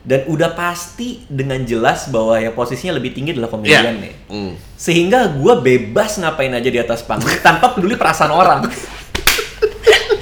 dan 0.02 0.20
udah 0.28 0.52
pasti 0.52 1.28
dengan 1.28 1.60
jelas 1.62 2.08
bahwa 2.08 2.36
ya 2.36 2.52
posisinya 2.52 2.92
lebih 2.94 3.12
tinggi 3.12 3.32
adalah 3.32 3.48
komediannya 3.50 4.12
Hmm. 4.28 4.56
sehingga 4.76 5.32
gua 5.34 5.60
bebas 5.60 6.16
ngapain 6.18 6.52
aja 6.52 6.68
di 6.68 6.76
atas 6.76 7.04
panggung 7.04 7.36
tanpa 7.40 7.72
peduli 7.72 7.96
perasaan 7.96 8.32
orang 8.32 8.64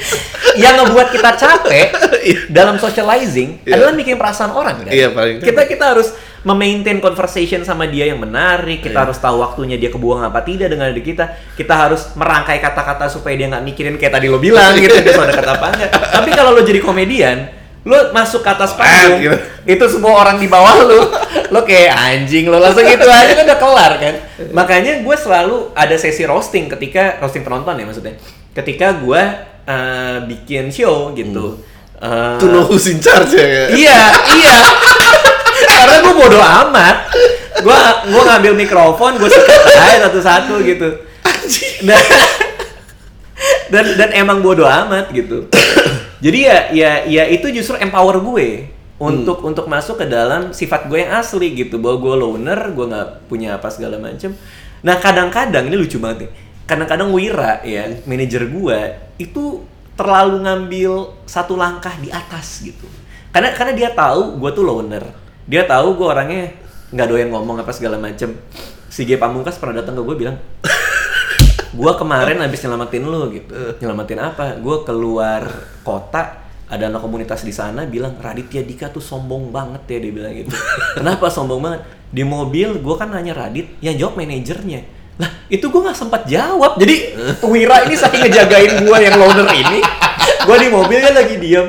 yang 0.64 0.80
ngebuat 0.80 1.08
kita 1.12 1.30
capek 1.36 1.88
dalam 2.50 2.76
socializing 2.76 3.62
Iya. 3.64 3.76
adalah 3.80 3.93
mikirin 3.93 4.18
perasaan 4.18 4.52
orang 4.52 4.84
kan? 4.84 4.91
Iya, 4.91 5.12
paling 5.12 5.39
kita 5.39 5.62
kita 5.66 5.86
harus 5.95 6.12
memaintain 6.41 6.97
conversation 6.97 7.62
sama 7.62 7.84
dia 7.84 8.08
yang 8.08 8.18
menarik 8.18 8.80
kita 8.80 8.95
Iya. 8.95 9.04
harus 9.08 9.18
tahu 9.20 9.43
waktunya 9.43 9.76
dia 9.76 9.91
kebuang 9.91 10.24
apa 10.24 10.39
tidak 10.41 10.72
dengan 10.72 10.88
adik 10.88 11.04
kita 11.06 11.26
kita 11.54 11.74
harus 11.76 12.16
merangkai 12.16 12.60
kata-kata 12.60 13.12
supaya 13.12 13.36
dia 13.36 13.52
nggak 13.52 13.64
mikirin 13.64 13.95
kayak 13.95 14.16
tadi 14.16 14.32
lo 14.32 14.39
bilang 14.39 14.72
gitu 14.76 14.95
dia 15.00 15.14
ada 15.14 15.36
kata 15.36 15.52
apa 15.56 15.68
enggak 15.76 15.89
tapi 15.91 16.30
kalau 16.32 16.56
lo 16.56 16.64
jadi 16.64 16.80
komedian 16.80 17.38
lo 17.84 18.12
masuk 18.12 18.43
ke 18.43 18.50
atas 18.52 18.76
panggung 18.76 19.20
gitu. 19.20 19.36
itu 19.64 19.86
semua 19.88 20.20
orang 20.20 20.36
di 20.36 20.47
bawah 20.47 20.84
lo 20.84 21.00
lo 21.52 21.60
kayak 21.64 21.91
anjing 21.95 22.47
lo 22.47 22.60
langsung 22.60 22.84
gitu 22.84 23.08
aja 23.08 23.32
kan 23.36 23.43
udah 23.43 23.60
kelar 23.60 23.93
kan 24.00 24.14
makanya 24.52 25.00
gue 25.00 25.16
selalu 25.16 25.72
ada 25.76 25.95
sesi 25.95 26.24
roasting 26.24 26.68
ketika 26.68 27.20
roasting 27.20 27.43
penonton 27.43 27.76
ya 27.76 27.84
maksudnya 27.84 28.16
ketika 28.52 28.95
gue 28.95 29.22
eh, 29.70 30.18
bikin 30.26 30.74
show 30.74 31.14
gitu 31.14 31.70
Eh, 32.00 32.36
To 32.40 32.48
know 32.48 32.64
who's 32.64 32.88
in 32.88 33.04
charge 33.04 33.36
ya. 33.36 33.68
Iya, 33.76 34.00
iya. 34.40 34.58
Karena 35.68 36.00
gue 36.00 36.14
bodoh 36.16 36.40
amat. 36.40 37.12
Gue 37.60 37.76
gua 38.16 38.22
ngambil 38.24 38.56
mikrofon, 38.56 39.20
gue 39.20 39.28
sikat 39.28 39.62
aja 39.68 40.08
satu-satu 40.08 40.64
gitu. 40.64 40.88
Dan, 41.84 42.04
dan 43.68 43.86
dan 44.00 44.10
emang 44.16 44.40
bodoh 44.40 44.64
amat 44.64 45.12
gitu. 45.12 45.52
Jadi 46.24 46.40
ya 46.48 46.72
ya 46.72 46.92
ya 47.04 47.24
itu 47.28 47.52
justru 47.52 47.76
empower 47.76 48.24
gue 48.24 48.72
untuk 48.96 49.44
untuk 49.44 49.68
masuk 49.68 50.00
ke 50.00 50.08
dalam 50.08 50.56
sifat 50.56 50.88
gue 50.88 51.04
yang 51.04 51.20
asli 51.20 51.52
gitu 51.52 51.84
bahwa 51.84 52.00
gue 52.00 52.16
loner, 52.16 52.60
gue 52.72 52.86
nggak 52.96 53.28
punya 53.28 53.60
apa 53.60 53.68
segala 53.68 54.00
macem. 54.00 54.32
Nah 54.88 54.96
kadang-kadang 55.04 55.68
ini 55.68 55.76
lucu 55.76 56.00
banget 56.00 56.28
nih. 56.28 56.32
Kadang-kadang 56.70 57.10
Wira 57.10 57.66
ya 57.66 57.90
manajer 58.06 58.46
gue 58.46 58.80
itu 59.18 59.66
terlalu 59.98 60.46
ngambil 60.46 60.92
satu 61.26 61.58
langkah 61.58 61.98
di 61.98 62.14
atas 62.14 62.62
gitu. 62.62 62.86
Karena 63.34 63.50
karena 63.58 63.74
dia 63.74 63.90
tahu 63.90 64.38
gue 64.38 64.52
tuh 64.54 64.62
loner. 64.62 65.02
Dia 65.50 65.66
tahu 65.66 65.98
gue 65.98 66.06
orangnya 66.06 66.54
nggak 66.94 67.08
doyan 67.10 67.34
ngomong 67.34 67.66
apa 67.66 67.74
segala 67.74 67.98
macem. 67.98 68.38
Si 68.90 69.02
G 69.02 69.18
Pamungkas 69.18 69.58
pernah 69.58 69.82
datang 69.82 69.98
ke 69.98 70.02
gue 70.06 70.18
bilang, 70.18 70.38
gua 71.74 71.94
kemarin 71.94 72.42
habis 72.42 72.62
nyelamatin 72.66 73.04
lu 73.06 73.30
gitu. 73.34 73.54
Nyelamatin 73.82 74.20
apa? 74.20 74.58
Gua 74.58 74.82
keluar 74.82 75.46
kota 75.86 76.50
ada 76.70 76.86
anak 76.86 77.02
komunitas 77.02 77.42
di 77.42 77.54
sana 77.54 77.86
bilang 77.90 78.14
Raditya 78.18 78.62
Dika 78.62 78.94
tuh 78.94 79.02
sombong 79.02 79.50
banget 79.50 79.86
ya 79.90 79.98
dia 80.02 80.14
bilang 80.14 80.34
gitu. 80.34 80.54
Kenapa 80.98 81.30
sombong 81.30 81.62
banget? 81.62 81.82
Di 82.10 82.26
mobil 82.26 82.82
gua 82.82 82.98
kan 82.98 83.14
nanya 83.14 83.38
Radit 83.38 83.78
yang 83.82 83.98
jawab 83.98 84.18
manajernya 84.18 84.99
lah 85.20 85.30
itu 85.48 85.68
gua 85.68 85.92
nggak 85.92 86.00
sempat 86.00 86.22
jawab 86.26 86.80
jadi 86.80 86.96
Wira 87.44 87.84
ini 87.84 87.94
saking 87.94 88.24
ngejagain 88.24 88.82
gua 88.82 88.98
yang 88.98 89.20
loner 89.20 89.52
ini 89.52 89.84
gua 90.44 90.56
di 90.56 90.68
mobilnya 90.68 91.12
lagi 91.12 91.36
diam 91.36 91.68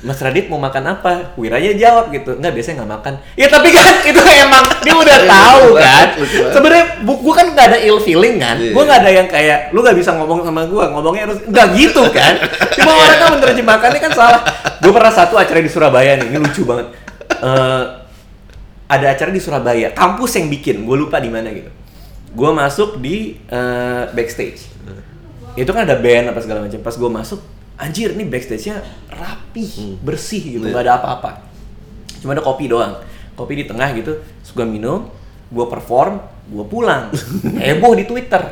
Mas 0.00 0.16
Radit 0.16 0.48
mau 0.48 0.56
makan 0.56 0.96
apa? 0.96 1.36
Wiranya 1.36 1.76
jawab 1.76 2.08
gitu. 2.08 2.32
Enggak, 2.32 2.56
biasanya 2.56 2.80
nggak 2.80 2.92
makan. 2.96 3.12
Ya 3.36 3.52
tapi 3.52 3.68
kan 3.68 3.84
itu 4.08 4.16
emang 4.16 4.64
dia 4.80 4.96
udah 4.96 5.18
tahu 5.28 5.76
kan. 5.76 6.06
Sebenarnya 6.56 6.84
bu- 7.04 7.20
gua 7.20 7.34
kan 7.36 7.52
nggak 7.52 7.66
ada 7.68 7.78
ill 7.84 8.00
feeling 8.00 8.40
kan. 8.40 8.56
Iya. 8.56 8.72
Gua 8.72 8.88
nggak 8.88 8.96
ada 9.04 9.10
yang 9.12 9.28
kayak 9.28 9.58
lu 9.76 9.84
nggak 9.84 9.92
bisa 10.00 10.16
ngomong 10.16 10.40
sama 10.40 10.64
gua, 10.64 10.88
ngomongnya 10.88 11.28
harus 11.28 11.44
nggak 11.44 11.66
gitu 11.76 12.00
kan. 12.16 12.32
Cuma 12.80 12.96
orang 12.96 13.18
kan 13.20 13.28
menerjemahkannya 13.36 14.00
kan 14.00 14.12
salah. 14.16 14.40
Gua 14.80 14.92
pernah 14.96 15.12
satu 15.12 15.36
acara 15.36 15.60
di 15.60 15.68
Surabaya 15.68 16.16
nih, 16.16 16.32
ini 16.32 16.38
lucu 16.40 16.64
banget. 16.64 16.86
Eh, 17.36 17.82
ada 18.88 19.06
acara 19.06 19.28
di 19.28 19.40
Surabaya, 19.44 19.92
kampus 19.92 20.40
yang 20.40 20.48
bikin, 20.48 20.82
gue 20.82 20.96
lupa 20.96 21.20
di 21.20 21.28
mana 21.28 21.52
gitu. 21.52 21.68
Gue 22.30 22.50
masuk 22.54 23.02
di 23.02 23.38
eh, 23.46 24.04
backstage. 24.14 24.70
Itu 25.58 25.70
kan 25.74 25.82
ada 25.82 25.98
band 25.98 26.30
apa 26.30 26.40
segala 26.40 26.62
macam. 26.62 26.78
Pas 26.78 26.94
gue 26.94 27.10
masuk, 27.10 27.40
anjir 27.74 28.14
nih 28.14 28.26
backstage-nya 28.28 28.80
rapi, 29.10 29.98
bersih 29.98 30.58
gitu, 30.58 30.64
Iya. 30.66 30.72
nggak 30.72 30.84
ada 30.86 30.94
apa-apa. 31.02 31.30
Cuma 32.22 32.38
ada 32.38 32.42
kopi 32.44 32.70
doang. 32.70 33.02
Kopi 33.34 33.58
di 33.58 33.64
tengah 33.66 33.90
gitu, 33.96 34.20
terus 34.20 34.52
gue 34.54 34.66
minum, 34.68 35.10
gue 35.50 35.66
perform, 35.66 36.22
gue 36.46 36.64
pulang. 36.70 37.10
Heboh 37.66 37.98
di 37.98 38.04
Twitter. 38.06 38.42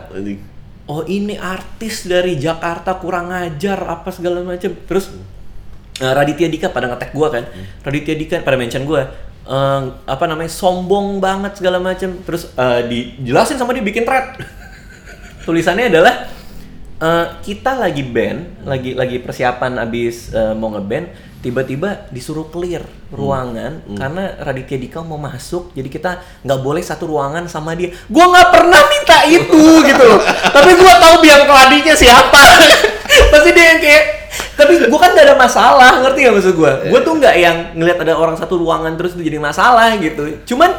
Oh 0.88 1.04
ini 1.04 1.36
artis 1.36 2.08
dari 2.08 2.40
Jakarta 2.40 2.96
kurang 2.96 3.28
ajar 3.28 3.76
apa 3.84 4.08
segala 4.08 4.40
macam. 4.40 4.72
Terus 4.72 5.12
eh, 6.00 6.12
Raditya 6.16 6.48
Dika 6.48 6.72
pada 6.72 6.88
ngetek 6.88 7.12
gua 7.12 7.28
kan. 7.28 7.44
Raditya 7.84 8.16
Dika 8.16 8.40
pada 8.40 8.56
mention 8.56 8.88
gua 8.88 9.04
eh, 9.48 9.82
apa 10.04 10.24
namanya 10.28 10.52
sombong 10.52 11.18
banget 11.18 11.58
segala 11.58 11.80
macam. 11.80 12.20
Terus 12.22 12.52
eh, 12.52 12.80
dijelasin 12.86 13.56
sama 13.56 13.72
dia 13.72 13.82
bikin 13.82 14.04
thread. 14.04 14.36
Tulisannya 15.48 15.88
adalah 15.88 16.28
eh, 17.00 17.26
kita 17.42 17.80
lagi 17.80 18.04
band, 18.04 18.68
lagi 18.68 18.92
lagi 18.92 19.16
persiapan 19.24 19.80
abis 19.80 20.36
eh, 20.36 20.52
mau 20.52 20.68
ngeband, 20.70 21.08
tiba-tiba 21.38 22.10
disuruh 22.10 22.50
clear 22.50 22.82
ruangan 23.14 23.80
karena 23.94 24.36
Raditya 24.42 24.76
Dika 24.76 25.00
mau 25.06 25.16
masuk, 25.16 25.70
jadi 25.72 25.88
kita 25.88 26.10
nggak 26.44 26.60
boleh 26.60 26.82
satu 26.82 27.08
ruangan 27.08 27.46
sama 27.46 27.72
dia. 27.78 27.94
Gua 28.10 28.28
nggak 28.28 28.48
pernah 28.52 28.82
minta 28.90 29.18
itu 29.24 29.62
gitu 29.86 30.02
loh. 30.02 30.20
Tapi 30.54 30.70
gua 30.76 30.94
tahu 30.98 31.14
biang 31.22 31.46
keladinya 31.46 31.94
siapa. 31.94 32.42
Pasti 33.32 33.50
dia 33.54 33.66
yang 33.72 33.80
kayak 33.80 34.27
tapi 34.58 34.90
gua 34.90 34.98
kan 34.98 35.14
gak 35.14 35.26
ada 35.30 35.36
masalah, 35.38 36.02
ngerti 36.02 36.18
gak 36.26 36.34
maksud 36.34 36.54
gua? 36.58 36.72
Gua 36.90 37.00
tuh 37.06 37.14
nggak 37.14 37.34
yang 37.38 37.56
ngelihat 37.78 37.98
ada 38.02 38.18
orang 38.18 38.34
satu 38.34 38.58
ruangan 38.58 38.98
terus 38.98 39.14
itu 39.14 39.22
jadi 39.22 39.38
masalah 39.38 39.94
gitu. 40.02 40.42
Cuman 40.42 40.74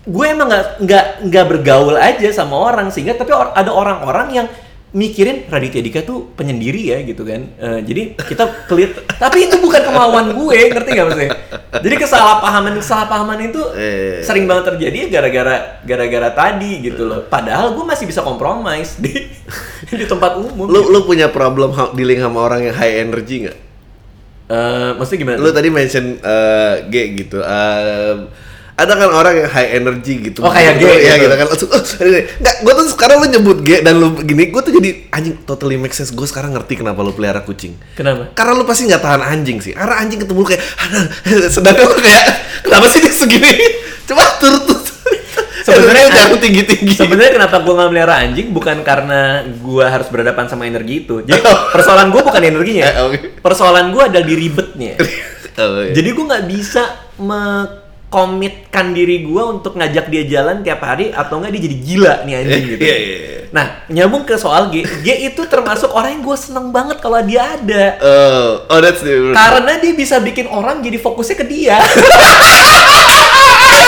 gue 0.00 0.26
emang 0.26 0.48
nggak 0.48 0.66
nggak 0.80 1.04
nggak 1.28 1.44
bergaul 1.44 1.92
aja 1.92 2.28
sama 2.32 2.56
orang 2.56 2.88
sehingga 2.88 3.20
tapi 3.20 3.36
or- 3.36 3.52
ada 3.52 3.68
orang-orang 3.68 4.32
yang 4.32 4.46
mikirin 4.90 5.46
Raditya 5.46 5.78
Dika 5.80 6.00
tuh 6.02 6.34
penyendiri 6.34 6.90
ya 6.90 6.98
gitu 7.06 7.22
kan. 7.22 7.46
Eh, 7.56 7.80
jadi 7.86 8.02
kita 8.18 8.66
clear, 8.66 8.90
tapi 9.22 9.46
itu 9.46 9.56
bukan 9.62 9.86
kemauan 9.86 10.34
gue, 10.34 10.58
ngerti 10.66 10.90
gak 10.92 11.06
maksudnya? 11.06 11.30
Jadi 11.78 11.94
kesalahpahaman 11.94 12.74
kesalahpahaman 12.82 13.38
itu 13.46 13.62
Eh. 13.78 14.18
sering 14.26 14.50
banget 14.50 14.74
terjadi 14.74 15.06
gara-gara 15.08 15.78
gara-gara 15.86 16.28
tadi 16.34 16.82
gitu 16.82 17.06
loh. 17.06 17.22
Padahal 17.22 17.78
gue 17.78 17.84
masih 17.86 18.10
bisa 18.10 18.20
kompromis 18.20 18.98
di 18.98 19.30
di 20.00 20.04
tempat 20.04 20.34
umum. 20.36 20.66
Lu 20.66 20.90
lu 20.90 21.06
punya 21.06 21.30
problem 21.30 21.70
dealing 21.94 22.18
sama 22.18 22.42
orang 22.42 22.66
yang 22.66 22.74
high 22.74 23.06
energy 23.06 23.46
nggak? 23.46 23.58
Eh, 24.50 24.90
maksudnya 24.98 25.18
gimana? 25.22 25.38
Lu 25.38 25.50
tadi 25.54 25.68
mention 25.70 26.18
eh, 26.18 26.74
G 26.90 26.94
gitu. 27.14 27.38
Eh, 27.38 28.14
ada 28.80 28.92
kan 28.96 29.10
orang 29.12 29.32
yang 29.44 29.48
high 29.52 29.70
energy 29.76 30.32
gitu. 30.32 30.40
Oh, 30.40 30.48
kayak 30.48 30.80
G 30.80 30.84
ya 30.88 31.20
gitu. 31.20 31.28
gitu 31.28 31.34
kan. 31.36 31.46
Langsung, 31.52 31.70
oh, 31.70 31.82
ini. 32.08 32.20
Nggak, 32.40 32.56
gue 32.64 32.72
tuh 32.80 32.86
sekarang 32.96 33.16
lu 33.20 33.26
nyebut 33.28 33.58
G 33.60 33.70
dan 33.84 33.94
lu 34.00 34.08
gini, 34.24 34.48
gue 34.48 34.62
tuh 34.64 34.72
jadi 34.72 34.90
anjing 35.12 35.34
totally 35.44 35.76
make 35.76 35.92
sense. 35.92 36.10
Gue 36.10 36.24
sekarang 36.24 36.56
ngerti 36.56 36.80
kenapa 36.80 37.04
lu 37.04 37.12
pelihara 37.12 37.44
kucing. 37.44 37.76
Kenapa? 37.94 38.32
Karena 38.32 38.52
lu 38.56 38.64
pasti 38.64 38.88
nggak 38.88 39.02
tahan 39.04 39.22
anjing 39.22 39.58
sih. 39.60 39.72
Karena 39.76 40.00
anjing 40.00 40.18
ketemu 40.24 40.38
lu 40.40 40.48
kayak, 40.48 40.62
sedangkan 41.54 41.84
lu 41.84 41.98
kayak, 42.00 42.24
kenapa 42.64 42.86
sih 42.88 43.00
dia 43.04 43.12
segini? 43.12 43.52
Coba 44.08 44.24
turut. 44.40 44.90
Sebenarnya 45.60 46.06
jangan 46.16 46.38
tinggi 46.40 46.62
tinggi. 46.64 46.94
Sebenarnya 46.96 47.32
kenapa 47.36 47.56
gue 47.62 47.74
nggak 47.76 47.90
melihara 47.92 48.14
anjing 48.24 48.48
bukan 48.50 48.80
karena 48.80 49.44
gue 49.44 49.86
harus 49.86 50.08
berhadapan 50.08 50.44
sama 50.48 50.64
energi 50.66 51.06
itu. 51.06 51.22
Jadi 51.24 51.40
persoalan 51.72 52.08
gue 52.08 52.22
bukan 52.24 52.42
energinya. 52.42 52.86
Eh, 52.88 53.02
oke. 53.06 53.18
Persoalan 53.44 53.92
gue 53.92 54.02
adalah 54.02 54.24
di 54.24 54.34
ribetnya. 54.36 54.94
Oh, 55.60 55.84
iya. 55.84 55.92
Jadi 55.92 56.08
gue 56.16 56.24
nggak 56.24 56.46
bisa 56.48 57.12
mekomitkan 58.10 58.90
diri 58.90 59.22
gue 59.22 59.38
untuk 59.38 59.78
ngajak 59.78 60.10
dia 60.10 60.26
jalan 60.26 60.66
tiap 60.66 60.82
hari 60.82 61.14
atau 61.14 61.38
nggak 61.38 61.54
dia 61.54 61.62
jadi 61.62 61.76
gila 61.78 62.14
nih 62.26 62.34
anjing 62.42 62.64
gitu. 62.66 62.82
Iya, 62.82 62.96
iya, 62.98 63.16
iya. 63.22 63.38
Nah 63.54 63.86
nyambung 63.86 64.26
ke 64.26 64.34
soal 64.34 64.74
G, 64.74 64.82
G 64.82 65.30
itu 65.30 65.46
termasuk 65.46 65.94
orang 65.94 66.18
yang 66.18 66.22
gue 66.26 66.34
seneng 66.34 66.74
banget 66.74 66.98
kalau 66.98 67.22
dia 67.22 67.54
ada. 67.54 68.02
Oh, 68.02 68.66
oh 68.66 68.78
that's 68.82 68.98
the 69.06 69.30
Karena 69.30 69.78
dia 69.78 69.94
bisa 69.94 70.18
bikin 70.18 70.50
orang 70.50 70.82
jadi 70.82 70.98
fokusnya 70.98 71.36
ke 71.38 71.46
dia. 71.46 71.78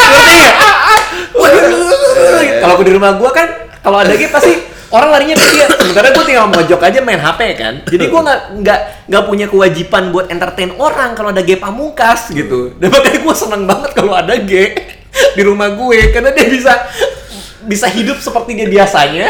Ngerti 0.07 0.35
nggak? 0.39 0.63
Kalau 2.63 2.79
di 2.79 2.93
rumah 2.95 3.11
gua 3.19 3.31
kan, 3.35 3.49
kalau 3.83 3.99
ada 3.99 4.15
game 4.15 4.31
pasti 4.31 4.72
orang 4.93 5.09
larinya 5.17 5.37
ke 5.41 5.47
dia. 5.57 5.67
Sementara 5.73 6.13
gua 6.13 6.25
tinggal 6.29 6.47
mojok 6.53 6.81
aja 6.85 6.99
main 7.01 7.21
HP 7.21 7.41
kan. 7.57 7.75
Jadi 7.89 8.05
gua 8.13 8.21
nggak 8.29 8.41
nggak 8.63 8.81
nggak 9.09 9.23
punya 9.25 9.47
kewajiban 9.49 10.13
buat 10.13 10.29
entertain 10.29 10.77
orang 10.77 11.17
kalau 11.17 11.33
ada 11.33 11.43
game 11.43 11.59
pamungkas 11.59 12.31
gitu. 12.31 12.77
Dan 12.77 12.93
makanya 12.93 13.21
gua 13.25 13.35
seneng 13.35 13.65
banget 13.65 13.91
kalau 13.97 14.13
ada 14.13 14.37
game 14.37 15.03
di 15.13 15.43
rumah 15.45 15.73
gue 15.77 16.09
karena 16.13 16.33
dia 16.33 16.49
bisa 16.49 16.73
bisa 17.69 17.87
hidup 17.87 18.19
seperti 18.19 18.59
dia 18.59 18.69
biasanya 18.69 19.29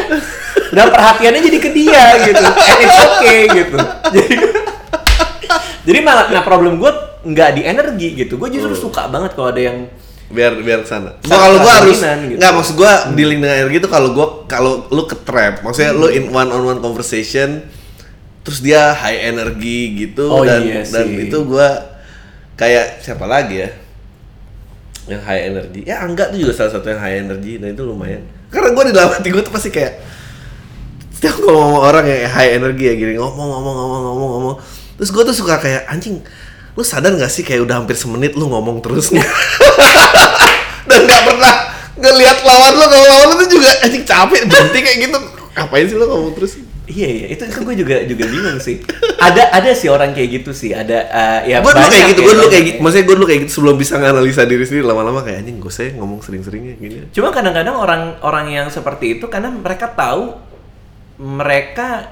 dan 0.73 0.89
perhatiannya 0.89 1.41
jadi 1.43 1.59
ke 1.59 1.71
dia 1.75 2.05
gitu. 2.23 2.43
And 2.43 2.79
it's 2.81 2.99
okay 3.03 3.41
gitu. 3.51 3.79
Jadi 4.15 4.35
jadi 5.83 5.99
malah 6.07 6.31
nah 6.31 6.47
problem 6.47 6.79
gue 6.79 6.93
nggak 7.27 7.51
di 7.59 7.63
energi 7.67 8.09
gitu. 8.15 8.39
Gue 8.39 8.49
justru 8.55 8.79
suka 8.79 9.11
banget 9.11 9.35
kalau 9.35 9.51
ada 9.51 9.63
yang 9.63 9.91
biar 10.33 10.53
biar 10.59 10.81
ke 10.81 10.89
sana. 10.89 11.13
Sa- 11.21 11.29
Gua 11.29 11.39
kalau 11.39 11.57
gua 11.61 11.73
harus 11.79 11.99
gitu. 12.01 12.41
nggak 12.41 12.53
maksud 12.53 12.75
gua 12.75 12.93
dealing 13.13 13.39
dengan 13.39 13.57
energi 13.63 13.77
itu 13.79 13.89
kalau 13.89 14.09
gua 14.11 14.27
kalau 14.49 14.89
lu 14.89 15.05
ke 15.05 15.17
trap, 15.21 15.61
maksudnya 15.61 15.93
lu 15.93 16.09
in 16.09 16.29
one 16.29 16.49
on 16.49 16.65
one 16.67 16.81
conversation 16.81 17.63
terus 18.43 18.59
dia 18.59 18.91
high 18.91 19.29
energi 19.29 19.79
gitu 19.95 20.27
Oh, 20.27 20.43
dan 20.43 20.65
iya 20.65 20.83
dan 20.83 21.07
itu 21.07 21.39
gua 21.45 21.79
kayak 22.53 22.99
siapa 22.99 23.23
lagi 23.23 23.63
ya? 23.63 23.71
Yang 25.05 25.23
high 25.23 25.43
energy. 25.47 25.81
Ya 25.83 26.01
Angga 26.01 26.31
tuh 26.31 26.39
juga 26.41 26.55
salah 26.57 26.73
satu 26.73 26.87
yang 26.89 26.99
high 26.99 27.19
energy 27.21 27.59
dan 27.59 27.75
itu 27.75 27.83
lumayan. 27.83 28.23
Karena 28.49 28.73
gua 28.73 28.85
di 28.85 28.93
dalam 28.93 29.11
hati 29.11 29.29
gua 29.29 29.43
tuh 29.43 29.51
pasti 29.51 29.69
kayak 29.69 30.01
setiap 31.13 31.39
ngomong 31.39 31.71
sama 31.71 31.81
orang 31.87 32.05
yang 32.07 32.27
high 32.27 32.51
energy 32.57 32.85
ya 32.87 32.95
gini 32.95 33.15
ngomong 33.15 33.47
ngomong 33.49 33.75
ngomong 33.77 34.01
ngomong 34.03 34.31
ngomong. 34.33 34.57
Terus 34.97 35.11
gua 35.11 35.23
tuh 35.23 35.37
suka 35.37 35.59
kayak 35.59 35.87
anjing 35.87 36.19
lu 36.73 36.83
sadar 36.83 37.13
gak 37.17 37.29
sih 37.29 37.45
kayak 37.45 37.69
udah 37.69 37.85
hampir 37.85 37.97
semenit 37.97 38.33
lu 38.33 38.49
ngomong 38.49 38.81
terus 38.81 39.13
nih 39.13 39.21
dan 40.89 41.01
nggak 41.05 41.23
pernah 41.29 41.55
ngelihat 42.01 42.39
lawan 42.43 42.73
lu 42.81 42.85
kalau 42.89 43.07
lawan 43.07 43.27
lu 43.31 43.35
tuh 43.45 43.49
juga 43.61 43.71
anjing 43.85 44.05
capek 44.09 44.49
berhenti 44.49 44.79
kayak 44.81 44.99
gitu 45.05 45.19
ngapain 45.53 45.85
sih 45.85 45.97
lu 45.97 46.07
ngomong 46.09 46.33
terus 46.33 46.53
Iya 46.83 47.09
iya 47.09 47.27
itu 47.31 47.43
itu 47.47 47.61
gue 47.63 47.77
juga 47.79 47.97
juga 48.03 48.25
bingung 48.27 48.59
sih. 48.59 48.83
Ada 49.23 49.55
ada 49.55 49.71
sih 49.71 49.87
orang 49.87 50.11
kayak 50.11 50.43
gitu 50.43 50.51
sih. 50.51 50.75
Ada 50.75 50.99
eh, 51.09 51.55
ya 51.55 51.63
gue 51.63 51.71
dulu 51.71 51.79
banyak 51.79 51.95
kayak 51.95 52.11
gitu 52.11 52.21
ya, 52.21 52.27
gue 52.27 52.35
dulu 52.35 52.49
kayak 52.51 52.65
gitu 52.67 52.77
ya. 52.77 52.83
maksudnya 52.83 53.05
gue 53.07 53.15
dulu 53.15 53.27
kayak 53.31 53.41
gitu 53.47 53.53
sebelum 53.55 53.77
bisa 53.79 53.95
nganalisa 54.03 54.43
diri 54.51 54.65
sendiri 54.67 54.85
lama-lama 54.91 55.21
kayak 55.23 55.47
anjing 55.47 55.57
gue 55.63 55.73
saya 55.73 55.95
ngomong 55.95 56.21
sering-seringnya 56.27 56.75
gini 56.83 56.97
Cuma 57.15 57.31
kadang-kadang 57.31 57.77
orang-orang 57.79 58.47
yang 58.51 58.67
seperti 58.67 59.17
itu 59.17 59.31
karena 59.31 59.55
mereka 59.55 59.95
tahu 59.95 60.35
mereka 61.23 62.11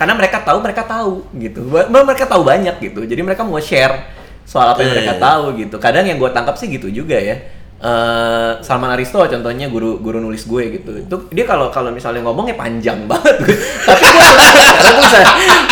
karena 0.00 0.16
mereka 0.16 0.40
tahu 0.40 0.58
mereka 0.64 0.82
tahu 0.82 1.28
gitu. 1.36 1.60
Mereka 1.68 2.24
tahu 2.24 2.40
banyak 2.40 2.80
gitu. 2.80 3.04
Jadi 3.04 3.20
mereka 3.20 3.44
mau 3.44 3.60
share 3.60 4.08
soal 4.48 4.72
apa 4.72 4.80
yang 4.80 4.90
Iya, 4.90 4.96
mereka 4.96 5.14
iya. 5.14 5.20
tahu 5.20 5.44
gitu. 5.60 5.76
Kadang 5.76 6.08
yang 6.08 6.16
gue 6.16 6.30
tangkap 6.32 6.56
sih 6.56 6.72
gitu 6.72 6.88
juga 6.88 7.20
ya. 7.20 7.36
Eh, 7.80 8.50
Salman 8.60 8.92
Aristo 8.92 9.20
contohnya 9.20 9.68
guru 9.68 10.00
guru 10.00 10.16
nulis 10.18 10.48
gue 10.48 10.80
gitu. 10.80 10.90
Itu 10.96 11.16
dia 11.28 11.44
kalau 11.44 11.68
kalau 11.68 11.92
misalnya 11.92 12.24
ngomongnya 12.24 12.56
panjang 12.56 13.04
banget. 13.12 13.44
Tapi 13.84 14.00
gue 14.00 14.28
karena 14.72 14.90
gue 14.90 15.04
bisa 15.04 15.18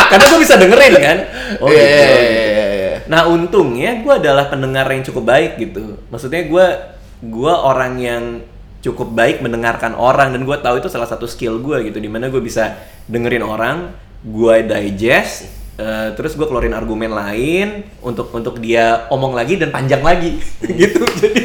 karena 0.08 0.24
gue 0.28 0.40
bisa 0.40 0.54
dengerin 0.56 0.94
kan. 1.00 1.18
Oh 1.60 1.68
Iya, 1.72 1.80
gitu. 1.80 2.04
iya, 2.04 2.16
iya, 2.20 2.66
iya. 2.68 2.96
Nah 3.08 3.24
untungnya 3.24 4.04
gue 4.04 4.12
adalah 4.12 4.52
pendengar 4.52 4.84
yang 4.88 5.04
cukup 5.04 5.24
baik 5.24 5.56
gitu. 5.56 5.96
Maksudnya 6.12 6.44
gue 6.44 6.66
gue 7.24 7.52
orang 7.52 7.96
yang 7.96 8.24
cukup 8.78 9.10
baik 9.10 9.42
mendengarkan 9.42 9.92
orang 9.92 10.30
dan 10.32 10.44
gue 10.44 10.56
tahu 10.60 10.78
itu 10.78 10.88
salah 10.88 11.08
satu 11.08 11.24
skill 11.24 11.60
gue 11.60 11.88
gitu. 11.88 11.96
Di 11.96 12.08
mana 12.08 12.28
gue 12.28 12.40
bisa 12.40 12.72
dengerin 13.04 13.42
orang, 13.42 13.90
gue 14.18 14.56
digest, 14.66 15.46
eh, 15.78 16.10
terus 16.18 16.34
gue 16.34 16.46
keluarin 16.46 16.74
argumen 16.74 17.14
lain 17.14 17.86
untuk 18.02 18.34
untuk 18.34 18.58
dia 18.58 19.06
omong 19.14 19.34
lagi 19.34 19.54
dan 19.54 19.70
panjang 19.70 20.02
lagi. 20.02 20.42
Gitu. 20.80 21.02
Jadi. 21.22 21.42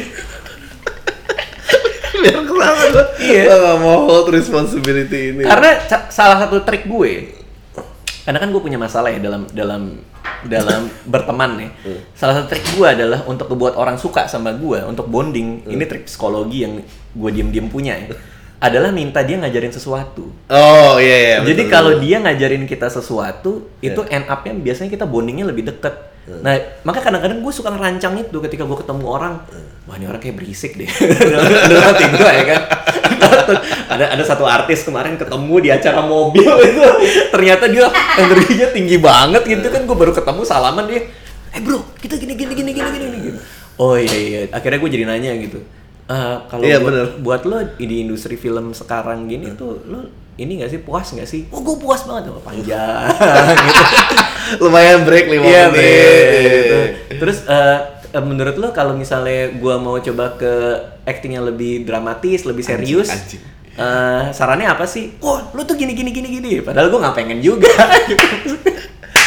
Biar 2.24 2.40
kenapa 2.46 2.84
gue 2.88 3.04
Iya. 3.24 3.42
gue 3.50 3.58
gak 3.58 3.78
mau 3.82 3.98
hold 4.08 4.28
responsibility 4.32 5.34
ini. 5.34 5.42
Karena 5.44 5.82
salah 6.10 6.38
satu 6.40 6.62
trik 6.62 6.86
gue 6.86 7.42
karena 8.24 8.40
kan 8.40 8.48
gue 8.48 8.62
punya 8.64 8.80
masalah 8.80 9.12
ya 9.12 9.20
dalam 9.20 9.44
dalam 9.52 10.00
dalam 10.48 10.88
berteman 11.12 11.60
ya. 11.60 11.68
Salah 12.16 12.40
satu 12.40 12.46
trik 12.56 12.64
gue 12.72 12.86
adalah 12.88 13.20
untuk 13.28 13.52
membuat 13.52 13.76
orang 13.76 14.00
suka 14.00 14.24
sama 14.24 14.56
gue 14.56 14.80
untuk 14.88 15.04
bonding. 15.12 15.68
Ini 15.68 15.84
trik 15.84 16.08
psikologi 16.08 16.64
yang 16.64 16.80
gue 17.14 17.30
diem-diem 17.30 17.68
punya 17.68 17.94
ya 18.00 18.16
adalah 18.64 18.88
minta 18.88 19.20
dia 19.20 19.36
ngajarin 19.36 19.76
sesuatu. 19.76 20.32
Oh 20.48 20.96
iya 20.96 21.16
iya 21.20 21.36
jadi 21.44 21.68
betul, 21.68 21.72
kalau 21.76 21.92
betul. 21.92 22.02
dia 22.08 22.16
ngajarin 22.24 22.64
kita 22.64 22.88
sesuatu 22.88 23.68
itu 23.84 24.00
end 24.08 24.24
up-nya 24.24 24.56
biasanya 24.56 24.88
kita 24.88 25.04
bondingnya 25.04 25.44
lebih 25.44 25.68
deket. 25.68 25.92
Nah 26.24 26.56
makanya 26.80 27.12
kadang-kadang 27.12 27.44
gue 27.44 27.52
suka 27.52 27.68
ngerancang 27.68 28.16
itu 28.16 28.36
ketika 28.40 28.64
gue 28.64 28.78
ketemu 28.80 29.04
orang. 29.04 29.44
Wah 29.84 30.00
ini 30.00 30.08
orang 30.08 30.16
kayak 30.16 30.40
berisik 30.40 30.80
deh. 30.80 30.88
Dalam 31.68 31.84
hati 31.92 32.04
gue 32.08 32.32
ya 32.32 32.44
kan? 32.48 32.62
Ada 33.92 34.04
ada 34.16 34.24
satu 34.24 34.48
artis 34.48 34.80
kemarin 34.88 35.20
ketemu 35.20 35.54
di 35.60 35.68
acara 35.68 36.00
mobil 36.00 36.48
itu. 36.72 36.82
Ternyata 37.28 37.68
dia 37.68 37.92
energinya 38.16 38.72
tinggi 38.72 38.96
banget 38.96 39.44
gitu 39.44 39.68
kan. 39.68 39.84
Gue 39.84 39.96
baru 40.00 40.16
ketemu 40.16 40.40
salaman 40.48 40.88
dia. 40.88 41.04
Eh 41.52 41.60
bro 41.60 41.84
kita 42.00 42.16
gini 42.16 42.32
gini 42.32 42.56
gini 42.56 42.72
gini 42.72 42.88
gini 42.88 43.16
gini. 43.28 43.38
Oh 43.76 44.00
iya 44.00 44.16
iya. 44.16 44.40
Akhirnya 44.56 44.80
gue 44.80 44.88
jadi 44.88 45.04
nanya 45.04 45.36
gitu 45.36 45.60
Eh, 46.04 46.36
kalau 46.52 46.60
Iya, 46.60 46.84
buat, 46.84 47.24
buat 47.24 47.42
lo 47.48 47.64
di 47.80 48.04
industri 48.04 48.36
film 48.36 48.76
sekarang 48.76 49.24
gini 49.24 49.56
tuh 49.56 49.80
lo 49.88 50.04
ini 50.36 50.60
gak 50.60 50.68
sih 50.68 50.80
puas 50.84 51.08
gak 51.14 51.24
sih? 51.24 51.48
Oh 51.48 51.64
gue 51.64 51.76
puas 51.80 52.04
banget 52.04 52.28
oh, 52.28 52.42
panjang 52.44 53.08
gitu. 53.56 53.84
lumayan 54.68 55.08
break 55.08 55.32
lima 55.32 55.46
Iya 55.48 55.62
menit 55.72 55.80
bener, 55.80 56.44
gitu. 56.44 56.78
Terus 57.24 57.38
eh, 57.48 57.78
menurut 58.20 58.56
lo 58.60 58.68
kalau 58.70 58.92
misalnya 58.92 59.56
gua 59.56 59.80
mau 59.80 59.96
coba 59.98 60.36
ke 60.36 60.52
acting 61.08 61.40
yang 61.40 61.48
lebih 61.48 61.82
dramatis, 61.88 62.44
lebih 62.44 62.62
serius, 62.62 63.08
anjing. 63.08 63.40
eh, 63.74 64.22
sarannya 64.30 64.68
apa 64.68 64.84
sih? 64.84 65.16
Oh 65.24 65.40
lo 65.56 65.64
tuh 65.64 65.74
gini 65.74 65.96
gini 65.96 66.12
gini 66.12 66.28
gini. 66.28 66.60
Padahal 66.60 66.92
gua 66.92 67.08
nggak 67.08 67.16
pengen 67.16 67.40
juga. 67.40 67.72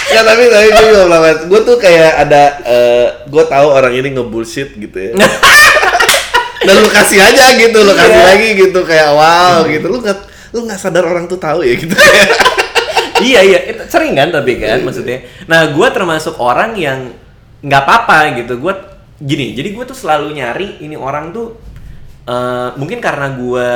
Ya 0.08 0.24
tapi 0.24 0.48
tapi 0.48 0.72
gue 0.72 0.88
juga 0.88 1.04
pernah 1.04 1.36
gue 1.36 1.62
tuh 1.68 1.78
kayak 1.84 2.12
ada 2.16 2.44
eh 2.64 3.08
gue 3.28 3.44
tahu 3.44 3.68
orang 3.68 3.92
ini 3.92 4.16
ngebullshit 4.16 4.80
gitu 4.80 4.96
ya. 4.96 5.12
Dan 6.68 6.84
lu 6.84 6.90
kasih 6.92 7.20
aja 7.24 7.46
gitu, 7.56 7.78
lu 7.80 7.94
kasih 7.96 8.20
Iya. 8.20 8.28
lagi 8.28 8.48
gitu 8.60 8.80
kayak 8.84 9.10
wow 9.16 9.64
gitu. 9.64 9.88
Lu 9.88 10.04
nggak 10.04 10.20
lu 10.52 10.60
nggak 10.68 10.80
sadar 10.80 11.08
orang 11.08 11.26
tuh 11.26 11.40
tahu 11.40 11.64
ya 11.64 11.74
gitu. 11.80 11.96
iya 13.28 13.40
iya. 13.42 13.60
Itu 13.72 13.88
sering 13.88 14.14
kan 14.14 14.30
tapi 14.30 14.60
kan 14.60 14.84
maksudnya. 14.84 15.24
Nah 15.48 15.72
gue 15.72 15.88
termasuk 15.90 16.36
orang 16.38 16.76
yang 16.76 17.16
nggak 17.64 17.82
apa-apa 17.84 18.38
gitu. 18.44 18.60
Gue 18.60 18.76
gini 19.18 19.56
jadi 19.56 19.74
gue 19.74 19.84
tuh 19.88 19.98
selalu 19.98 20.38
nyari 20.38 20.84
ini 20.84 20.94
orang 20.94 21.34
tuh 21.34 21.58
eh, 22.28 22.70
mungkin 22.76 23.00
karena 23.00 23.34
gue 23.34 23.68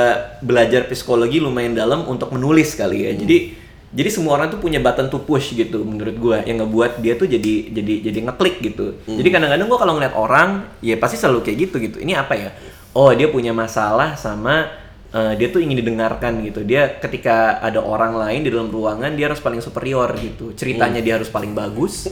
belajar 0.44 0.86
psikologi 0.86 1.42
lumayan 1.42 1.74
dalam 1.74 2.04
untuk 2.06 2.30
menulis 2.30 2.76
kali 2.76 3.08
ya. 3.08 3.12
Jadi 3.16 3.58
jadi 3.92 4.08
semua 4.08 4.40
orang 4.40 4.48
tuh 4.48 4.56
punya 4.56 4.80
button 4.80 5.12
to 5.12 5.20
push 5.20 5.52
gitu 5.52 5.84
menurut 5.84 6.16
gue 6.16 6.36
yang 6.48 6.64
ngebuat 6.64 7.04
dia 7.04 7.12
tuh 7.12 7.28
jadi 7.28 7.68
jadi 7.68 7.94
jadi 8.08 8.18
ngeklik 8.24 8.56
gitu. 8.64 8.96
Jadi 9.04 9.28
kadang-kadang 9.28 9.68
gue 9.68 9.78
kalau 9.80 9.92
ngeliat 10.00 10.14
orang 10.16 10.48
ya 10.80 10.96
pasti 10.96 11.20
selalu 11.20 11.44
kayak 11.44 11.56
gitu 11.68 11.76
gitu. 11.76 11.96
Ini 12.00 12.16
apa 12.16 12.32
ya 12.32 12.50
oh 12.92 13.10
dia 13.12 13.28
punya 13.28 13.52
masalah 13.56 14.16
sama 14.16 14.68
eh, 15.12 15.32
dia 15.36 15.48
tuh 15.48 15.60
ingin 15.60 15.80
didengarkan 15.80 16.44
gitu. 16.44 16.64
Dia 16.64 17.00
ketika 17.00 17.60
ada 17.60 17.80
orang 17.80 18.16
lain 18.16 18.40
di 18.44 18.50
dalam 18.52 18.68
ruangan 18.68 19.12
dia 19.16 19.28
harus 19.28 19.40
paling 19.40 19.60
superior 19.60 20.12
gitu. 20.20 20.52
Ceritanya 20.56 21.00
dia 21.00 21.16
harus 21.20 21.28
paling 21.28 21.52
bagus. 21.52 22.08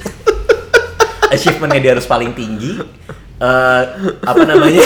Achievementnya 1.32 1.80
dia 1.80 1.92
harus 1.94 2.08
paling 2.08 2.32
tinggi. 2.34 2.80
Eh, 3.40 3.84
apa 4.24 4.42
namanya? 4.44 4.84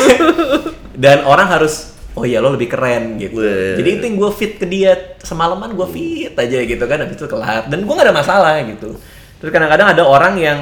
Dan 1.04 1.26
orang 1.26 1.50
harus 1.50 1.94
oh 2.14 2.22
iya 2.22 2.38
lo 2.38 2.54
lebih 2.54 2.70
keren 2.70 3.18
gitu. 3.18 3.42
Weh. 3.42 3.74
Jadi 3.78 3.88
itu 3.98 4.02
yang 4.06 4.16
gue 4.22 4.30
fit 4.30 4.52
ke 4.58 4.66
dia 4.66 5.18
semalaman 5.22 5.74
gue 5.74 5.86
fit 5.90 6.34
aja 6.34 6.58
gitu 6.62 6.84
kan 6.86 7.02
habis 7.02 7.18
itu 7.18 7.26
kelar 7.26 7.66
dan 7.66 7.82
gue 7.82 7.94
gak 7.94 8.06
ada 8.06 8.14
masalah 8.14 8.62
gitu. 8.62 8.94
Terus 9.42 9.50
kadang-kadang 9.50 9.98
ada 9.98 10.02
orang 10.06 10.34
yang 10.38 10.58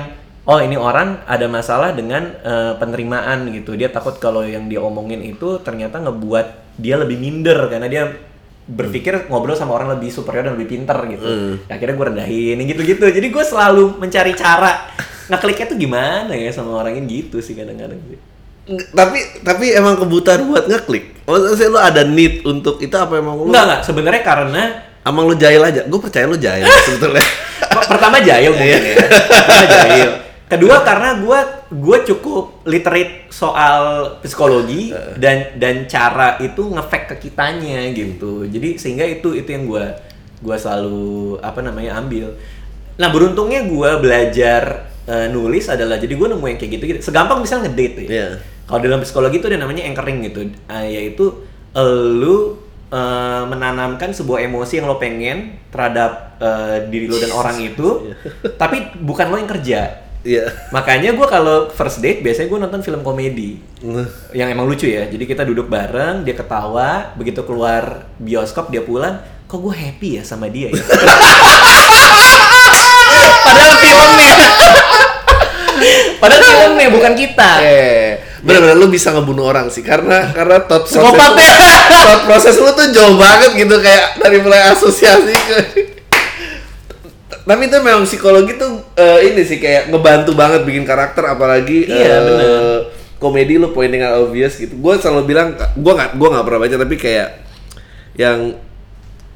oh 0.46 0.58
ini 0.58 0.74
orang 0.74 1.22
ada 1.26 1.46
masalah 1.46 1.94
dengan 1.94 2.34
eh, 2.42 2.72
penerimaan 2.78 3.50
gitu. 3.54 3.78
Dia 3.78 3.88
takut 3.90 4.18
kalau 4.18 4.42
yang 4.42 4.66
dia 4.66 4.82
omongin 4.82 5.22
itu 5.22 5.62
ternyata 5.62 6.02
ngebuat 6.02 6.78
dia 6.78 6.96
lebih 6.98 7.20
minder 7.20 7.68
karena 7.68 7.88
dia 7.88 8.04
berpikir 8.62 9.26
ngobrol 9.26 9.58
sama 9.58 9.74
orang 9.74 9.98
lebih 9.98 10.14
superior 10.14 10.46
dan 10.46 10.54
lebih 10.54 10.70
pinter 10.78 10.94
gitu. 11.10 11.26
Akhirnya 11.66 11.94
gue 11.98 12.06
rendahin 12.14 12.56
gitu-gitu. 12.62 13.04
Jadi 13.10 13.26
gue 13.28 13.44
selalu 13.44 13.98
mencari 13.98 14.32
cara 14.38 14.86
ngekliknya 15.26 15.66
tuh 15.66 15.78
gimana 15.78 16.32
ya 16.34 16.50
sama 16.54 16.78
orang 16.78 16.94
yang 16.98 17.06
gitu 17.10 17.42
sih 17.42 17.58
kadang-kadang. 17.58 17.98
Nggak, 18.62 18.86
tapi 18.94 19.18
tapi 19.42 19.64
emang 19.74 19.98
kebutuhan 19.98 20.46
buat 20.46 20.70
ngeklik. 20.70 21.26
Maksudnya 21.26 21.68
lu 21.70 21.80
ada 21.82 22.02
need 22.06 22.46
untuk 22.46 22.78
itu 22.78 22.94
apa 22.94 23.18
emang 23.18 23.34
lu? 23.34 23.50
Enggak 23.50 23.64
enggak 23.66 23.82
sebenarnya 23.82 24.22
karena 24.22 24.62
Emang 25.02 25.26
lu 25.26 25.34
jahil 25.34 25.58
aja. 25.58 25.82
Gue 25.90 25.98
percaya 25.98 26.30
lu 26.30 26.38
jahil 26.38 26.62
sebetulnya. 26.86 27.26
Per- 27.58 27.88
pertama 27.90 28.22
jahil 28.22 28.54
mungkin 28.54 28.82
ya. 28.86 28.96
Pertama 29.02 29.64
jahil. 29.66 30.08
Kedua 30.52 30.84
karena 30.84 31.16
gue 31.16 31.40
gue 31.72 31.98
cukup 32.12 32.68
literate 32.68 33.32
soal 33.32 34.14
psikologi 34.20 34.92
dan 35.16 35.56
dan 35.56 35.88
cara 35.88 36.36
itu 36.44 36.68
ngefek 36.68 37.16
ke 37.16 37.28
kitanya 37.28 37.88
gitu. 37.96 38.44
Jadi 38.44 38.76
sehingga 38.76 39.08
itu 39.08 39.32
itu 39.32 39.48
yang 39.48 39.64
gue 39.64 39.84
gua 40.44 40.56
selalu 40.60 41.40
apa 41.40 41.64
namanya 41.64 41.96
ambil. 41.96 42.36
Nah 43.00 43.08
beruntungnya 43.08 43.64
gue 43.64 43.90
belajar 43.96 44.92
eh, 45.08 45.32
nulis 45.32 45.72
adalah 45.72 45.96
jadi 45.96 46.12
gue 46.12 46.28
nemu 46.36 46.44
yang 46.44 46.58
kayak 46.60 46.72
gitu 46.76 46.84
gitu. 46.84 47.00
Segampang 47.00 47.40
misalnya 47.40 47.72
ngedate 47.72 48.04
ya. 48.04 48.10
Iya. 48.12 48.28
Kalau 48.68 48.80
dalam 48.84 49.00
psikologi 49.00 49.40
itu 49.40 49.48
ada 49.48 49.56
namanya 49.64 49.88
anchoring 49.88 50.20
gitu, 50.28 50.52
Eh, 50.68 50.86
yaitu 51.00 51.48
eh, 51.72 52.04
lu 52.12 52.60
eh, 52.92 53.42
menanamkan 53.48 54.12
sebuah 54.12 54.44
emosi 54.44 54.84
yang 54.84 54.86
lo 54.92 55.00
pengen 55.00 55.56
terhadap 55.72 56.36
eh, 56.44 56.76
diri 56.92 57.08
lo 57.08 57.16
dan 57.16 57.32
orang 57.32 57.56
itu, 57.64 58.12
tapi 58.60 59.00
bukan 59.00 59.32
lo 59.32 59.40
yang 59.40 59.48
kerja. 59.48 60.11
Iya. 60.22 60.70
Makanya 60.70 61.18
gue 61.18 61.26
kalau 61.26 61.66
first 61.74 61.98
date 61.98 62.22
biasanya 62.22 62.48
gue 62.48 62.58
nonton 62.62 62.82
film 62.82 63.02
komedi 63.02 63.58
Nah, 63.82 64.06
yang 64.30 64.46
emang 64.46 64.70
lucu 64.70 64.86
ya. 64.86 65.10
Jadi 65.10 65.26
kita 65.26 65.42
duduk 65.42 65.66
bareng, 65.66 66.22
dia 66.22 66.38
ketawa, 66.38 67.10
begitu 67.18 67.42
keluar 67.42 68.06
bioskop 68.22 68.70
dia 68.70 68.78
pulang, 68.78 69.18
kok 69.50 69.58
gue 69.58 69.74
happy 69.74 70.18
ya 70.18 70.22
sama 70.22 70.46
dia 70.46 70.70
ya. 70.70 70.78
Padahal 73.42 73.74
film 73.82 74.10
nih. 74.14 74.32
Padahal 76.22 76.42
film 76.46 76.72
nih 76.78 76.88
bukan 76.94 77.12
kita. 77.18 77.50
Eh, 77.66 78.22
bener-bener 78.46 78.78
lu 78.78 78.86
bisa 78.86 79.10
ngebunuh 79.10 79.50
orang 79.50 79.66
sih 79.66 79.82
karena 79.82 80.30
karena 80.30 80.62
thought 80.66 80.86
process 80.86 81.02
Psikopat 81.02 81.32
ya. 81.38 81.54
thought 82.06 82.22
process 82.26 82.54
lu 82.58 82.70
tuh 82.74 82.86
jauh 82.94 83.14
banget 83.18 83.50
gitu 83.54 83.76
kayak 83.82 84.18
dari 84.18 84.38
mulai 84.42 84.70
asosiasi 84.70 85.34
ke 85.34 85.58
tapi 87.42 87.62
itu 87.64 87.76
memang 87.76 88.02
psikologi 88.02 88.54
tuh 88.54 88.70
eh, 88.94 89.28
ini 89.28 89.42
sih 89.42 89.56
kayak 89.56 89.88
ngebantu 89.88 90.32
banget 90.32 90.62
bikin 90.62 90.82
karakter 90.82 91.26
apalagi 91.26 91.84
Iya, 91.84 92.16
bener. 92.20 92.78
komedi 93.16 93.54
lu 93.54 93.70
pointing 93.70 94.00
out 94.00 94.18
obvious 94.20 94.56
gitu 94.56 94.74
gue 94.74 94.92
selalu 94.96 95.22
bilang 95.26 95.48
gue 95.54 95.92
nggak 95.92 96.10
gue 96.12 96.28
nggak 96.28 96.42
pernah 96.42 96.60
baca 96.60 96.76
tapi 96.76 96.96
kayak 96.96 97.28
yang 98.12 98.54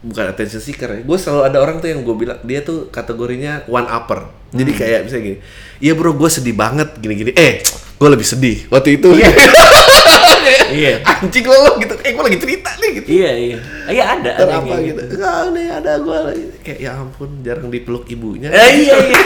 bukan 0.01 0.27
attention 0.29 0.59
seeker 0.59 0.87
ya 0.89 1.01
gue 1.01 1.17
selalu 1.17 1.43
ada 1.45 1.59
orang 1.59 1.77
tuh 1.77 1.89
yang 1.89 2.01
gue 2.01 2.15
bilang 2.15 2.39
dia 2.41 2.61
tuh 2.61 2.87
kategorinya 2.89 3.67
one 3.67 3.87
upper 3.87 4.27
jadi 4.49 4.69
Hmm. 4.69 4.79
kayak 4.79 5.01
misalnya 5.03 5.25
gini 5.25 5.39
iya 5.81 5.93
bro 5.93 6.13
gue 6.13 6.29
sedih 6.29 6.53
banget 6.53 6.95
gini-gini 6.97 7.31
eh 7.33 7.59
gue 7.93 8.09
lebih 8.09 8.23
sedih 8.25 8.67
waktu 8.69 8.97
itu 8.97 9.11
Iya. 9.13 9.31
anjing 11.03 11.45
lo 11.47 11.57
lo 11.63 11.73
gitu. 11.83 11.95
Eh 12.01 12.11
gue 12.15 12.25
lagi 12.25 12.39
cerita 12.41 12.71
nih 12.79 12.91
gitu. 13.01 13.09
Iya 13.09 13.31
iya. 13.35 13.59
Iya 13.87 14.05
ada 14.19 14.31
ada 14.37 14.53
apa 14.63 14.75
gitu. 14.83 15.03
enggak 15.03 15.41
nih 15.55 15.67
ada 15.71 15.93
gue 16.01 16.19
lagi. 16.31 16.45
Kayak 16.63 16.79
ya 16.81 16.91
ampun 16.97 17.31
jarang 17.47 17.69
dipeluk 17.71 18.05
ibunya. 18.11 18.49
Eh, 18.51 18.71
iya 18.87 18.97
iya. 19.03 19.23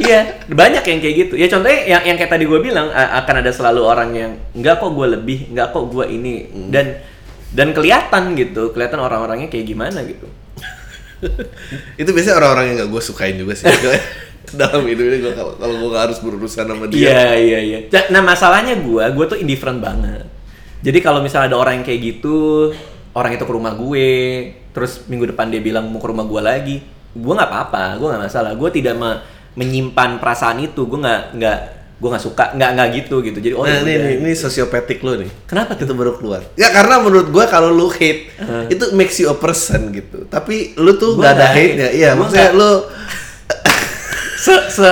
iya, 0.00 0.20
banyak 0.48 0.84
yang 0.88 0.98
kayak 1.04 1.16
gitu. 1.28 1.34
Ya 1.36 1.46
contohnya 1.52 1.80
yang 1.84 2.02
yang 2.08 2.16
kayak 2.16 2.32
tadi 2.32 2.44
gue 2.48 2.60
bilang 2.64 2.88
akan 2.92 3.34
ada 3.44 3.50
selalu 3.52 3.80
orang 3.84 4.10
yang 4.16 4.32
enggak 4.56 4.80
kok 4.80 4.92
gue 4.92 5.06
lebih, 5.20 5.52
enggak 5.52 5.68
kok 5.76 5.84
gue 5.92 6.04
ini. 6.08 6.48
Dan 6.72 6.96
dan 7.52 7.76
kelihatan 7.76 8.32
gitu, 8.32 8.72
kelihatan 8.72 9.00
orang-orangnya 9.00 9.52
kayak 9.52 9.68
gimana 9.68 10.00
gitu. 10.08 10.24
itu 12.00 12.10
biasanya 12.10 12.36
orang-orang 12.40 12.64
yang 12.72 12.76
gak 12.82 12.90
gue 12.90 13.02
sukain 13.04 13.36
juga 13.36 13.54
sih. 13.54 13.68
Dalam 14.58 14.84
hidup 14.84 15.04
ini 15.08 15.16
gue 15.22 15.32
kalau 15.32 15.52
kalau 15.56 15.74
gue 15.76 15.88
gak 15.92 16.04
harus 16.10 16.18
berurusan 16.24 16.66
sama 16.66 16.84
dia. 16.88 17.12
Iya 17.12 17.24
iya 17.36 17.58
iya. 17.60 17.78
Nah 18.08 18.24
masalahnya 18.24 18.80
gue, 18.80 19.04
gue 19.04 19.24
tuh 19.28 19.38
indifferent 19.38 19.80
banget. 19.80 20.31
Jadi 20.82 20.98
kalau 20.98 21.18
misalnya 21.18 21.48
ada 21.48 21.58
orang 21.58 21.78
yang 21.78 21.86
kayak 21.86 22.00
gitu, 22.02 22.70
orang 23.12 23.32
itu 23.32 23.42
ke 23.42 23.52
rumah 23.52 23.72
gue, 23.72 24.10
terus 24.70 25.06
minggu 25.06 25.24
depan 25.28 25.46
dia 25.46 25.58
bilang 25.58 25.86
mau 25.86 25.96
ke 25.96 26.06
rumah 26.06 26.22
gue 26.22 26.40
lagi, 26.40 26.76
gue 27.08 27.32
nggak 27.32 27.46
apa-apa, 27.48 27.96
gue 27.96 28.06
nggak 28.08 28.22
masalah. 28.22 28.50
Gue 28.52 28.68
tidak 28.68 28.94
me- 28.94 29.22
menyimpan 29.54 30.18
perasaan 30.18 30.58
itu, 30.60 30.82
gue 30.82 30.98
nggak 30.98 31.22
nggak 31.32 31.58
gue 31.96 32.08
nggak 32.08 32.24
suka, 32.24 32.50
nggak 32.52 32.70
nggak 32.72 32.88
gitu 32.96 33.22
gitu. 33.22 33.38
Jadi 33.38 33.54
oh 33.54 33.62
nah 33.62 33.70
ya 33.72 33.78
ini, 33.80 33.92
ini, 33.94 34.12
ini 34.20 34.30
sosiopatik 34.32 34.98
lo 35.00 35.14
nih 35.14 35.30
Kenapa 35.46 35.78
tuh? 35.78 35.86
itu 35.86 35.94
baru 35.94 36.18
keluar 36.18 36.42
ya 36.56 36.66
karena 36.68 36.98
menurut 36.98 37.30
gue 37.30 37.44
kalau 37.46 37.70
lu 37.70 37.86
hate 37.88 38.26
itu 38.66 38.90
makes 38.92 39.16
you 39.16 39.30
a 39.30 39.36
person 39.36 39.92
gitu 39.92 40.26
tapi 40.26 40.74
lu 40.74 40.98
tuh 40.98 41.14
Gua 41.14 41.30
gak 41.30 41.32
ada 41.32 41.38
nggak 41.38 41.52
hate 41.54 41.74
nya 41.76 41.88
iya 41.92 42.10
maksudnya 42.12 42.50
nggak- 42.50 42.58
lu 42.58 42.72
Se 44.42 44.54
se 44.68 44.90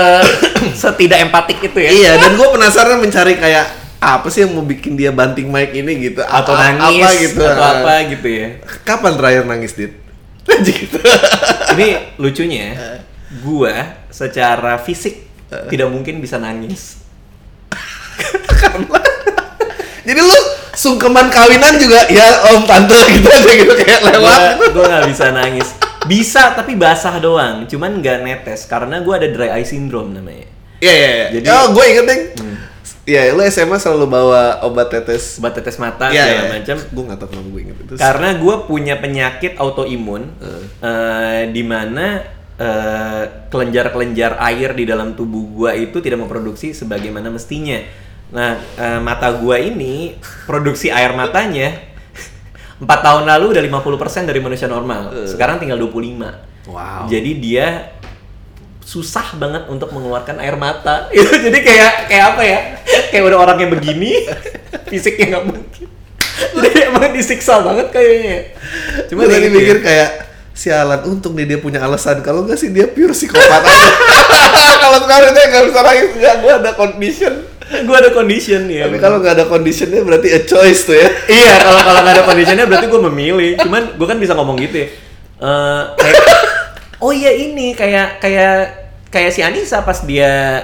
setidak 0.73 1.19
empatik 1.21 1.59
itu 1.61 1.79
ya. 1.81 1.91
iya 1.91 2.13
dan 2.17 2.31
gue 2.33 2.47
penasaran 2.47 3.03
mencari 3.03 3.35
kayak 3.35 3.67
apa 4.01 4.27
sih 4.27 4.43
yang 4.43 4.53
mau 4.53 4.65
bikin 4.65 4.97
dia 4.97 5.09
banting 5.11 5.47
mic 5.47 5.71
ini 5.71 5.93
gitu 6.03 6.21
Atau 6.23 6.53
A- 6.53 6.73
nangis 6.73 7.05
apa 7.05 7.09
gitu 7.21 7.43
atau 7.43 7.65
apa 7.77 7.93
gitu 8.09 8.27
ya. 8.27 8.49
kapan 8.83 9.13
terakhir 9.15 9.45
nangis 9.45 9.73
dit 9.75 9.93
gitu 10.73 10.99
Ini 11.71 12.17
lucunya, 12.17 12.75
gua 13.39 13.75
secara 14.09 14.77
fisik 14.77 15.29
tidak 15.67 15.87
mungkin 15.87 16.19
bisa 16.19 16.37
nangis. 16.37 16.99
jadi 20.01 20.19
lu 20.19 20.39
sungkeman 20.73 21.29
kawinan 21.29 21.77
juga 21.77 22.09
ya 22.09 22.25
om 22.51 22.65
tante 22.65 22.97
gitu 23.11 23.29
aja 23.29 23.51
gitu 23.53 23.73
kayak 23.77 24.01
lewat 24.03 24.41
Gua 24.71 24.85
nggak 24.87 25.07
bisa 25.07 25.27
nangis. 25.31 25.69
Bisa 26.03 26.57
tapi 26.57 26.75
basah 26.75 27.19
doang, 27.19 27.67
cuman 27.67 28.01
nggak 28.01 28.19
netes 28.21 28.65
karena 28.65 28.99
gua 29.01 29.21
ada 29.21 29.29
dry 29.29 29.53
eye 29.53 29.63
syndrome 29.63 30.11
namanya. 30.11 30.49
Iya 30.81 30.91
iya 30.91 31.09
iya. 31.11 31.27
Jadi- 31.37 31.49
oh 31.53 31.65
gue 31.71 31.85
inget 31.87 32.05
deh. 32.07 32.21
Iya, 33.11 33.35
lu 33.35 33.43
SMA 33.51 33.77
selalu 33.83 34.07
bawa 34.07 34.63
obat 34.63 34.95
tetes. 34.95 35.43
Obat 35.43 35.59
tetes 35.59 35.83
mata 35.83 36.15
Iya 36.15 36.23
segala 36.23 36.43
iya. 36.47 36.51
macam. 36.63 36.77
Gue 36.95 37.03
nggak 37.11 37.19
tahu 37.19 37.29
kenapa 37.35 37.49
gue 37.51 37.61
inget 37.67 37.77
itu. 37.83 37.93
Karena 37.99 38.29
gue 38.39 38.55
punya 38.71 38.95
penyakit 39.03 39.53
autoimun, 39.59 40.23
eh, 40.79 41.43
di 41.51 41.63
mana 41.67 42.23
eh, 42.61 43.23
kelenjar-kelenjar 43.51 44.39
air 44.39 44.71
di 44.79 44.85
dalam 44.87 45.19
tubuh 45.19 45.45
gue 45.59 45.91
itu 45.91 45.99
tidak 45.99 46.23
memproduksi 46.23 46.71
sebagaimana 46.71 47.35
mestinya. 47.35 47.83
Nah, 48.31 48.63
eh, 48.79 49.01
mata 49.03 49.35
gue 49.35 49.57
ini 49.59 50.15
produksi 50.47 50.95
air 50.95 51.11
matanya 51.11 51.75
empat 52.83 53.01
tahun 53.03 53.27
lalu 53.27 53.59
udah 53.59 53.63
50% 53.67 54.31
dari 54.31 54.39
manusia 54.39 54.71
normal. 54.71 55.27
Sekarang 55.27 55.59
tinggal 55.59 55.83
25. 55.83 56.71
Wow. 56.71 57.11
Jadi 57.11 57.31
dia 57.43 57.99
susah 58.91 59.39
banget 59.39 59.71
untuk 59.71 59.95
mengeluarkan 59.95 60.43
air 60.43 60.59
mata. 60.59 61.07
Itu 61.15 61.31
jadi 61.31 61.59
kayak 61.63 61.93
kayak 62.11 62.25
apa 62.35 62.43
ya? 62.43 62.59
Kayak 63.15 63.23
udah 63.31 63.39
orang 63.39 63.59
yang 63.63 63.71
begini, 63.71 64.27
fisiknya 64.91 65.39
nggak 65.39 65.45
mungkin. 65.47 65.87
Jadi 66.57 66.79
emang 66.89 67.13
disiksa 67.13 67.61
banget 67.61 67.93
kayaknya. 67.93 68.57
Cuma 69.13 69.29
tadi 69.29 69.47
gitu 69.47 69.57
mikir 69.61 69.77
ya. 69.79 69.85
kayak 69.85 70.11
sialan 70.57 71.01
untung 71.05 71.37
nih 71.37 71.47
dia 71.47 71.59
punya 71.61 71.85
alasan 71.85 72.21
kalau 72.25 72.45
nggak 72.45 72.57
sih 72.57 72.73
dia 72.73 72.89
pure 72.89 73.13
psikopat 73.13 73.61
aja. 73.61 73.89
kalau 74.83 74.99
sekarang 75.05 75.31
dia 75.37 75.45
nggak 75.53 75.65
bisa 75.69 75.81
nangis 75.85 76.09
nggak 76.17 76.35
gue 76.41 76.53
ada 76.53 76.71
condition. 76.75 77.35
gue 77.71 77.97
ada 77.97 78.11
condition 78.11 78.63
ya. 78.67 78.89
Tapi 78.89 78.99
kalau 78.99 79.17
nggak 79.21 79.35
ada 79.37 79.47
conditionnya 79.47 80.01
berarti 80.01 80.29
a 80.33 80.41
choice 80.43 80.89
tuh 80.89 80.97
ya. 80.97 81.09
iya 81.29 81.55
kalau 81.61 81.81
kalau 81.85 82.01
nggak 82.03 82.15
ada 82.19 82.25
conditionnya 82.25 82.65
berarti 82.67 82.87
gue 82.89 83.01
memilih. 83.13 83.53
Cuman 83.61 83.83
gue 84.01 84.07
kan 84.09 84.17
bisa 84.17 84.33
ngomong 84.33 84.57
gitu 84.59 84.77
ya. 84.81 84.89
Eh, 85.41 85.83
kayak, 85.97 86.25
oh 87.01 87.13
iya 87.13 87.33
ini 87.33 87.73
kayak 87.73 88.21
kayak 88.21 88.57
kayak 89.11 89.31
si 89.35 89.43
Anissa 89.43 89.83
pas 89.83 90.07
dia 90.07 90.63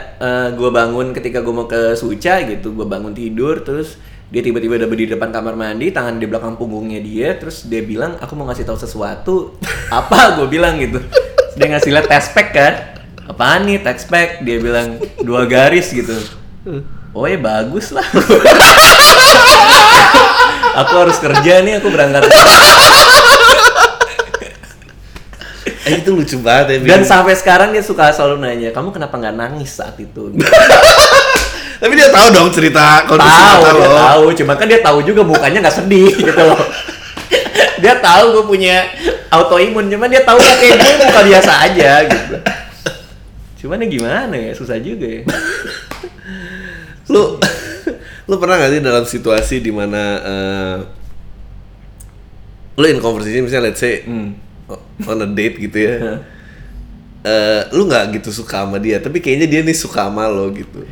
gue 0.55 0.70
bangun 0.70 1.11
ketika 1.16 1.43
gue 1.43 1.55
mau 1.57 1.66
ke 1.66 1.99
Suca 1.99 2.47
gitu, 2.47 2.76
gue 2.76 2.87
bangun 2.87 3.16
tidur 3.16 3.66
terus 3.66 3.99
dia 4.26 4.43
tiba-tiba 4.43 4.74
udah 4.74 4.91
berdiri 4.91 5.07
di 5.07 5.14
depan 5.14 5.30
kamar 5.30 5.55
mandi, 5.55 5.95
tangan 5.95 6.18
di 6.18 6.26
belakang 6.26 6.59
punggungnya 6.59 6.99
dia, 6.99 7.39
terus 7.39 7.62
dia 7.70 7.78
bilang 7.87 8.18
aku 8.18 8.34
mau 8.34 8.51
ngasih 8.51 8.66
tahu 8.66 8.74
sesuatu. 8.74 9.55
Apa? 10.03 10.34
Gue 10.34 10.51
bilang 10.51 10.82
gitu. 10.82 10.99
Terus 10.99 11.55
dia 11.55 11.66
ngasih 11.70 11.91
lihat 11.95 12.11
tespek 12.11 12.49
kan. 12.51 12.74
Apaan 13.30 13.70
nih 13.70 13.87
tespek? 13.87 14.43
Dia 14.43 14.59
bilang 14.59 14.99
dua 15.22 15.47
garis 15.47 15.95
gitu. 15.95 16.14
Oh 17.16 17.24
ya 17.24 17.41
bagus 17.41 17.97
lah. 17.97 18.05
aku 20.84 20.95
harus 21.01 21.16
kerja 21.16 21.64
nih, 21.64 21.80
aku 21.80 21.89
berangkat. 21.89 22.28
Eh, 25.87 26.03
itu 26.03 26.11
lucu 26.11 26.37
banget 26.43 26.82
ya. 26.82 26.99
Dan 26.99 27.07
sampai 27.07 27.39
sekarang 27.39 27.70
dia 27.70 27.78
suka 27.78 28.11
selalu 28.11 28.43
nanya, 28.43 28.74
kamu 28.74 28.91
kenapa 28.91 29.14
nggak 29.14 29.37
nangis 29.39 29.70
saat 29.70 29.95
itu? 29.97 30.34
Tapi 31.80 31.93
dia 31.95 32.09
tahu 32.09 32.26
dong 32.32 32.51
cerita 32.51 33.05
kondisi 33.07 33.30
tahu, 33.30 33.61
mata 33.62 33.70
dia 33.70 33.87
lo. 33.87 33.95
tahu. 33.95 34.24
Cuma 34.34 34.53
kan 34.57 34.66
dia 34.66 34.80
tahu 34.80 34.99
juga 35.01 35.22
mukanya 35.22 35.62
nggak 35.62 35.76
sedih 35.76 36.11
gitu 36.18 36.32
loh. 36.34 36.59
dia 37.76 37.95
tahu 38.01 38.24
gue 38.32 38.45
punya 38.49 38.89
autoimun, 39.30 39.87
cuman 39.87 40.09
dia 40.09 40.24
tahu 40.24 40.41
kayak 40.41 40.76
gue 40.80 40.95
muka 41.05 41.20
biasa 41.22 41.53
aja 41.68 41.91
gitu. 42.09 42.34
Cuman 43.62 43.84
ya 43.84 43.87
gimana 43.87 44.34
ya, 44.34 44.53
susah 44.53 44.80
juga 44.80 45.07
ya. 45.07 45.22
Lu 47.12 47.39
lu 48.26 48.34
pernah 48.37 48.59
gak 48.59 48.74
sih 48.74 48.82
dalam 48.82 49.05
situasi 49.07 49.62
di 49.62 49.70
mana 49.70 50.03
eh 50.18 50.76
lu 52.74 52.84
in 52.84 52.99
conversation 52.99 53.47
misalnya 53.47 53.70
let's 53.70 53.78
say 53.78 54.03
Hmm. 54.03 54.34
On 55.06 55.18
a 55.22 55.28
date 55.30 55.56
gitu 55.62 55.78
ya. 55.78 56.20
eh 57.26 57.62
lu 57.74 57.90
nggak 57.90 58.22
gitu 58.22 58.30
suka 58.30 58.62
sama 58.62 58.78
dia, 58.78 59.02
tapi 59.02 59.18
kayaknya 59.18 59.46
dia 59.50 59.60
nih 59.66 59.74
suka 59.74 60.06
sama 60.06 60.30
lo 60.30 60.46
gitu. 60.54 60.86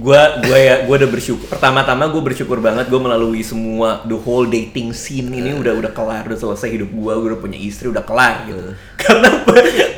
gua 0.00 0.40
gua 0.40 0.56
ya 0.56 0.88
gua 0.88 0.96
udah 1.04 1.10
bersyukur. 1.12 1.52
Pertama-tama 1.52 2.08
gue 2.08 2.22
bersyukur 2.24 2.64
banget 2.64 2.88
gue 2.88 2.96
melalui 2.96 3.44
semua 3.44 4.00
the 4.08 4.16
whole 4.16 4.48
dating 4.48 4.96
scene 4.96 5.28
ini 5.28 5.52
udah 5.52 5.76
udah 5.76 5.92
kelar 5.92 6.24
udah 6.24 6.38
selesai 6.40 6.72
hidup 6.72 6.88
gua 6.96 7.20
gua 7.20 7.36
udah 7.36 7.40
punya 7.44 7.60
istri 7.60 7.92
udah 7.92 8.00
kelar 8.00 8.48
gitu. 8.48 8.72
Karena 8.96 9.28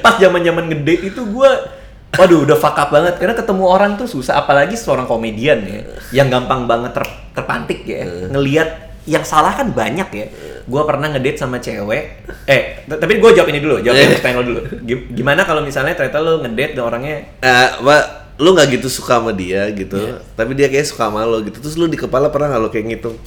pas 0.03 0.19
zaman 0.19 0.43
zaman 0.43 0.67
ngedate 0.67 1.15
itu 1.15 1.23
gua 1.31 1.71
waduh 2.19 2.43
udah 2.43 2.59
fuck 2.59 2.75
up 2.75 2.91
banget. 2.91 3.23
Karena 3.23 3.39
ketemu 3.39 3.65
orang 3.71 3.95
tuh 3.95 4.11
susah 4.11 4.43
apalagi 4.43 4.75
seorang 4.75 5.07
komedian 5.07 5.63
ya 5.63 5.87
yang 6.11 6.27
gampang 6.27 6.67
banget 6.67 6.99
ter- 6.99 7.19
terpantik 7.39 7.87
ya 7.87 8.03
ngelihat 8.35 8.88
yang 9.09 9.25
salah 9.25 9.51
kan 9.51 9.73
banyak 9.73 10.09
ya 10.13 10.27
gua 10.65 10.85
pernah 10.85 11.09
ngedate 11.09 11.41
sama 11.41 11.57
cewek 11.57 12.29
eh 12.45 12.85
tapi 12.85 13.17
gue 13.17 13.31
jawab 13.33 13.49
ini 13.49 13.59
dulu 13.59 13.81
jawab 13.81 13.97
yang 13.97 14.13
pertanyaan 14.15 14.39
lo 14.39 14.45
dulu 14.45 14.61
Gim- 14.85 15.09
gimana 15.11 15.43
kalau 15.43 15.65
misalnya 15.65 15.97
ternyata 15.97 16.21
lo 16.21 16.39
ngedate 16.39 16.73
dan 16.73 16.85
orangnya 16.85 17.17
Eh, 17.41 17.49
apa 17.75 17.97
lu 18.37 18.53
nggak 18.53 18.69
gitu 18.73 18.87
suka 18.87 19.19
sama 19.19 19.33
dia 19.33 19.67
gitu, 19.69 19.99
tapi 20.33 20.55
dia 20.55 20.69
kayak 20.69 20.87
suka 20.87 21.11
sama 21.11 21.27
lo 21.27 21.43
gitu. 21.43 21.59
Terus 21.59 21.75
lu 21.75 21.91
di 21.91 21.99
kepala 21.99 22.31
pernah 22.31 22.47
nggak 22.49 22.63
lo 22.63 22.69
kayak 22.69 22.87
ngitung 22.87 23.19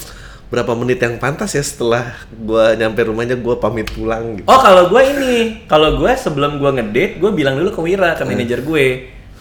berapa 0.48 0.72
menit 0.72 1.00
yang 1.00 1.16
pantas 1.16 1.52
ya 1.52 1.60
setelah 1.60 2.16
gua 2.32 2.72
nyampe 2.74 3.04
rumahnya 3.04 3.36
gua 3.36 3.56
pamit 3.56 3.90
pulang 3.90 4.40
gitu. 4.40 4.48
Oh 4.48 4.56
kalau 4.56 4.88
gue 4.88 5.02
ini, 5.06 5.36
kalau 5.66 5.98
gue 5.98 6.12
sebelum 6.14 6.56
gue 6.58 6.72
ngedate, 6.72 7.14
gue 7.18 7.32
bilang 7.32 7.56
dulu 7.56 7.72
ke 7.72 7.82
Wira 7.82 8.16
ke 8.16 8.24
manajer 8.24 8.60
gue. 8.62 8.86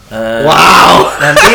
Eh, 0.09 0.39
Wow. 0.43 1.07
Nanti, 1.21 1.47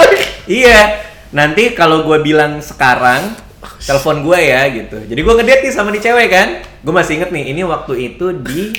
iya, 0.62 1.00
nanti 1.30 1.72
kalau 1.72 2.00
gue 2.02 2.16
bilang 2.18 2.60
sekarang, 2.60 3.36
telepon 3.60 4.24
gue 4.24 4.38
ya 4.40 4.64
gitu. 4.72 4.96
Jadi 5.04 5.20
gue 5.20 5.34
ngedate 5.36 5.62
nih 5.68 5.72
sama 5.72 5.92
nih 5.92 6.00
cewek 6.00 6.28
kan. 6.32 6.48
Gue 6.80 6.92
masih 6.96 7.20
inget 7.20 7.30
nih, 7.32 7.44
ini 7.52 7.60
waktu 7.64 7.92
itu 8.12 8.32
di 8.40 8.72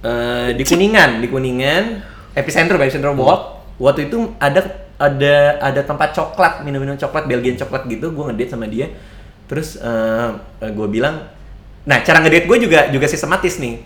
eh, 0.00 0.50
di 0.56 0.64
Kuningan, 0.64 1.20
di 1.20 1.28
Kuningan, 1.28 2.00
epicentrum, 2.32 2.80
epicentrum 2.80 3.20
walk. 3.20 3.74
Waktu 3.76 4.08
itu 4.08 4.32
ada 4.40 4.64
ada 4.96 5.34
ada 5.60 5.80
tempat 5.84 6.16
coklat, 6.16 6.64
minum-minum 6.64 6.96
coklat, 6.96 7.28
Belgian 7.28 7.60
coklat 7.60 7.84
gitu. 7.90 8.14
Gue 8.14 8.32
ngedate 8.32 8.52
sama 8.56 8.70
dia. 8.70 8.88
Terus 9.44 9.76
gue 10.60 10.88
bilang, 10.88 11.28
nah 11.84 12.00
cara 12.00 12.24
ngedate 12.24 12.48
gue 12.48 12.58
juga 12.64 12.88
juga 12.88 13.04
sistematis 13.04 13.60
nih. 13.60 13.84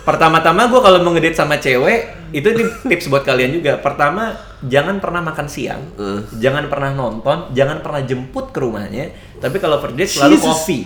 Pertama-tama 0.00 0.66
gue 0.66 0.80
kalau 0.80 0.98
mau 1.04 1.12
ngedate 1.12 1.36
sama 1.36 1.60
cewek, 1.60 2.32
itu 2.32 2.48
nih 2.50 2.66
tips 2.88 3.12
buat 3.12 3.22
kalian 3.22 3.60
juga. 3.60 3.76
Pertama, 3.78 4.32
jangan 4.64 4.96
pernah 4.98 5.20
makan 5.20 5.46
siang, 5.46 5.82
jangan 6.36 6.66
pernah 6.72 6.90
nonton, 6.92 7.52
jangan 7.52 7.84
pernah 7.84 8.00
jemput 8.02 8.50
ke 8.50 8.58
rumahnya. 8.58 9.12
Tapi 9.38 9.56
kalau 9.60 9.76
first 9.78 9.96
date 9.96 10.10
selalu 10.10 10.36
Jesus. 10.36 10.46
coffee. 10.46 10.84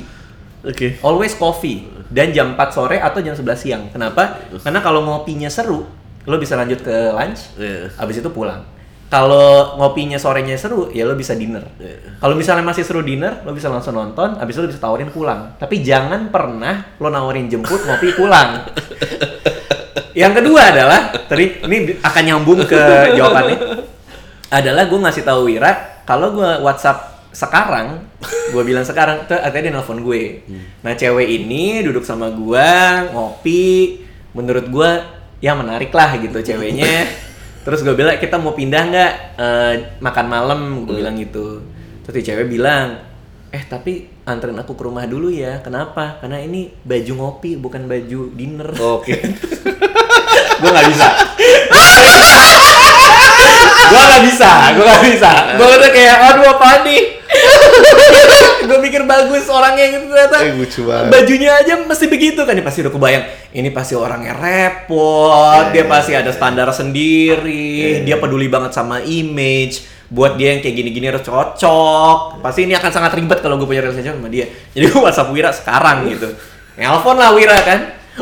Oke. 0.64 0.88
Always 1.04 1.36
coffee 1.36 1.84
dan 2.08 2.32
jam 2.32 2.56
4 2.56 2.72
sore 2.72 2.96
atau 2.98 3.20
jam 3.20 3.36
11 3.36 3.54
siang. 3.54 3.82
Kenapa? 3.92 4.40
Karena 4.64 4.80
kalau 4.80 5.04
ngopinya 5.04 5.52
seru, 5.52 5.84
lo 6.24 6.36
bisa 6.40 6.56
lanjut 6.56 6.80
ke 6.80 6.94
lunch, 7.12 7.52
Iya. 7.60 7.92
habis 8.00 8.18
itu 8.18 8.30
pulang. 8.32 8.64
Kalau 9.14 9.78
ngopinya 9.78 10.18
sorenya 10.18 10.58
seru, 10.58 10.90
ya 10.90 11.06
lo 11.06 11.14
bisa 11.14 11.38
dinner. 11.38 11.62
Iya. 11.78 12.18
Kalau 12.18 12.34
misalnya 12.34 12.66
masih 12.66 12.82
seru 12.82 12.98
dinner, 12.98 13.46
lo 13.46 13.54
bisa 13.54 13.70
langsung 13.70 13.94
nonton, 13.94 14.42
habis 14.42 14.58
itu 14.58 14.66
lo 14.66 14.68
bisa 14.74 14.82
tawarin 14.82 15.06
pulang. 15.14 15.54
Tapi 15.54 15.86
jangan 15.86 16.34
pernah 16.34 16.98
lo 16.98 17.14
nawarin 17.14 17.46
jemput 17.46 17.86
ngopi 17.86 18.10
pulang. 18.18 18.66
Yang 20.18 20.42
kedua 20.42 20.66
adalah, 20.66 21.14
tadi 21.30 21.62
ini 21.62 21.94
akan 22.02 22.22
nyambung 22.26 22.66
ke 22.66 23.14
jawabannya. 23.14 23.58
Adalah 24.50 24.82
gue 24.90 24.98
ngasih 25.06 25.22
tahu 25.22 25.46
Wira, 25.46 26.02
kalau 26.02 26.34
gue 26.34 26.50
WhatsApp 26.66 27.30
sekarang, 27.30 28.10
gue 28.50 28.62
bilang 28.66 28.82
sekarang, 28.82 29.30
tuh 29.30 29.38
artinya 29.38 29.62
dia 29.70 29.74
nelfon 29.78 30.02
gue. 30.02 30.42
Nah 30.82 30.98
cewek 30.98 31.30
ini 31.30 31.86
duduk 31.86 32.02
sama 32.02 32.34
gue, 32.34 32.70
ngopi, 33.14 34.02
menurut 34.34 34.66
gue 34.66 34.90
ya 35.38 35.54
menarik 35.54 35.94
lah 35.94 36.18
gitu 36.18 36.42
ceweknya. 36.42 37.06
Terus 37.64 37.80
gue 37.80 37.96
bilang 37.96 38.20
kita 38.20 38.36
mau 38.36 38.52
pindah 38.52 38.82
nggak 38.92 39.12
eh, 39.40 39.74
makan 40.04 40.26
malam, 40.28 40.60
gue 40.84 41.00
bilang 41.00 41.16
gitu. 41.16 41.64
Terus 42.04 42.14
si 42.20 42.22
cewek 42.28 42.52
bilang, 42.52 43.00
eh 43.48 43.64
tapi 43.64 44.04
anterin 44.28 44.60
aku 44.60 44.76
ke 44.76 44.84
rumah 44.84 45.08
dulu 45.08 45.32
ya. 45.32 45.64
Kenapa? 45.64 46.20
Karena 46.20 46.44
ini 46.44 46.68
baju 46.84 47.12
ngopi 47.16 47.56
bukan 47.56 47.88
baju 47.88 48.20
dinner. 48.36 48.68
Oke. 48.76 49.16
gue 50.60 50.70
nggak 50.70 50.88
bisa. 50.92 51.08
gue 53.84 54.02
nggak 54.04 54.22
bisa, 54.28 54.50
gue 54.76 54.84
nggak 54.84 55.04
bisa. 55.08 55.30
Gue 55.56 55.66
udah 55.80 55.90
kayak, 55.90 56.16
aduh 56.20 56.46
apa 56.52 56.68
nih? 56.84 57.23
gue 58.68 58.78
pikir 58.88 59.02
bagus 59.04 59.44
orangnya 59.48 59.86
gitu 59.92 60.04
ternyata. 60.08 60.36
Eh, 60.44 60.54
lucu 60.56 60.80
banget. 60.88 61.10
Bajunya 61.12 61.50
aja 61.60 61.74
mesti 61.84 62.06
begitu 62.08 62.40
kan, 62.42 62.56
ini 62.56 62.64
pasti 62.64 62.80
udah 62.84 62.92
kebayang. 62.92 63.24
Ini 63.54 63.68
pasti 63.70 63.94
orangnya 63.94 64.34
repot, 64.34 65.70
dia 65.70 65.84
pasti 65.86 66.12
ada 66.16 66.32
standar 66.32 66.68
sendiri, 66.72 68.02
dia 68.02 68.16
peduli 68.18 68.48
banget 68.48 68.72
sama 68.74 69.04
image. 69.04 69.92
Buat 70.14 70.36
dia 70.38 70.54
yang 70.54 70.60
kayak 70.60 70.76
gini-gini 70.78 71.06
harus 71.10 71.24
cocok. 71.26 72.44
Pasti 72.44 72.68
ini 72.68 72.76
akan 72.76 72.90
sangat 72.92 73.12
ribet 73.18 73.40
kalau 73.40 73.56
gue 73.58 73.66
punya 73.66 73.82
relationship 73.82 74.14
sama 74.14 74.30
dia. 74.30 74.46
Jadi 74.76 74.84
gue 74.92 75.00
WhatsApp 75.00 75.32
Wira 75.32 75.50
sekarang 75.50 76.06
gitu. 76.12 76.28
Nelpon 76.78 77.16
lah 77.18 77.34
Wira 77.34 77.56
kan. 77.64 77.80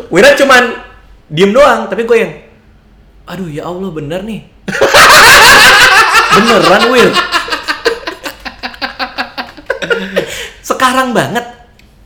Wira 0.09 0.33
cuman 0.39 0.73
diem 1.29 1.53
doang, 1.53 1.91
tapi 1.91 2.09
gue 2.09 2.17
yang 2.17 2.33
aduh 3.23 3.49
ya 3.49 3.69
Allah 3.69 3.91
bener 3.93 4.21
nih. 4.25 4.41
Beneran 6.33 6.85
Will. 6.89 7.13
Sekarang 10.83 11.15
banget. 11.15 11.47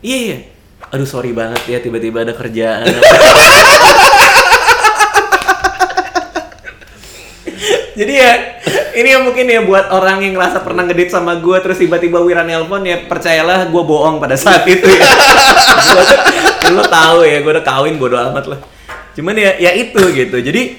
Iya, 0.05 0.19
iya. 0.21 0.53
Aduh 0.93 1.09
sorry 1.09 1.33
banget 1.33 1.65
ya 1.65 1.81
tiba-tiba 1.81 2.29
ada 2.29 2.37
kerjaan. 2.37 2.85
Jadi 7.97 8.13
ya, 8.13 8.61
ini 9.01 9.17
yang 9.17 9.25
mungkin 9.25 9.49
ya 9.49 9.65
buat 9.65 9.89
orang 9.89 10.21
yang 10.21 10.37
ngerasa 10.37 10.61
pernah 10.61 10.85
ngedit 10.85 11.09
sama 11.09 11.41
gue 11.41 11.57
terus 11.65 11.81
tiba-tiba 11.81 12.21
Wira 12.21 12.45
nelpon 12.45 12.85
ya 12.85 13.09
percayalah 13.09 13.65
gue 13.73 13.81
bohong 13.81 14.21
pada 14.21 14.37
saat 14.37 14.69
itu 14.69 14.85
ya. 14.85 15.09
Gua- 15.89 16.77
lo 16.77 16.85
tahu 16.85 17.25
ya, 17.25 17.41
gue 17.41 17.53
udah 17.57 17.65
kawin 17.65 17.97
bodo 17.97 18.21
amat 18.21 18.45
lah. 18.45 18.61
Cuman 19.17 19.41
ya, 19.41 19.57
ya 19.57 19.73
itu 19.73 20.05
gitu. 20.13 20.37
Jadi 20.37 20.77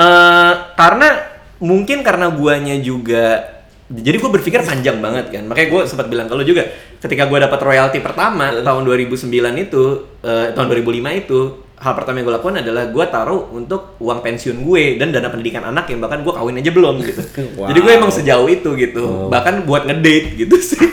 eh 0.00 0.52
karena 0.80 1.28
mungkin 1.60 2.00
karena 2.00 2.32
guanya 2.32 2.80
juga 2.80 3.57
jadi 3.88 4.20
gue 4.20 4.30
berpikir 4.30 4.60
panjang 4.60 5.00
banget 5.00 5.32
kan 5.32 5.48
makanya 5.48 5.68
gue 5.72 5.82
sempat 5.88 6.12
bilang 6.12 6.28
kalau 6.28 6.44
juga 6.44 6.68
ketika 7.00 7.24
gue 7.24 7.38
dapat 7.40 7.56
royalti 7.56 8.04
pertama 8.04 8.52
tahun 8.52 8.84
2009 8.84 9.24
itu 9.58 9.82
eh, 10.20 10.52
tahun 10.52 10.66
2005 10.76 11.22
itu 11.24 11.38
hal 11.78 11.92
pertama 11.94 12.20
yang 12.20 12.26
gue 12.28 12.36
lakukan 12.36 12.56
adalah 12.60 12.84
gue 12.90 13.04
taruh 13.08 13.48
untuk 13.48 13.96
uang 13.96 14.20
pensiun 14.20 14.60
gue 14.60 14.98
dan 15.00 15.08
dana 15.08 15.30
pendidikan 15.30 15.64
anak 15.64 15.88
yang 15.88 16.04
bahkan 16.04 16.20
gue 16.20 16.32
kawin 16.34 16.60
aja 16.60 16.68
belum 16.68 16.94
gitu 17.00 17.22
Wow. 17.56 17.72
jadi 17.72 17.78
gue 17.80 17.92
emang 17.96 18.12
sejauh 18.12 18.48
itu 18.50 18.68
gitu 18.76 19.30
bahkan 19.32 19.64
buat 19.64 19.88
ngedate 19.88 20.36
gitu 20.36 20.56
sih 20.58 20.84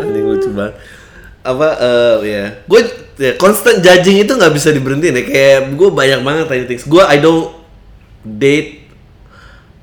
Anjing 0.00 0.24
lucu 0.26 0.48
banget. 0.50 0.74
Apa 1.40 1.68
eh 1.76 2.16
ya. 2.24 2.44
Gue 2.64 2.80
ya 3.20 3.36
constant 3.36 3.80
judging 3.80 4.24
itu 4.24 4.32
nggak 4.32 4.52
bisa 4.52 4.72
diberhentiin 4.72 5.12
ya. 5.12 5.24
Kayak 5.24 5.60
gue 5.76 5.88
banyak 5.92 6.20
banget 6.24 6.44
tanya 6.48 6.64
things. 6.64 6.84
Gue 6.88 7.04
I 7.04 7.20
don't 7.20 7.52
date 8.24 8.79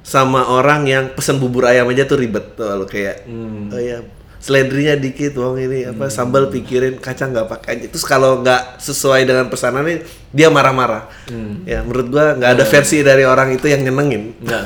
sama 0.08 0.48
orang 0.48 0.88
yang 0.88 1.12
pesen 1.12 1.36
bubur 1.36 1.68
ayam 1.68 1.92
aja 1.92 2.08
tuh 2.08 2.16
ribet 2.16 2.56
tuh 2.56 2.64
lo 2.64 2.88
kayak 2.88 3.28
oh 3.76 3.76
ya 3.76 4.00
seledrinya 4.38 4.96
dikit 4.96 5.36
bawang 5.36 5.60
ini 5.60 5.84
apa 5.84 6.08
sambal 6.08 6.48
pikirin 6.48 7.04
kacang 7.04 7.36
nggak 7.36 7.52
pakai 7.52 7.92
terus 7.92 8.08
kalau 8.08 8.40
nggak 8.40 8.80
sesuai 8.80 9.28
dengan 9.28 9.52
pesanannya 9.52 10.08
dia 10.32 10.48
marah-marah. 10.54 11.10
Ya 11.66 11.82
menurut 11.84 12.08
gua 12.14 12.38
nggak 12.38 12.52
ada 12.56 12.64
versi 12.64 13.02
dari 13.02 13.28
orang 13.28 13.58
itu 13.58 13.68
yang 13.68 13.84
nyenengin. 13.84 14.38
Enggak. 14.40 14.64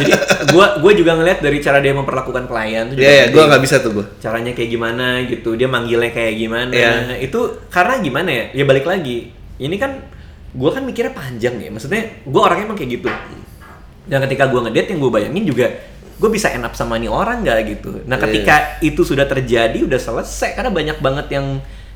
Jadi 0.00 0.12
gue 0.50 0.66
gue 0.80 0.92
juga 1.04 1.12
ngeliat 1.20 1.38
dari 1.44 1.58
cara 1.60 1.78
dia 1.78 1.92
memperlakukan 1.92 2.48
klien 2.48 2.90
tuh 2.90 2.96
ya 2.96 3.04
ya 3.04 3.14
penting. 3.28 3.34
gua 3.36 3.42
nggak 3.54 3.62
bisa 3.62 3.76
tuh 3.84 3.90
gua. 4.00 4.06
Caranya 4.18 4.52
kayak 4.56 4.70
gimana 4.72 5.06
gitu 5.28 5.50
dia 5.54 5.68
manggilnya 5.68 6.10
kayak 6.10 6.34
gimana. 6.34 6.72
Iya. 6.72 7.20
itu 7.20 7.40
karena 7.68 8.00
gimana 8.02 8.30
ya? 8.32 8.44
Ya 8.56 8.64
balik 8.66 8.88
lagi 8.88 9.30
ini 9.60 9.76
kan 9.76 10.00
gue 10.50 10.70
kan 10.72 10.82
mikirnya 10.82 11.14
panjang 11.14 11.54
ya. 11.60 11.68
Maksudnya 11.70 12.24
gue 12.24 12.40
orangnya 12.40 12.66
emang 12.66 12.78
kayak 12.80 12.90
gitu 12.98 13.06
dan 14.10 14.18
ketika 14.20 14.44
gue 14.44 14.60
ngedate 14.60 14.90
yang 14.90 14.98
gue 14.98 15.12
bayangin 15.12 15.44
juga 15.46 15.66
gue 16.18 16.28
bisa 16.28 16.50
enak 16.50 16.74
sama 16.74 16.98
nih 16.98 17.08
orang 17.08 17.40
nggak 17.40 17.58
gitu 17.70 18.02
nah 18.04 18.18
Iya. 18.18 18.24
ketika 18.26 18.54
itu 18.82 19.00
sudah 19.00 19.24
terjadi 19.24 19.78
udah 19.80 19.96
selesai 19.96 20.52
karena 20.52 20.68
banyak 20.68 20.98
banget 20.98 21.26
yang 21.30 21.46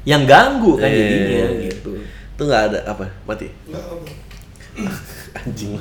yang 0.02 0.22
ganggu 0.24 0.78
kan 0.78 0.86
Iya. 0.86 0.96
jadinya 0.96 1.44
gitu 1.64 1.90
Itu 2.34 2.42
nggak 2.44 2.62
ada 2.66 2.78
apa? 2.84 3.06
Mati. 3.24 3.46
Anjing. 5.38 5.78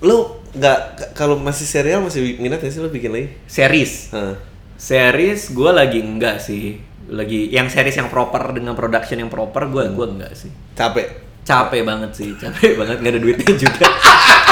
Lu 0.00 0.16
nggak 0.52 0.78
kalau 1.12 1.34
masih 1.34 1.64
serial 1.64 1.98
masih 1.98 2.36
minat 2.36 2.60
nggak 2.60 2.70
sih 2.70 2.78
lu 2.78 2.86
bikin 2.86 3.10
lagi? 3.10 3.28
series 3.44 4.10
Hah. 4.10 4.38
series 4.74 5.50
gue 5.50 5.66
lagi 5.66 5.98
enggak 5.98 6.38
sih 6.38 6.78
lagi 7.04 7.48
yang 7.48 7.66
series 7.66 7.96
yang 7.96 8.06
proper 8.06 8.52
dengan 8.52 8.72
production 8.72 9.18
yang 9.18 9.26
proper 9.26 9.66
gue 9.66 9.82
gue 9.88 10.06
enggak 10.08 10.32
sih 10.32 10.52
Capek. 10.72 11.24
capek 11.42 11.82
banget 11.82 12.10
sih 12.12 12.30
capek 12.34 12.76
banget 12.80 12.96
nggak 12.98 13.12
ada 13.12 13.20
duitnya 13.20 13.52
juga 13.56 13.86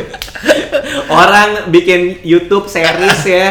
orang 1.22 1.68
bikin 1.68 2.20
YouTube 2.22 2.66
series 2.66 3.20
ya 3.24 3.48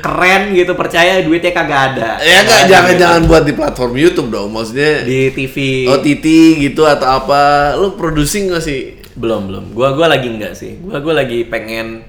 keren 0.00 0.52
gitu 0.52 0.76
percaya 0.76 1.24
duitnya 1.24 1.50
kagak 1.50 1.80
ada 1.96 2.10
Ya 2.20 2.44
nggak 2.44 2.44
Nggak 2.44 2.60
ada 2.60 2.68
jangan 2.68 2.84
duitnya. 2.84 3.00
jangan 3.00 3.22
buat 3.26 3.42
di 3.48 3.54
platform 3.56 3.92
YouTube 3.96 4.28
dong. 4.28 4.48
Maksudnya 4.52 4.92
di 5.02 5.20
TV 5.32 5.56
OTT 5.88 6.26
gitu 6.60 6.82
atau 6.84 7.08
apa? 7.08 7.40
Lu 7.76 7.96
producing 7.96 8.52
nggak 8.52 8.64
sih? 8.64 8.80
belum 9.10 9.50
belum 9.52 9.64
gua 9.76 9.92
gua 9.92 10.06
lagi 10.06 10.32
enggak 10.32 10.54
sih 10.56 10.80
gua 10.80 11.02
gua 11.02 11.20
lagi 11.20 11.44
pengen 11.44 12.06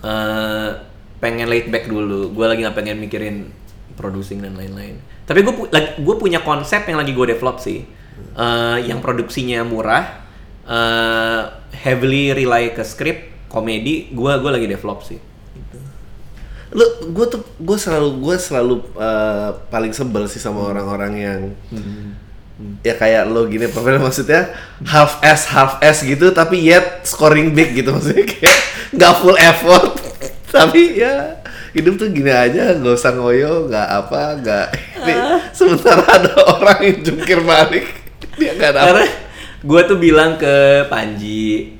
eh, 0.00 0.68
pengen 1.20 1.46
laid 1.46 1.70
back 1.70 1.86
dulu 1.86 2.32
gua 2.34 2.50
lagi 2.50 2.64
nggak 2.66 2.74
pengen 2.74 2.98
mikirin 2.98 3.52
producing 3.94 4.42
dan 4.42 4.56
lain-lain 4.58 4.98
tapi 5.22 5.44
gue 5.44 5.54
gue 5.76 6.16
punya 6.16 6.40
konsep 6.40 6.88
yang 6.88 6.98
lagi 6.98 7.12
gue 7.12 7.26
develop 7.36 7.60
sih 7.60 7.84
Eh, 8.38 8.78
yang 8.86 8.98
produksinya 8.98 9.62
murah 9.62 10.27
eh, 10.68 11.42
heavily 11.84 12.36
rely 12.36 12.76
ke 12.76 12.84
script 12.84 13.48
komedi 13.48 14.12
gua 14.12 14.36
gua 14.38 14.54
lagi 14.54 14.68
develop 14.68 15.00
sih. 15.02 15.18
Lu 16.68 16.84
gue 17.16 17.26
tuh 17.32 17.40
gue 17.56 17.78
selalu 17.80 18.20
gue 18.20 18.36
selalu 18.36 18.74
uh, 19.00 19.56
paling 19.72 19.96
sebel 19.96 20.28
sih 20.28 20.36
sama 20.36 20.68
orang-orang 20.68 21.12
yang 21.16 21.40
ya 22.82 22.92
kayak 22.98 23.30
lo 23.30 23.46
gini 23.46 23.70
profil 23.70 24.02
maksudnya 24.02 24.52
half 24.84 25.22
s 25.22 25.48
half 25.48 25.78
s 25.78 26.02
gitu 26.02 26.34
tapi 26.34 26.58
yet 26.58 27.06
scoring 27.06 27.54
big 27.54 27.72
gitu 27.72 27.88
maksudnya 27.96 28.28
kayak 28.28 28.56
nggak 28.92 29.12
full 29.20 29.36
effort. 29.36 29.96
Tapi 30.48 30.96
ya 30.96 31.44
hidup 31.76 32.00
tuh 32.00 32.08
gini 32.08 32.32
aja 32.32 32.72
nggak 32.72 32.94
usah 32.96 33.12
ngoyo 33.12 33.68
nggak 33.68 33.88
apa 33.88 34.20
nggak. 34.40 34.66
Ini 35.04 35.14
sementara 35.52 36.04
ada 36.04 36.32
orang 36.56 36.78
yang 36.84 36.98
jungkir 37.04 37.40
balik. 37.44 37.86
Dia 38.40 38.56
nggak 38.56 38.72
karena 38.72 39.04
dapat 39.04 39.27
gue 39.62 39.80
tuh 39.86 39.98
bilang 39.98 40.38
ke 40.38 40.86
Panji. 40.86 41.74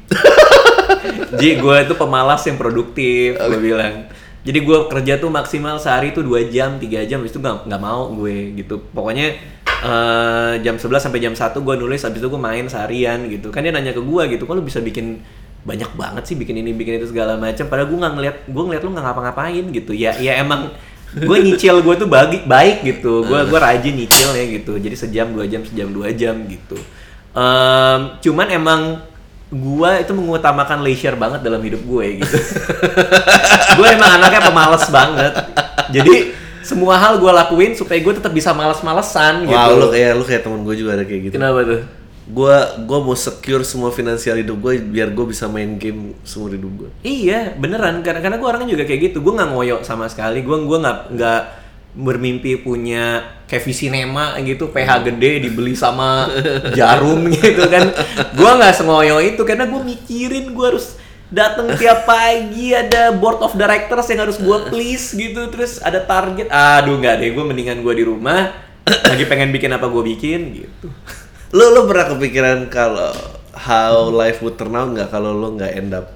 Ji 1.39 1.61
gue 1.61 1.79
tuh 1.87 1.97
pemalas 1.99 2.43
yang 2.49 2.59
produktif 2.59 3.39
gue 3.39 3.61
bilang. 3.61 4.11
Jadi 4.43 4.59
gue 4.65 4.79
kerja 4.89 5.21
tuh 5.21 5.29
maksimal 5.29 5.77
sehari 5.77 6.11
tuh 6.17 6.25
dua 6.25 6.47
jam 6.49 6.81
tiga 6.81 7.05
jam 7.05 7.21
habis 7.21 7.37
itu 7.37 7.41
nggak 7.43 7.69
nggak 7.69 7.83
mau 7.83 8.11
gue 8.17 8.57
gitu. 8.59 8.81
Pokoknya 8.91 9.37
eh, 9.85 10.53
jam 10.65 10.75
11 10.81 10.89
sampai 11.05 11.21
jam 11.21 11.35
1 11.37 11.55
gue 11.55 11.75
nulis 11.79 12.01
habis 12.03 12.19
itu 12.19 12.29
gue 12.33 12.41
main 12.41 12.65
seharian 12.67 13.29
gitu. 13.31 13.53
Kan 13.55 13.63
dia 13.63 13.71
nanya 13.71 13.95
ke 13.95 14.03
gue 14.03 14.23
gitu 14.35 14.43
kok 14.49 14.55
lu 14.57 14.65
bisa 14.65 14.81
bikin 14.83 15.21
banyak 15.67 15.91
banget 15.99 16.23
sih 16.25 16.37
bikin 16.39 16.65
ini 16.65 16.73
bikin 16.73 16.99
itu 16.99 17.13
segala 17.13 17.37
macam? 17.37 17.69
Padahal 17.69 17.93
gue 17.93 17.99
nggak 17.99 18.15
ngeliat 18.17 18.37
gue 18.49 18.63
ngeliat 18.73 18.83
lu 18.83 18.91
nggak 18.97 19.07
ngapa-ngapain 19.07 19.65
gitu. 19.71 19.93
Ya 19.93 20.17
ya 20.17 20.41
emang 20.41 20.73
gue 21.13 21.39
nyicil 21.45 21.85
gue 21.85 21.95
tuh 21.95 22.09
bagi 22.09 22.43
baik 22.43 22.89
gitu. 22.89 23.23
Gue 23.23 23.45
gue 23.45 23.59
rajin 23.61 23.95
nyicil 23.95 24.33
ya 24.33 24.45
gitu. 24.49 24.81
Jadi 24.81 24.97
sejam 24.97 25.29
dua 25.31 25.45
jam 25.45 25.61
sejam 25.63 25.93
dua 25.93 26.11
jam 26.11 26.35
gitu 26.49 26.81
Em, 27.37 28.01
cuman 28.25 28.47
emang 28.49 28.81
gue 29.49 29.91
itu 30.05 30.13
mengutamakan 30.13 30.85
leisure 30.85 31.17
banget 31.17 31.41
dalam 31.41 31.61
hidup 31.65 31.81
gue 31.81 32.21
gitu 32.21 32.37
gue 33.81 33.87
emang 33.89 34.21
anaknya 34.21 34.45
pemalas 34.45 34.85
banget 34.93 35.33
jadi 35.89 36.37
semua 36.61 37.01
hal 37.01 37.17
gue 37.17 37.33
lakuin 37.33 37.73
supaya 37.73 37.97
gue 37.97 38.13
tetap 38.13 38.33
bisa 38.37 38.53
malas-malesan 38.53 39.49
gitu 39.49 39.57
Wah, 39.57 39.73
lu 39.73 39.89
kayak 39.89 40.13
lu 40.21 40.25
kayak 40.29 40.45
temen 40.45 40.61
gue 40.69 40.75
juga 40.77 41.01
ada 41.01 41.05
kayak 41.09 41.33
gitu. 41.33 41.35
kenapa 41.41 41.65
tuh 41.65 41.81
Gua 42.29 42.77
gua 42.85 43.01
mau 43.01 43.17
secure 43.17 43.65
semua 43.65 43.89
finansial 43.89 44.37
hidup 44.37 44.61
gue 44.61 44.85
biar 44.85 45.17
gue 45.17 45.33
bisa 45.33 45.49
main 45.49 45.81
game 45.81 46.13
seumur 46.29 46.53
hidup 46.53 46.73
gue. 46.77 46.91
Iya, 47.01 47.57
beneran. 47.57 48.05
Karena 48.05 48.21
karena 48.21 48.37
gue 48.37 48.45
orangnya 48.45 48.69
juga 48.69 48.85
kayak 48.85 49.01
gitu. 49.09 49.25
Gue 49.25 49.33
nggak 49.33 49.49
ngoyo 49.49 49.81
sama 49.81 50.05
sekali. 50.13 50.45
Gue 50.45 50.61
gua 50.69 50.77
nggak 50.77 50.99
nggak 51.17 51.41
bermimpi 51.99 52.63
punya 52.63 53.35
kayak 53.51 53.67
Visinema 53.67 54.39
gitu, 54.47 54.71
PH 54.71 55.11
gede 55.11 55.51
dibeli 55.51 55.75
sama 55.75 56.31
Jarum 56.79 57.27
gitu 57.27 57.67
kan. 57.67 57.91
Gue 58.39 58.51
nggak 58.55 58.75
sengoyo 58.79 59.19
itu 59.19 59.43
karena 59.43 59.67
gue 59.67 59.83
mikirin 59.83 60.55
gue 60.55 60.67
harus 60.67 60.95
datang 61.29 61.75
tiap 61.77 62.09
pagi 62.09 62.73
ada 62.73 63.13
board 63.13 63.43
of 63.45 63.53
directors 63.59 64.09
yang 64.09 64.25
harus 64.25 64.41
gue 64.41 64.59
please 64.73 65.13
gitu 65.13 65.53
terus 65.53 65.77
ada 65.85 66.01
target 66.01 66.49
aduh 66.49 66.97
nggak 66.97 67.21
deh 67.21 67.37
gue 67.37 67.45
mendingan 67.45 67.85
gue 67.85 67.95
di 68.01 68.05
rumah 68.09 68.49
lagi 68.89 69.29
pengen 69.29 69.53
bikin 69.53 69.69
apa 69.77 69.93
gue 69.93 70.03
bikin 70.09 70.57
gitu 70.57 70.89
Lu 71.53 71.73
lu 71.73 71.89
pernah 71.89 72.17
kepikiran 72.17 72.69
kalau 72.69 73.13
how 73.53 74.09
life 74.13 74.45
would 74.45 74.57
turn 74.61 74.77
out 74.77 74.89
nggak 74.93 75.09
kalau 75.09 75.33
lu 75.33 75.57
nggak 75.57 75.73
end 75.77 75.93
up 75.97 76.13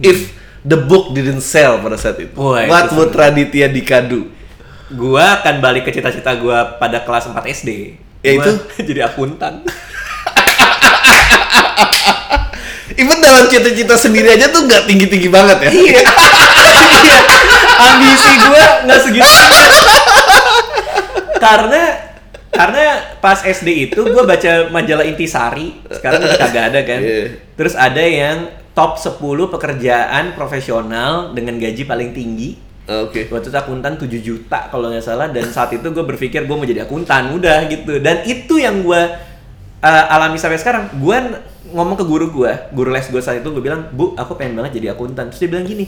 if 0.00 0.32
the 0.64 0.76
book 0.76 1.12
didn't 1.12 1.44
sell 1.44 1.80
pada 1.80 1.96
saat 1.96 2.20
itu? 2.20 2.36
Wah, 2.36 2.64
itu 2.64 2.72
What 2.72 2.88
would. 2.96 3.12
Raditya 3.12 3.68
Dikadu? 3.68 4.28
Gua 4.90 5.38
akan 5.38 5.62
balik 5.62 5.86
ke 5.86 5.94
cita-cita 5.94 6.34
gua 6.34 6.76
pada 6.82 7.06
kelas 7.06 7.30
4 7.30 7.38
SD. 7.46 7.94
Ya 8.26 8.34
Gua 8.36 8.42
itu? 8.42 8.52
jadi 8.90 9.06
akuntan. 9.06 9.62
Even 12.98 13.22
dalam 13.22 13.46
cita-cita 13.46 13.94
sendiri 13.94 14.34
aja 14.34 14.50
tuh 14.50 14.66
nggak 14.66 14.90
tinggi-tinggi 14.90 15.28
banget 15.30 15.58
ya? 15.66 15.70
Iya. 15.70 16.02
Iya. 17.00 17.18
Ambisi 17.80 18.32
gua 18.44 18.64
nggak 18.84 19.00
segitu. 19.00 19.30
karena 21.40 21.82
karena 22.52 22.82
pas 23.24 23.40
SD 23.40 23.88
itu 23.88 24.00
gua 24.10 24.28
baca 24.28 24.68
majalah 24.68 25.06
Intisari, 25.06 25.80
sekarang 25.88 26.20
udah 26.20 26.36
kagak 26.36 26.64
ada 26.74 26.80
kan. 26.84 27.00
Iya. 27.00 27.40
Terus 27.56 27.74
ada 27.78 28.04
yang 28.04 28.52
top 28.74 29.00
10 29.00 29.16
pekerjaan 29.54 30.36
profesional 30.36 31.32
dengan 31.32 31.56
gaji 31.56 31.82
paling 31.88 32.10
tinggi. 32.12 32.69
Oke. 32.90 33.30
Waktu 33.30 33.54
itu 33.54 33.58
akuntan 33.58 33.94
7 33.94 34.10
juta 34.18 34.66
kalau 34.66 34.90
nggak 34.90 35.04
salah 35.06 35.30
dan 35.30 35.46
saat 35.46 35.70
itu 35.70 35.86
gue 35.86 36.02
berpikir 36.02 36.42
gue 36.42 36.56
mau 36.58 36.66
jadi 36.66 36.82
akuntan 36.82 37.30
udah 37.38 37.70
gitu. 37.70 38.02
Dan 38.02 38.26
itu 38.26 38.58
yang 38.58 38.82
gue 38.82 39.02
uh, 39.78 40.14
alami 40.14 40.42
sampai 40.42 40.58
sekarang. 40.58 40.90
Gue 40.98 41.14
ngomong 41.70 41.94
ke 41.94 42.02
guru 42.02 42.34
gue 42.34 42.50
guru 42.74 42.90
les 42.90 43.06
gue 43.06 43.22
saat 43.22 43.38
itu 43.38 43.48
gue 43.54 43.62
bilang 43.62 43.86
bu 43.94 44.18
aku 44.18 44.34
pengen 44.34 44.58
banget 44.58 44.82
jadi 44.82 44.98
akuntan. 44.98 45.30
Terus 45.30 45.46
dia 45.46 45.50
bilang 45.54 45.66
gini 45.70 45.86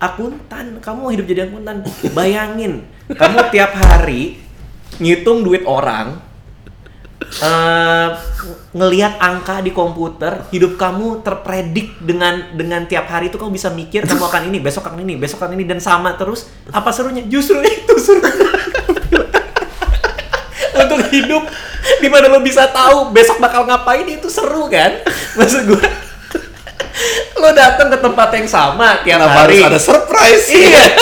akuntan? 0.00 0.80
Kamu 0.80 1.12
hidup 1.12 1.28
jadi 1.28 1.52
akuntan? 1.52 1.84
Bayangin 2.16 2.86
kamu 3.12 3.52
tiap 3.52 3.72
hari 3.76 4.40
ngitung 5.00 5.44
duit 5.44 5.64
orang 5.64 6.27
eh 7.28 8.08
ngelihat 8.72 9.20
angka 9.20 9.60
di 9.60 9.76
komputer 9.76 10.48
hidup 10.48 10.80
kamu 10.80 11.20
terpredik 11.20 12.00
dengan 12.00 12.56
dengan 12.56 12.88
tiap 12.88 13.04
hari 13.08 13.28
itu 13.28 13.36
kamu 13.36 13.52
bisa 13.52 13.68
mikir 13.68 14.08
kamu 14.08 14.24
akan 14.24 14.48
ini 14.48 14.58
besok 14.64 14.88
akan 14.88 15.04
ini 15.04 15.14
besok 15.20 15.44
akan 15.44 15.60
ini 15.60 15.64
dan 15.68 15.80
sama 15.80 16.16
terus. 16.16 16.48
Apa 16.72 16.88
serunya? 16.88 17.20
Justru 17.28 17.60
itu 17.60 17.94
serunya. 18.00 18.32
Untuk 20.82 21.00
hidup 21.12 21.44
di 21.98 22.08
mana 22.08 22.32
lo 22.32 22.40
bisa 22.40 22.64
tahu 22.70 23.12
besok 23.12 23.42
bakal 23.42 23.68
ngapain 23.68 24.08
itu 24.08 24.30
seru 24.32 24.72
kan? 24.72 25.04
Maksud 25.36 25.68
gue 25.68 26.07
lo 27.42 27.50
datang 27.54 27.88
ke 27.92 27.98
tempat 27.98 28.28
yang 28.34 28.48
sama 28.48 29.02
tiap 29.06 29.22
Kenapa 29.22 29.46
hari. 29.46 29.62
harus 29.62 29.68
ada 29.70 29.80
surprise? 29.80 30.46
Iya. 30.58 30.84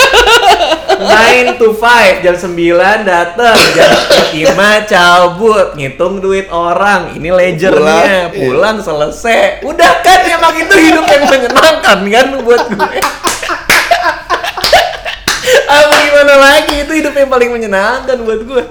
9 0.97 1.61
to 1.61 1.77
5 1.77 2.25
jam 2.25 2.33
9 2.33 2.57
datang 3.05 3.53
jam 3.77 3.91
5 4.33 4.89
cabut 4.89 5.67
ngitung 5.77 6.17
duit 6.17 6.49
orang. 6.49 7.13
Ini 7.13 7.29
ledgernya 7.29 7.77
Pulang, 7.77 8.33
iya. 8.33 8.33
pulang 8.33 8.77
selesai. 8.81 9.61
Udah 9.61 10.01
kan 10.01 10.25
emang 10.25 10.57
itu 10.57 10.73
hidup 10.73 11.05
yang 11.05 11.23
menyenangkan 11.29 11.97
kan 12.01 12.27
buat 12.41 12.63
gue. 12.65 12.97
Apa 15.67 15.95
gimana 16.01 16.33
lagi? 16.39 16.75
Itu 16.81 16.91
hidup 16.97 17.13
yang 17.13 17.29
paling 17.29 17.49
menyenangkan 17.53 18.17
buat 18.25 18.41
gue 18.41 18.63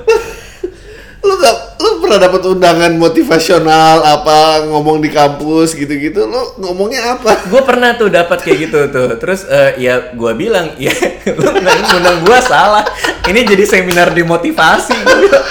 lu 1.27 1.35
gak, 1.43 1.57
lu 1.83 1.91
pernah 1.99 2.19
dapat 2.23 2.43
undangan 2.47 2.93
motivasional 2.95 3.99
apa 4.07 4.63
ngomong 4.71 5.03
di 5.03 5.11
kampus 5.11 5.75
gitu-gitu? 5.75 6.25
Lu 6.25 6.63
ngomongnya 6.63 7.19
apa? 7.19 7.35
Gue 7.51 7.61
pernah 7.67 7.99
tuh 7.99 8.09
dapat 8.09 8.39
kayak 8.41 8.59
gitu 8.71 8.81
tuh. 8.95 9.19
Terus 9.19 9.43
eh, 9.51 9.83
ya 9.83 10.15
gue 10.15 10.33
bilang 10.39 10.73
ya 10.83 10.95
lu 11.35 11.51
ngundang 11.51 12.23
gue 12.23 12.39
salah. 12.47 12.87
Ini 13.27 13.43
jadi 13.43 13.65
seminar 13.67 14.15
dimotivasi 14.15 14.95
bilang. 15.03 15.47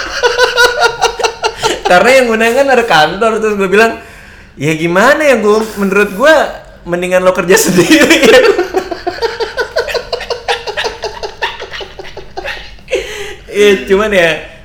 karena 1.90 2.10
yang 2.18 2.24
ngundang 2.32 2.52
kan 2.56 2.66
ada 2.66 2.84
kantor 2.88 3.32
terus 3.38 3.54
gue 3.54 3.70
bilang 3.70 4.02
ya 4.58 4.74
gimana 4.74 5.22
ya 5.22 5.38
gue 5.38 5.58
menurut 5.78 6.10
gue 6.10 6.34
mendingan 6.88 7.22
lo 7.22 7.30
kerja 7.36 7.54
sendiri. 7.54 8.18
Iya, 13.56 13.88
cuman 13.88 14.12
ya, 14.12 14.55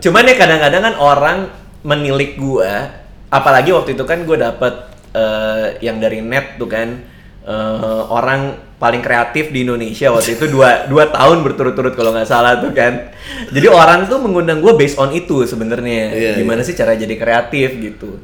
cuman 0.00 0.24
ya 0.28 0.34
kadang-kadang 0.36 0.82
kan 0.82 0.94
orang 0.96 1.38
menilik 1.84 2.40
gua, 2.40 3.04
apalagi 3.28 3.70
waktu 3.76 3.92
itu 3.92 4.04
kan 4.08 4.24
gue 4.24 4.40
dapet 4.40 4.74
eh, 5.12 5.66
yang 5.84 6.00
dari 6.00 6.24
net 6.24 6.56
tuh 6.56 6.68
kan, 6.68 7.04
eh, 7.44 8.02
orang 8.08 8.56
paling 8.80 9.00
kreatif 9.00 9.48
di 9.48 9.64
Indonesia 9.64 10.12
waktu 10.12 10.36
itu 10.36 10.44
dua, 10.50 10.84
dua 10.90 11.08
tahun 11.08 11.40
berturut-turut 11.40 11.96
kalau 11.96 12.12
nggak 12.12 12.28
salah 12.28 12.60
tuh 12.60 12.72
kan. 12.76 13.14
Jadi 13.48 13.68
orang 13.70 14.04
tuh 14.10 14.20
mengundang 14.20 14.60
gue 14.60 14.72
based 14.76 15.00
on 15.00 15.08
itu 15.14 15.44
sebenarnya. 15.48 16.04
Iya, 16.12 16.32
Gimana 16.42 16.60
sih 16.60 16.76
cara 16.76 16.92
jadi 16.92 17.14
kreatif 17.16 17.80
gitu. 17.80 18.20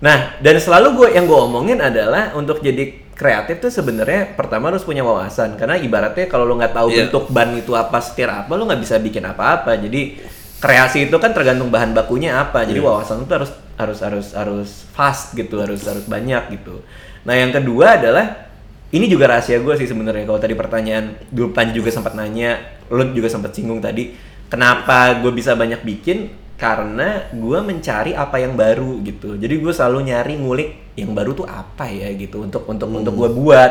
Nah, 0.00 0.34
dan 0.40 0.56
selalu 0.56 0.96
gue 0.96 1.08
yang 1.12 1.28
gue 1.28 1.36
omongin 1.36 1.78
adalah 1.78 2.32
untuk 2.32 2.64
jadi 2.64 3.09
kreatif 3.14 3.60
tuh 3.60 3.72
sebenarnya 3.72 4.32
pertama 4.34 4.72
harus 4.72 4.82
punya 4.82 5.04
wawasan. 5.04 5.54
Karena 5.60 5.76
ibaratnya 5.76 6.26
kalau 6.26 6.48
lo 6.48 6.56
nggak 6.56 6.74
tahu 6.74 6.88
Iya. 6.90 6.96
bentuk 7.08 7.24
ban 7.28 7.52
itu 7.54 7.72
apa 7.76 7.98
setir 8.00 8.30
apa 8.30 8.50
lo 8.56 8.64
nggak 8.64 8.80
bisa 8.80 8.96
bikin 8.98 9.24
apa-apa. 9.26 9.76
Jadi 9.76 10.20
kreasi 10.60 11.08
itu 11.08 11.16
kan 11.20 11.32
tergantung 11.32 11.68
bahan 11.68 11.92
bakunya 11.92 12.36
apa. 12.40 12.64
Jadi 12.64 12.80
wawasan 12.80 13.24
itu 13.24 13.32
harus 13.32 13.50
harus 13.76 13.98
harus 14.04 14.26
harus 14.36 14.68
fast 14.92 15.32
gitu 15.32 15.60
harus 15.60 15.80
harus 15.84 16.04
banyak 16.04 16.60
gitu. 16.60 16.84
Nah 17.24 17.36
yang 17.36 17.52
kedua 17.52 17.96
adalah 18.00 18.48
ini 18.90 19.06
juga 19.06 19.30
rahasia 19.30 19.60
gue 19.60 19.74
sih 19.76 19.88
sebenarnya. 19.88 20.24
Kalau 20.24 20.40
tadi 20.40 20.52
pertanyaan 20.56 21.16
dulu 21.30 21.52
Pan 21.54 21.70
juga 21.70 21.88
sempat 21.92 22.12
nanya 22.16 22.58
lo 22.90 23.06
juga 23.14 23.30
sempat 23.30 23.54
singgung 23.54 23.78
tadi 23.78 24.10
kenapa 24.50 25.22
gue 25.22 25.30
bisa 25.30 25.54
banyak 25.54 25.78
bikin 25.86 26.26
karena 26.60 27.24
gue 27.32 27.58
mencari 27.64 28.12
apa 28.12 28.36
yang 28.36 28.52
baru 28.52 29.00
gitu. 29.00 29.40
Jadi 29.40 29.54
gue 29.56 29.72
selalu 29.72 30.12
nyari 30.12 30.34
ngulik 30.36 30.70
yang 30.92 31.16
baru 31.16 31.32
tuh 31.32 31.48
apa 31.48 31.88
ya 31.88 32.12
gitu 32.12 32.44
untuk 32.44 32.68
untuk 32.68 32.92
untuk 32.92 33.16
gue 33.16 33.30
buat. 33.32 33.70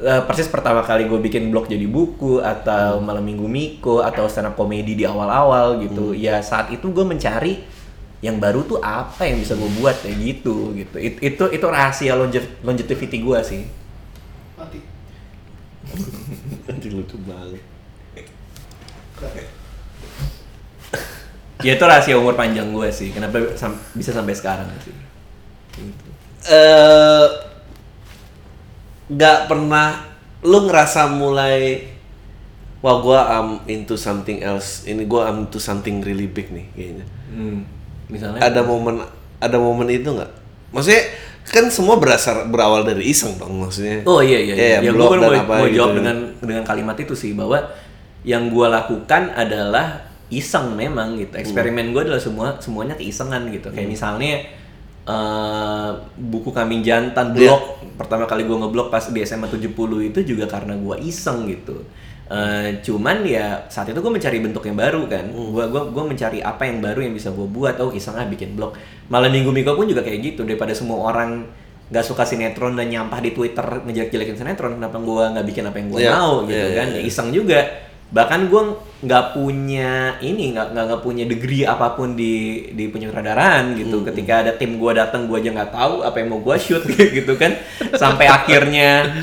Eh, 0.00 0.22
persis 0.26 0.48
pertama 0.48 0.80
kali 0.82 1.06
gue 1.06 1.20
bikin 1.20 1.52
blog 1.52 1.68
jadi 1.68 1.84
buku 1.86 2.40
atau 2.40 2.98
malam 2.98 3.20
minggu 3.22 3.44
Miko 3.44 4.00
atau 4.00 4.26
stand 4.26 4.50
up 4.50 4.56
comedy 4.56 4.96
di 4.96 5.04
awal-awal 5.06 5.78
gitu. 5.78 6.10
Ya 6.10 6.42
saat 6.42 6.72
itu 6.74 6.90
gue 6.90 7.06
mencari 7.06 7.62
yang 8.20 8.36
baru 8.36 8.66
tuh 8.66 8.82
apa 8.82 9.24
yang 9.24 9.38
bisa 9.38 9.54
gue 9.54 9.70
buat 9.78 9.94
kayak 10.02 10.16
gitu 10.18 10.72
gitu. 10.74 10.96
It- 10.98 11.20
itu 11.22 11.44
itu 11.52 11.66
rahasia 11.68 12.18
longe- 12.18 12.58
longevity 12.66 13.22
gue 13.22 13.38
sih. 13.46 13.62
Mati. 14.58 14.80
Anjing 16.68 16.92
lucu 16.96 17.16
banget. 17.22 17.62
Ya 21.62 21.72
itu 21.74 21.84
rahasia 21.84 22.16
umur 22.16 22.34
panjang 22.34 22.68
gue 22.68 22.88
sih 22.88 23.10
kenapa 23.10 23.38
sam- 23.54 23.78
bisa 23.92 24.10
sampai 24.10 24.32
sekarang 24.32 24.68
sih 24.80 24.94
gitu. 25.76 26.06
eh 26.46 27.26
nggak 29.10 29.50
pernah 29.50 30.06
lu 30.46 30.70
ngerasa 30.70 31.10
mulai 31.10 31.84
wah 32.80 32.96
gua 33.02 33.20
am 33.28 33.48
into 33.68 33.98
something 33.98 34.40
else 34.40 34.86
ini 34.88 35.04
gua 35.04 35.28
am 35.28 35.44
into 35.44 35.60
something 35.60 36.00
really 36.00 36.30
big 36.30 36.48
nih 36.48 36.66
kayaknya 36.72 37.06
Hmm, 37.30 37.62
misalnya 38.10 38.42
ada 38.42 38.66
momen 38.66 38.98
ada 39.38 39.54
momen 39.54 39.86
itu 39.86 40.10
nggak 40.10 40.30
maksudnya 40.74 41.02
kan 41.46 41.70
semua 41.70 41.94
berasal 41.94 42.50
berawal 42.50 42.82
dari 42.82 43.06
iseng 43.06 43.38
dong 43.38 43.62
maksudnya 43.62 44.02
Oh 44.02 44.18
iya 44.18 44.38
iya. 44.38 44.54
Iya, 44.54 44.66
iya. 44.78 44.78
Ya, 44.82 44.90
gue 44.90 44.98
baru 44.98 45.22
dan 45.22 45.30
mau, 45.30 45.42
apa 45.46 45.54
mau 45.58 45.66
gitu. 45.66 45.76
jawab 45.78 45.92
dengan 45.98 46.16
dengan 46.42 46.62
kalimat 46.62 46.96
itu 46.98 47.14
sih 47.14 47.34
bahwa 47.34 47.58
yang 48.22 48.50
gue 48.50 48.66
lakukan 48.66 49.30
adalah 49.32 50.09
iseng 50.30 50.72
memang 50.74 51.18
gitu. 51.18 51.34
Hmm. 51.34 51.42
Eksperimen 51.42 51.90
gue 51.90 52.02
adalah 52.06 52.22
semua 52.22 52.56
semuanya 52.58 52.94
keisengan 52.94 53.50
gitu. 53.50 53.68
Kayak 53.70 53.88
misalnya 53.90 54.46
eh 55.00 55.90
buku 56.14 56.52
kambing 56.52 56.84
jantan 56.84 57.32
Iya. 57.34 57.56
blog 57.56 57.62
pertama 57.98 58.28
kali 58.28 58.44
gue 58.46 58.54
ngeblog 58.54 58.92
pas 58.92 59.02
di 59.02 59.20
SMA 59.24 59.48
70 59.48 59.74
itu 60.06 60.20
juga 60.22 60.46
karena 60.46 60.76
gue 60.78 60.96
iseng 61.02 61.50
gitu. 61.50 61.82
Eh, 62.30 62.78
cuman 62.86 63.26
ya 63.26 63.66
saat 63.66 63.90
itu 63.90 63.98
gue 63.98 64.12
mencari 64.12 64.38
bentuk 64.38 64.62
yang 64.62 64.78
baru 64.78 65.02
kan. 65.10 65.26
Hmm. 65.26 65.50
Gua 65.50 65.66
gua 65.66 65.82
gua 65.90 66.04
mencari 66.06 66.38
apa 66.38 66.62
yang 66.62 66.78
baru 66.78 67.02
yang 67.02 67.10
bisa 67.10 67.34
gue 67.34 67.42
buat. 67.42 67.74
Oh 67.82 67.90
iseng 67.90 68.14
ah 68.14 68.22
bikin 68.22 68.54
blog. 68.54 68.78
Malam 69.10 69.34
minggu 69.34 69.50
minggu 69.50 69.74
pun 69.74 69.90
juga 69.90 70.06
kayak 70.06 70.22
gitu 70.22 70.46
daripada 70.46 70.70
semua 70.70 71.10
orang 71.10 71.42
nggak 71.90 72.06
suka 72.06 72.22
sinetron 72.22 72.78
dan 72.78 72.86
nyampah 72.86 73.18
di 73.18 73.34
Twitter 73.34 73.66
ngejelek-jelekin 73.82 74.38
sinetron 74.38 74.78
kenapa 74.78 75.02
gua 75.02 75.34
nggak 75.34 75.42
bikin 75.42 75.64
apa 75.66 75.76
yang 75.82 75.88
gua 75.90 75.98
Iya, 75.98 76.12
mau 76.14 76.34
gitu 76.46 76.54
iya, 76.70 76.78
kan 76.78 76.86
iya. 76.94 76.98
ya 77.02 77.02
iseng 77.02 77.28
juga 77.34 77.58
bahkan 78.10 78.50
gua 78.50 78.74
nggak 79.00 79.38
punya 79.38 80.18
ini 80.18 80.52
nggak 80.52 80.74
nggak 80.74 81.00
punya 81.00 81.24
degree 81.24 81.62
apa 81.62 81.94
pun 81.94 82.18
di 82.18 82.66
di 82.74 82.90
penyutradaraan 82.90 83.78
gitu. 83.78 84.02
Ketika 84.02 84.42
ada 84.46 84.52
tim 84.58 84.76
gua 84.76 84.92
datang 84.94 85.30
gua 85.30 85.38
aja 85.38 85.50
nggak 85.54 85.72
tahu 85.72 86.02
apa 86.02 86.16
yang 86.18 86.28
mau 86.34 86.42
gua 86.42 86.58
shoot 86.58 86.82
gitu 87.18 87.38
kan. 87.38 87.54
Sampai 87.94 88.26
akhirnya 88.26 89.14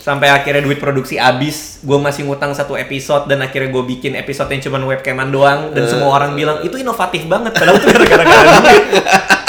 sampai 0.00 0.32
akhirnya 0.32 0.64
duit 0.64 0.80
produksi 0.80 1.20
habis 1.20 1.84
gue 1.84 1.98
masih 2.00 2.24
ngutang 2.24 2.56
satu 2.56 2.72
episode 2.72 3.28
dan 3.28 3.44
akhirnya 3.44 3.68
gue 3.68 3.84
bikin 3.84 4.16
episode 4.16 4.48
yang 4.48 4.64
cuma 4.64 4.80
webcaman 4.80 5.28
doang. 5.28 5.76
Dan 5.76 5.84
semua 5.84 6.16
orang 6.16 6.32
bilang 6.32 6.64
itu 6.64 6.80
inovatif 6.80 7.28
banget 7.28 7.52
padahal 7.52 7.76
itu 7.76 7.88
gara-gara 7.92 8.24
duit 8.64 8.84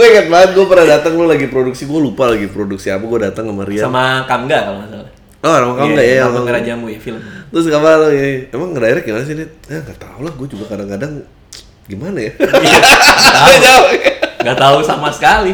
gue 0.00 0.08
ingat 0.16 0.26
banget 0.32 0.50
gue 0.56 0.64
pernah 0.64 0.86
datang 0.96 1.12
lu 1.12 1.28
lagi 1.28 1.44
produksi 1.52 1.84
gue 1.84 2.00
lupa 2.00 2.32
lagi 2.32 2.48
produksi 2.48 2.88
apa 2.88 3.04
gue 3.04 3.20
datang 3.20 3.52
sama 3.52 3.68
Rian. 3.68 3.84
Sama 3.84 4.04
Kamga 4.24 4.58
kalau 4.64 4.76
nggak 4.80 4.92
salah 4.92 5.19
oh 5.40 5.50
orang 5.50 5.70
kamu 5.74 5.90
nggak 5.90 6.04
ya 6.04 6.12
Iya, 6.12 6.22
Lambang 6.26 6.44
Merah 6.44 6.62
Jamu 6.62 6.86
ya 6.86 6.98
film. 6.98 7.20
terus 7.50 7.66
kabar 7.66 7.94
lu 7.98 8.08
ya 8.10 8.24
emang 8.50 8.68
ngedirect 8.70 9.04
gimana 9.04 9.24
sih 9.24 9.34
Dit? 9.34 9.50
ya 9.64 9.78
nggak 9.80 9.98
tahu 9.98 10.18
lah 10.20 10.32
gue 10.32 10.46
juga 10.48 10.64
kadang-kadang 10.66 11.12
gimana 11.84 12.18
ya 12.20 12.32
Tahu. 13.60 13.84
Gak 14.40 14.56
tahu 14.56 14.78
sama 14.80 15.12
sekali. 15.12 15.52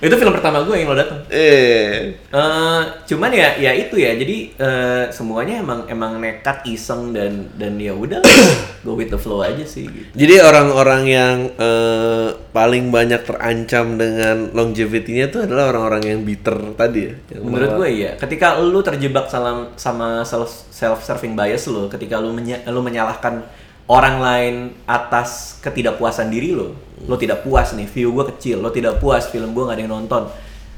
Itu 0.00 0.14
film 0.16 0.32
pertama 0.32 0.64
gue 0.64 0.74
yang 0.74 0.88
lo 0.88 0.96
datang. 0.96 1.20
eh 1.28 2.16
Eh, 2.30 2.82
cuman 3.04 3.30
ya 3.30 3.52
ya 3.54 3.70
itu 3.70 3.96
ya. 3.96 4.16
Jadi 4.16 4.56
eh, 4.56 5.04
semuanya 5.10 5.60
emang 5.60 5.84
emang 5.86 6.16
nekat 6.16 6.64
iseng 6.64 7.12
dan 7.12 7.52
dan 7.54 7.76
ya 7.76 7.92
udah 7.92 8.24
go 8.84 8.96
with 8.96 9.08
the 9.08 9.20
flow 9.20 9.44
aja 9.44 9.60
sih 9.60 9.84
gitu. 9.84 10.08
Jadi 10.16 10.34
orang-orang 10.40 11.02
yang 11.04 11.36
eh, 11.52 12.28
paling 12.50 12.88
banyak 12.88 13.22
terancam 13.22 13.94
dengan 13.94 14.48
longevity-nya 14.50 15.28
itu 15.28 15.38
adalah 15.38 15.68
orang-orang 15.68 16.02
yang 16.08 16.20
bitter 16.24 16.56
tadi 16.74 17.00
ya. 17.04 17.14
Yang 17.30 17.42
Menurut 17.44 17.70
gue 17.76 17.88
ya, 17.92 18.10
ketika 18.16 18.56
lu 18.56 18.80
terjebak 18.80 19.28
salam 19.28 19.68
sama 19.76 20.24
self 20.24 20.48
self 20.72 21.04
serving 21.04 21.36
bias 21.36 21.68
lo, 21.68 21.86
ketika 21.86 22.16
lu 22.16 22.32
menya- 22.32 22.64
lu 22.66 22.80
menyalahkan 22.80 23.44
orang 23.90 24.16
lain 24.22 24.54
atas 24.86 25.58
ketidakpuasan 25.58 26.30
diri 26.30 26.54
lo, 26.54 26.78
lo 27.10 27.18
tidak 27.18 27.42
puas 27.42 27.74
nih, 27.74 27.90
view 27.90 28.14
gue 28.14 28.30
kecil, 28.30 28.62
lo 28.62 28.70
tidak 28.70 29.02
puas, 29.02 29.26
film 29.26 29.50
gue 29.50 29.66
gak 29.66 29.74
ada 29.74 29.82
yang 29.82 29.90
nonton. 29.90 30.30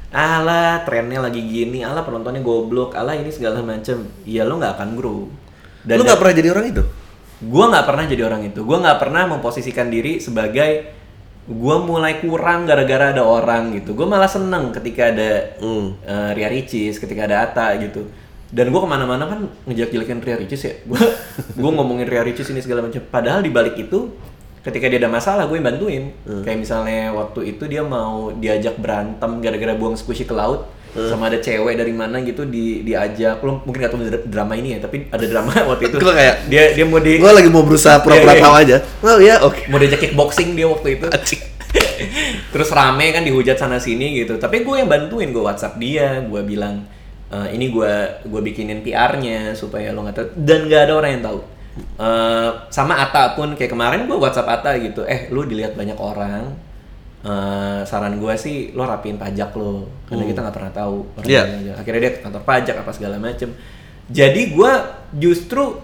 Alah, 0.09 0.81
trennya 0.85 1.21
lagi 1.21 1.41
gini, 1.41 1.85
alah 1.85 2.01
penontonnya 2.01 2.41
goblok, 2.41 2.93
alah 2.97 3.17
ini 3.17 3.29
segala 3.33 3.61
macem. 3.61 4.09
Ya 4.25 4.45
lo 4.45 4.57
nggak 4.57 4.77
akan 4.77 4.89
grow. 4.97 5.25
lu 5.85 6.01
nggak 6.05 6.19
pernah 6.21 6.33
jadi 6.33 6.49
orang 6.53 6.67
itu? 6.69 6.83
gue 7.43 7.65
nggak 7.67 7.85
pernah 7.85 8.05
jadi 8.07 8.23
orang 8.23 8.41
itu 8.47 8.63
gue 8.63 8.77
nggak 8.79 8.99
pernah 9.03 9.23
memposisikan 9.27 9.91
diri 9.91 10.23
sebagai 10.23 10.95
gue 11.43 11.75
mulai 11.83 12.23
kurang 12.23 12.63
gara-gara 12.63 13.11
ada 13.11 13.19
orang 13.19 13.75
gitu 13.75 13.91
gue 13.99 14.07
malah 14.07 14.31
seneng 14.31 14.71
ketika 14.71 15.11
ada 15.11 15.59
Hmm. 15.59 15.99
eh, 16.07 16.29
Ria 16.39 16.47
Ricis 16.47 17.03
ketika 17.03 17.27
ada 17.27 17.43
Ata 17.43 17.75
gitu 17.83 18.07
dan 18.53 18.69
gue 18.69 18.77
ke 18.77 18.85
mana-mana 18.85 19.25
kan 19.25 19.39
ngejek-jelekin 19.65 20.21
Ria 20.21 20.37
Ricis 20.37 20.61
ya. 20.61 20.73
Gue 20.83 21.01
gue 21.57 21.71
ngomongin 21.71 22.05
Ria 22.05 22.21
Ricis 22.21 22.45
ini 22.47 22.61
segala 22.61 22.85
macam. 22.85 23.01
Padahal 23.03 23.41
di 23.41 23.49
balik 23.49 23.73
itu 23.75 24.13
ketika 24.61 24.85
dia 24.85 24.95
ada 24.97 25.09
masalah 25.09 25.43
gue 25.43 25.57
yang 25.57 25.67
bantuin. 25.67 26.03
Kayak 26.39 26.59
misalnya 26.59 27.11
waktu 27.11 27.51
itu 27.51 27.65
dia 27.65 27.81
mau 27.81 28.29
diajak 28.31 28.77
berantem 28.77 29.41
gara-gara 29.41 29.73
buang 29.73 29.93
squishy 29.93 30.23
ke 30.23 30.31
laut 30.31 30.69
sama 30.93 31.25
ada 31.25 31.41
cewek 31.41 31.73
dari 31.73 31.89
mana 31.89 32.21
gitu 32.21 32.45
di 32.45 32.79
diajak. 32.81 33.41
Lo 33.41 33.59
mungkin 33.59 33.81
gak 33.81 33.97
dra- 33.97 34.23
drama 34.23 34.53
ini 34.53 34.77
ya 34.77 34.79
tapi 34.79 35.09
ada 35.09 35.25
drama 35.25 35.49
waktu 35.73 35.89
itu. 35.89 35.97
Gua 35.97 36.13
kayak- 36.13 36.45
dia 36.45 36.63
dia 36.71 36.85
mau 36.85 37.01
di 37.01 37.17
Gue 37.17 37.33
lagi 37.33 37.49
mau 37.49 37.65
berusaha 37.65 37.97
pura-pura 37.99 38.29
Iya, 38.29 38.37
iya. 38.37 38.45
tahu 38.45 38.53
aja. 38.55 38.77
Oh 39.01 39.17
ya, 39.17 39.35
oke. 39.41 39.65
mau 39.67 39.81
diajak 39.81 39.99
kickboxing 39.99 40.53
dia 40.53 40.69
waktu 40.69 41.01
itu. 41.01 41.09
Terus 42.53 42.69
rame 42.69 43.09
kan 43.09 43.25
dihujat 43.25 43.57
sana 43.57 43.77
sini 43.77 44.13
gitu. 44.15 44.37
Tapi 44.37 44.61
gue 44.61 44.75
yang 44.77 44.85
bantuin 44.85 45.33
gue 45.33 45.41
WhatsApp 45.41 45.75
dia 45.75 46.21
gue 46.21 46.41
bilang 46.43 46.85
"Eh, 47.33 47.57
ini 47.57 47.73
gue 47.73 47.93
gue 48.29 48.41
bikinin 48.45 48.85
PR-nya 48.85 49.57
supaya 49.57 49.89
lo 49.89 50.05
nggak 50.05 50.15
tahu 50.15 50.27
dan 50.37 50.69
nggak 50.69 50.81
ada 50.85 50.93
orang 50.93 51.11
yang 51.17 51.23
tahu. 51.25 51.39
Eh, 51.97 52.49
sama 52.69 53.01
Ata 53.01 53.33
pun 53.33 53.57
kayak 53.57 53.73
kemarin 53.73 54.05
gue 54.05 54.13
WhatsApp 54.13 54.61
Ata 54.61 54.77
gitu 54.77 55.01
eh 55.09 55.33
lu 55.33 55.41
dilihat 55.41 55.73
banyak 55.73 55.97
orang 55.97 56.53
Eh, 57.23 57.81
saran 57.87 58.19
gue 58.19 58.35
sih 58.35 58.75
lo 58.75 58.83
rapiin 58.83 59.15
pajak 59.15 59.55
lo 59.55 59.87
karena 60.11 60.27
kita 60.27 60.43
nggak 60.43 60.55
pernah 60.59 60.73
tahu 60.75 61.07
aja. 61.23 61.71
akhirnya 61.79 61.99
dia 62.03 62.11
ke 62.11 62.19
kantor 62.19 62.43
pajak 62.43 62.75
apa 62.83 62.91
segala 62.91 63.15
macem. 63.15 63.47
Jadi 64.11 64.51
gue 64.51 64.71
justru 65.23 65.79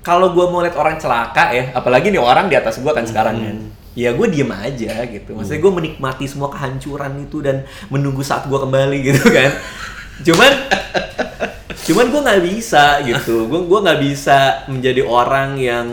kalau 0.00 0.32
gue 0.32 0.40
mau 0.48 0.64
lihat 0.64 0.80
orang 0.80 0.96
celaka 0.96 1.52
ya 1.52 1.76
apalagi 1.76 2.08
nih 2.08 2.16
orang 2.16 2.48
di 2.48 2.56
atas 2.56 2.80
gue 2.80 2.88
kan 2.96 3.04
sekarang 3.04 3.36
kan 3.36 3.56
ya 3.92 4.16
gue 4.16 4.26
diem 4.32 4.48
aja 4.48 5.04
gitu. 5.04 5.36
Maksudnya 5.36 5.60
gue 5.60 5.72
menikmati 5.84 6.24
semua 6.24 6.48
kehancuran 6.48 7.28
itu 7.28 7.44
dan 7.44 7.68
menunggu 7.92 8.24
saat 8.24 8.48
gue 8.48 8.56
kembali 8.56 9.04
gitu 9.04 9.28
kan 9.36 9.52
cuman 10.22 10.52
cuman 11.80 12.06
gue 12.06 12.20
nggak 12.22 12.42
bisa 12.46 12.84
gitu 13.02 13.46
gue 13.46 13.60
gua 13.62 13.78
nggak 13.82 14.00
bisa 14.00 14.38
menjadi 14.66 15.02
orang 15.02 15.56
yang 15.56 15.86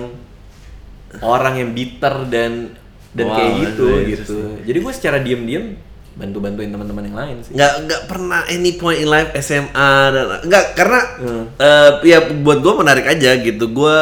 orang 1.19 1.57
yang 1.57 1.69
bitter 1.71 2.27
dan 2.27 2.75
dan 3.11 3.25
Wow, 3.25 3.33
kayak 3.33 3.53
gitu 3.63 3.85
gitu 4.05 4.37
jadi 4.61 4.77
gue 4.77 4.93
secara 4.93 5.17
diem-diem 5.17 5.65
bantu 6.13 6.37
bantuin 6.39 6.67
teman-teman 6.67 7.03
yang 7.03 7.17
lain 7.17 7.35
sih 7.41 7.53
Nggak 7.53 7.73
nggak 7.83 8.01
pernah 8.05 8.41
any 8.47 8.73
point 8.73 8.97
in 8.97 9.05
life 9.05 9.29
SMA 9.37 9.89
dan 10.11 10.25
nggak 10.43 10.65
karena 10.73 11.01
Hmm. 11.17 11.45
eh, 11.55 11.91
ya 12.05 12.19
buat 12.35 12.57
gue 12.57 12.73
menarik 12.75 13.05
aja 13.07 13.37
gitu. 13.37 13.69
Gue 13.69 13.97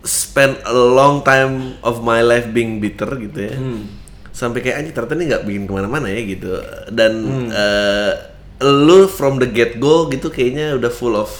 spend 0.00 0.56
a 0.62 0.72
long 0.72 1.20
time 1.22 1.76
of 1.80 2.00
my 2.00 2.20
life 2.20 2.48
being 2.48 2.76
bitter 2.78 3.08
gitu 3.18 3.40
ya. 3.42 3.56
Hmm. 3.56 3.82
sampai 4.30 4.62
kayak 4.62 4.76
anjing 4.78 4.94
ternyata 4.94 5.14
ini 5.16 5.24
nggak 5.26 5.44
bikin 5.44 5.62
ke 5.64 5.72
mana-mana 5.74 6.06
ya 6.06 6.20
gitu 6.22 6.52
dan 6.88 7.12
eh, 7.50 8.12
lu 8.60 9.06
from 9.06 9.36
the 9.36 9.46
get 9.46 9.76
go 9.76 10.06
gitu 10.06 10.28
kayaknya 10.28 10.74
udah 10.74 10.88
full 10.88 11.14
of 11.14 11.30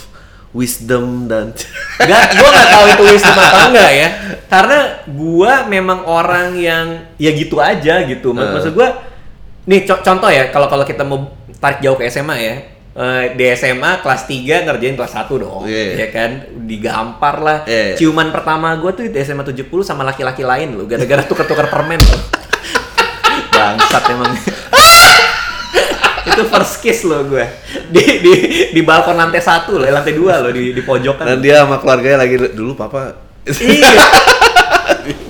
wisdom 0.50 1.26
dan 1.26 1.50
Enggak, 2.00 2.24
gua 2.32 2.48
nggak 2.48 2.68
tahu 2.68 2.84
itu 2.88 3.02
wisdom 3.10 3.36
atau 3.36 3.60
enggak 3.68 3.90
ya. 3.92 4.08
Karena 4.46 4.78
gua 5.06 5.52
memang 5.64 6.00
orang 6.02 6.54
yang 6.54 6.86
ya 7.14 7.30
gitu 7.30 7.58
aja 7.58 8.00
gitu. 8.02 8.30
Mak- 8.30 8.42
Eh. 8.42 8.52
Maksud 8.54 8.72
gua 8.72 8.88
nih 9.64 9.84
co- 9.84 10.00
contoh 10.00 10.26
ya 10.26 10.48
kalau 10.48 10.66
kalau 10.66 10.82
kita 10.82 11.02
mau 11.02 11.28
tarik 11.54 11.78
jauh 11.80 11.94
ke 11.94 12.06
SMA 12.06 12.36
ya. 12.38 12.56
eh, 12.94 13.30
di 13.32 13.46
SMA 13.52 13.98
kelas 13.98 14.24
3 14.24 14.34
ngerjain 14.64 14.94
kelas 14.94 15.12
1 15.12 15.30
dong. 15.36 15.62
Iya. 15.64 15.94
Ya 15.96 16.08
kan? 16.08 16.30
Digampar 16.64 17.38
lah. 17.38 17.58
Iya. 17.64 17.94
Ciuman 17.94 18.30
pertama 18.30 18.74
gua 18.74 18.90
tuh 18.90 19.04
di 19.04 19.18
SMA 19.18 19.42
70 19.42 19.54
sama 19.82 20.02
laki-laki 20.02 20.42
lain 20.42 20.74
loh 20.74 20.82
gara-gara 20.84 21.22
tuker-tuker 21.22 21.66
permen 21.66 22.00
loh. 22.00 22.20
Bangsat 23.52 24.04
emang. 24.08 24.32
Itu 26.38 26.46
first 26.46 26.78
kiss 26.78 27.02
loh 27.02 27.26
gue 27.26 27.42
di 27.90 28.02
di 28.22 28.32
di 28.70 28.80
balkon 28.80 29.18
lantai 29.18 29.42
satu 29.42 29.82
loh 29.82 29.84
lantai 29.84 30.14
dua 30.14 30.38
loh 30.38 30.54
di 30.54 30.70
di 30.70 30.82
pojokan 30.86 31.26
dan 31.26 31.38
dia 31.42 31.66
sama 31.66 31.82
keluarganya 31.82 32.22
lagi 32.22 32.38
dulu 32.54 32.78
papa 32.78 33.18
iya. 33.58 33.98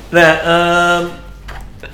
Nah, 0.09 0.31
em, 0.41 1.03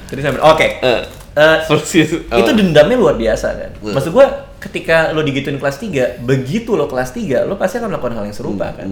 tadi 0.07 0.21
sampai 0.23 0.39
oke. 0.39 0.67
Eh, 0.81 1.03
Eh, 1.35 1.59
first 1.67 1.91
kiss. 1.91 2.15
itu 2.15 2.31
Oh. 2.31 2.55
dendamnya 2.55 2.95
luar 2.95 3.19
biasa 3.19 3.59
kan. 3.59 3.71
Hmm. 3.83 3.91
Maksud 3.91 4.15
gua 4.15 4.47
ketika 4.63 5.11
lo 5.11 5.27
digituin 5.27 5.59
kelas 5.59 5.83
3, 5.83 6.23
begitu 6.23 6.79
lo 6.79 6.87
kelas 6.87 7.11
3, 7.11 7.43
lo 7.43 7.59
pasti 7.59 7.83
akan 7.83 7.91
melakukan 7.91 8.15
hal 8.15 8.25
yang 8.31 8.37
serupa 8.39 8.71
Hmm, 8.71 8.79
kan. 8.79 8.89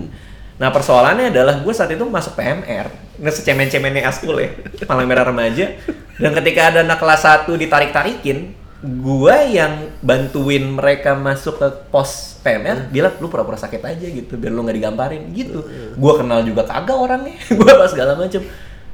Nah, 0.58 0.74
persoalannya 0.74 1.30
adalah 1.30 1.62
gue 1.62 1.70
saat 1.70 1.94
itu 1.94 2.02
masuk 2.02 2.34
PMR, 2.34 2.90
nggak 3.22 3.30
secemen-cemennya 3.30 4.02
askul 4.04 4.42
ya, 4.42 4.50
Palang 4.84 5.06
Merah 5.06 5.22
Remaja. 5.22 5.70
Dan 6.18 6.34
ketika 6.34 6.74
ada 6.74 6.82
anak 6.82 6.98
kelas 6.98 7.22
1 7.22 7.54
ditarik-tarikin, 7.54 8.58
gue 8.83 9.37
yang 9.49 9.95
bantuin 10.03 10.66
mereka 10.66 11.14
masuk 11.14 11.57
ke 11.57 11.68
pos 11.89 12.43
PMR 12.43 12.91
bilang 12.91 13.14
lu 13.22 13.30
pura-pura 13.30 13.55
sakit 13.55 13.78
aja 13.78 14.03
gitu 14.03 14.35
biar 14.35 14.51
lu 14.51 14.62
nggak 14.62 14.76
digamparin 14.76 15.22
gitu. 15.30 15.62
Gue 15.95 16.12
kenal 16.18 16.43
juga 16.43 16.66
kagak 16.66 16.99
orangnya 16.99 17.39
gue 17.59 17.70
pas 17.72 17.87
segala 17.87 18.18
macem. 18.18 18.43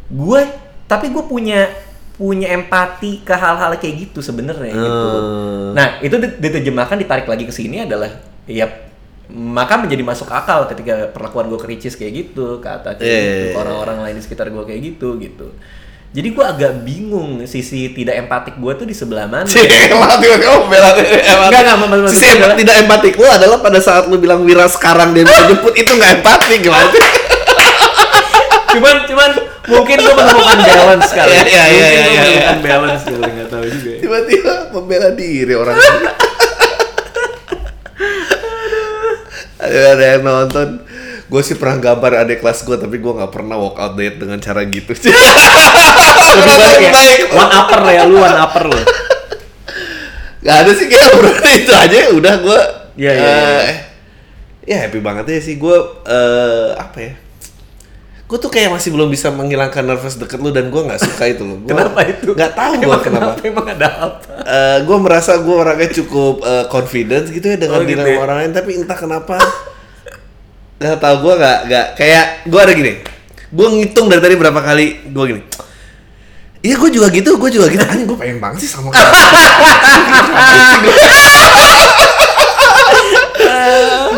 Gue 0.08 0.44
tapi 0.84 1.08
gue 1.08 1.24
punya 1.24 1.68
punya 2.14 2.50
empati 2.50 3.22
ke 3.22 3.30
hal-hal 3.30 3.78
kayak 3.78 4.10
gitu 4.10 4.18
sebenarnya 4.18 4.74
gitu. 4.74 5.06
Hmm. 5.22 5.70
nah 5.70 6.02
itu 6.02 6.18
di- 6.18 6.34
diterjemahkan 6.34 6.98
ditarik 6.98 7.30
lagi 7.30 7.46
ke 7.46 7.54
sini 7.54 7.86
adalah 7.86 8.10
ya 8.42 8.66
maka 9.30 9.78
menjadi 9.78 10.02
masuk 10.02 10.26
akal 10.26 10.66
ketika 10.66 11.14
perlakuan 11.14 11.46
gue 11.46 11.54
ke 11.54 11.68
Ricis 11.70 11.94
kayak 11.94 12.12
gitu 12.26 12.58
ke 12.58 12.66
Atta 12.66 12.98
kayak 12.98 13.06
Iya, 13.06 13.20
gitu 13.22 13.30
iya, 13.38 13.46
iya. 13.46 13.54
orang-orang 13.54 13.98
lain 14.02 14.14
di 14.18 14.22
sekitar 14.26 14.50
gue 14.50 14.64
kayak 14.66 14.80
gitu 14.82 15.14
gitu 15.22 15.46
jadi 16.08 16.28
gue 16.30 16.40
agak 16.42 16.72
bingung 16.82 17.44
sisi 17.44 17.92
tidak 17.92 18.16
empatik 18.18 18.56
gue 18.56 18.72
tuh 18.74 18.84
di 18.84 18.92
sebelah 18.92 19.24
mana 19.24 19.44
Cila 19.44 19.68
tiba-tiba 20.16 20.56
membela 20.58 20.96
Enggak, 20.96 21.60
enggak, 21.60 21.76
mak- 21.76 21.88
mak- 21.90 22.08
Sisi 22.08 22.26
adalah- 22.30 22.56
tidak 22.56 22.76
empatik 22.80 23.14
lu 23.14 23.26
adalah 23.26 23.58
pada 23.58 23.78
saat 23.78 24.06
lu 24.06 24.16
bilang 24.16 24.40
Wira 24.42 24.64
sekarang 24.66 25.12
dia 25.12 25.22
bisa 25.22 25.44
jemput 25.46 25.74
itu 25.74 25.90
nggak 25.90 26.12
empatik 26.18 26.58
gimana 26.60 26.88
sih? 26.88 27.02
cuman 28.68 28.96
cuman 29.04 29.30
mungkin 29.66 29.96
gue 29.98 30.14
menemukan 30.14 30.58
balance 30.58 31.10
kali 31.10 31.28
Iya, 31.30 31.44
iya, 31.44 31.64
iya, 31.66 31.66
iya, 31.68 31.88
iya. 31.88 32.20
menemukan 32.20 32.58
balance 32.62 33.04
kali 33.04 33.28
nggak 33.30 33.48
tahu 33.48 33.64
juga 33.66 33.88
ya. 33.88 33.98
Tiba-tiba 34.00 34.52
membela 34.70 35.08
diri 35.12 35.54
orang. 35.54 35.76
ada 39.58 40.04
yang 40.08 40.22
nonton. 40.22 40.68
Gue 41.28 41.40
sih 41.40 41.54
pernah 41.54 41.76
gambar 41.76 42.24
adik 42.24 42.40
kelas 42.40 42.62
gue 42.62 42.74
tapi 42.74 42.96
gue 42.96 43.12
nggak 43.12 43.28
pernah 43.28 43.54
walk 43.54 43.76
out 43.76 43.94
date 43.94 44.16
dengan 44.16 44.36
cara 44.38 44.64
gitu. 44.64 44.96
lebih 44.96 46.88
baik 46.88 47.18
ya 47.20 47.26
one 47.30 47.52
upper 47.54 47.80
ya 47.86 48.02
lu 48.04 48.16
one 48.16 48.38
upper 48.38 48.64
lu 48.66 48.80
Gak 50.38 50.56
ada 50.56 50.70
sih 50.70 50.86
kayak 50.86 51.12
berarti 51.18 51.50
itu 51.58 51.72
aja 51.74 51.98
udah 52.10 52.34
gue. 52.38 52.60
Iya, 52.96 53.12
iya, 53.12 53.32
iya. 53.34 53.74
Ya 54.64 54.76
happy 54.80 54.98
banget 54.98 55.26
ya 55.28 55.40
sih 55.40 55.54
gue. 55.54 55.76
eh 56.06 56.68
apa 56.72 56.98
ya? 56.98 57.12
Gue 58.24 58.38
tuh 58.38 58.48
kayak 58.48 58.70
masih 58.70 58.92
belum 58.92 59.08
bisa 59.08 59.28
menghilangkan 59.28 59.82
nervous 59.82 60.14
deket 60.14 60.38
lu 60.38 60.48
dan 60.48 60.68
gue 60.68 60.78
nggak 60.78 61.00
suka 61.02 61.24
itu 61.26 61.42
loh. 61.42 61.58
Gua 61.58 61.74
kenapa 61.74 62.00
itu 62.06 62.30
Nggak 62.30 62.52
tahu 62.54 62.72
gue 62.72 62.86
Emang 62.86 63.02
kenapa. 63.02 63.30
emang 63.42 63.66
ada 63.66 63.88
apa 63.98 64.32
gue 64.78 64.98
merasa 64.98 65.32
gue 65.36 65.52
orangnya 65.52 65.88
cukup 65.92 66.34
eh, 66.40 66.64
confidence 66.66 67.28
gitu 67.28 67.44
ya 67.44 67.56
dengan 67.58 67.80
Oh, 67.80 67.84
gitu 67.84 67.98
diri 67.98 68.14
ya? 68.14 68.18
orang 68.18 68.36
lain 68.38 68.52
tapi 68.54 68.70
entah 68.76 68.96
kenapa 68.96 69.36
nggak 70.78 70.98
tahu 71.02 71.16
gue 71.26 71.34
nggak 71.42 71.58
nggak 71.66 71.86
kayak 71.98 72.26
gue 72.46 72.60
ada 72.62 72.72
gini. 72.74 72.92
Gue 73.50 73.66
ngitung 73.74 74.06
dari 74.06 74.20
tadi 74.22 74.34
berapa 74.38 74.60
kali 74.62 75.10
gue 75.10 75.24
gini. 75.34 75.42
Iya 76.58 76.74
gue 76.74 76.90
juga 76.90 77.06
gitu 77.14 77.30
gue 77.38 77.50
juga 77.54 77.66
gitu. 77.70 77.82
Anjing 77.82 78.06
gue 78.06 78.18
pengen 78.18 78.38
banget 78.38 78.66
sih 78.66 78.70
sama 78.70 78.90
kamu. 78.94 79.06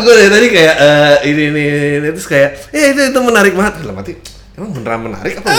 Gue 0.01 0.13
dari 0.17 0.29
tadi 0.33 0.47
kayak 0.49 0.75
eh, 0.81 1.15
ini, 1.29 1.41
ini 1.53 1.63
ini 2.01 2.07
terus 2.13 2.25
kayak 2.25 2.73
ya 2.73 2.93
itu 2.93 3.01
itu 3.13 3.19
menarik 3.21 3.53
banget. 3.53 3.85
Lah 3.85 3.93
mati 3.93 4.13
emang 4.61 4.77
beneran 4.77 5.01
menarik 5.09 5.41
apa 5.41 5.49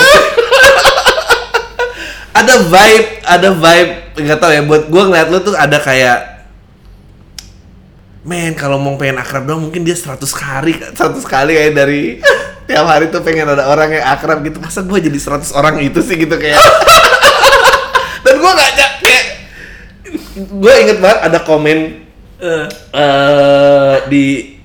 ada 2.41 2.55
vibe 2.71 3.09
ada 3.27 3.49
vibe 3.51 3.93
nggak 4.15 4.39
tahu 4.39 4.51
ya 4.55 4.63
buat 4.63 4.83
gue 4.87 5.03
ngeliat 5.11 5.29
lu 5.33 5.39
tuh 5.43 5.55
ada 5.59 5.79
kayak 5.83 6.32
men 8.23 8.55
kalau 8.55 8.79
mau 8.79 8.95
pengen 8.95 9.19
akrab 9.19 9.51
dong 9.51 9.67
mungkin 9.67 9.83
dia 9.83 9.99
100 9.99 10.23
kali 10.31 10.79
100 10.79 10.95
kali 11.27 11.53
kayak 11.59 11.75
dari 11.75 12.03
tiap 12.71 12.87
hari 12.87 13.11
tuh 13.11 13.21
pengen 13.27 13.51
ada 13.51 13.67
orang 13.67 13.91
yang 13.91 14.07
akrab 14.07 14.41
gitu. 14.47 14.63
Masa 14.63 14.87
gue 14.87 14.99
jadi 15.03 15.19
100 15.19 15.51
orang 15.59 15.83
itu 15.83 15.99
sih 15.99 16.15
gitu 16.15 16.39
kayak? 16.39 16.57
Dan 18.25 18.39
gue 18.39 18.51
ja- 18.55 18.97
kayak 19.03 19.25
gue 20.39 20.73
inget 20.87 20.99
banget 21.03 21.19
ada 21.27 21.39
komen 21.43 21.79
eh. 22.39 22.67
di 24.09 24.57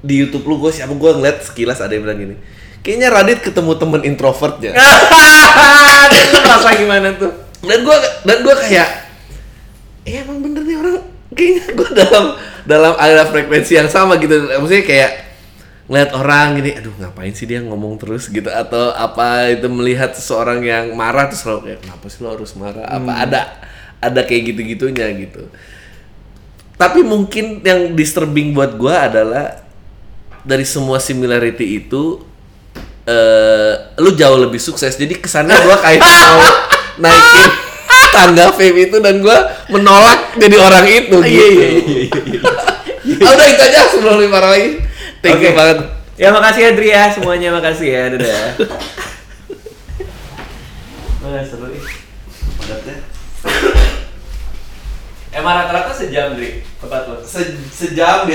di 0.00 0.14
YouTube 0.16 0.48
lu 0.48 0.56
gue 0.62 0.72
siapa 0.72 0.94
gue 0.96 1.10
ngeliat 1.12 1.44
sekilas 1.44 1.84
ada 1.84 1.92
yang 1.92 2.08
bilang 2.08 2.18
gini 2.18 2.34
kayaknya 2.80 3.12
Radit 3.12 3.44
ketemu 3.44 3.76
temen 3.76 4.00
introvertnya 4.00 4.72
lu 6.32 6.38
merasa 6.40 6.72
gimana 6.72 7.08
tuh? 7.20 7.32
Dan 7.60 7.84
gue 7.84 7.96
dan 8.24 8.36
gue 8.40 8.54
kayak 8.64 8.88
eh 10.08 10.24
emang 10.24 10.40
bener 10.40 10.59
kayaknya 11.40 11.64
gue 11.72 11.90
dalam 11.96 12.24
dalam 12.68 12.92
ada 13.00 13.24
frekuensi 13.24 13.80
yang 13.80 13.88
sama 13.88 14.20
gitu. 14.20 14.36
Maksudnya 14.36 14.84
kayak 14.84 15.12
ngeliat 15.90 16.10
orang 16.14 16.62
gini 16.62 16.70
aduh 16.78 16.94
ngapain 17.02 17.34
sih 17.34 17.48
dia 17.48 17.64
ngomong 17.64 17.96
terus? 17.96 18.28
gitu. 18.28 18.52
Atau 18.52 18.92
apa 18.92 19.48
itu 19.48 19.66
melihat 19.72 20.12
seseorang 20.12 20.60
yang 20.60 20.92
marah 20.92 21.32
terus 21.32 21.40
selalu 21.40 21.72
kayak 21.72 21.78
kenapa 21.80 22.04
sih 22.12 22.20
lo 22.20 22.28
harus 22.36 22.52
marah? 22.60 22.84
Apa 22.84 23.12
ada 23.24 23.40
ada 24.04 24.20
kayak 24.28 24.52
gitu 24.52 24.60
gitunya 24.76 25.08
gitu. 25.16 25.48
Tapi 26.76 27.00
mungkin 27.00 27.64
yang 27.64 27.96
disturbing 27.96 28.52
buat 28.52 28.76
gue 28.76 28.92
adalah 28.92 29.64
dari 30.44 30.64
semua 30.64 31.00
similarity 31.00 31.80
itu 31.84 32.20
eh 33.04 33.74
lu 33.96 34.12
jauh 34.12 34.36
lebih 34.36 34.60
sukses. 34.60 34.96
Jadi 34.96 35.16
kesannya 35.16 35.56
gue 35.56 35.76
kayak 35.80 36.00
mau 36.12 36.40
naikin 37.00 37.69
tangga 38.20 38.52
fame 38.52 38.84
itu 38.84 39.00
dan 39.00 39.16
gue 39.18 39.32
menolak 39.68 40.36
jadi 40.36 40.52
orang 40.54 40.84
itu 40.84 41.16
Iya, 41.16 41.24
gitu 41.24 41.44
iya, 41.48 41.68
iya, 41.80 42.00
iya, 42.20 42.40
Ah, 43.24 43.32
udah 43.32 43.46
itu 43.48 43.62
aja 43.64 43.80
sebelum 43.88 44.20
lima 44.20 44.38
lagi 44.38 44.76
thank 45.18 45.40
you 45.40 45.50
Oke. 45.50 45.56
banget 45.56 45.78
Ya 46.14 46.28
makasih 46.28 46.60
ya 46.60 46.70
Dri 46.76 46.88
ya, 46.92 47.08
semuanya 47.08 47.48
makasih 47.48 47.88
ya, 47.88 48.12
dadah. 48.12 48.60
Wah, 51.24 51.40
seru 51.40 51.64
nih. 51.72 51.80
Emang 55.32 55.56
rata-rata 55.56 55.96
sejam 55.96 56.36
Dri, 56.36 56.60
tempat 56.76 57.08
lo? 57.08 57.24
Se- 57.24 57.56
sejam 57.72 58.20
di 58.20 58.28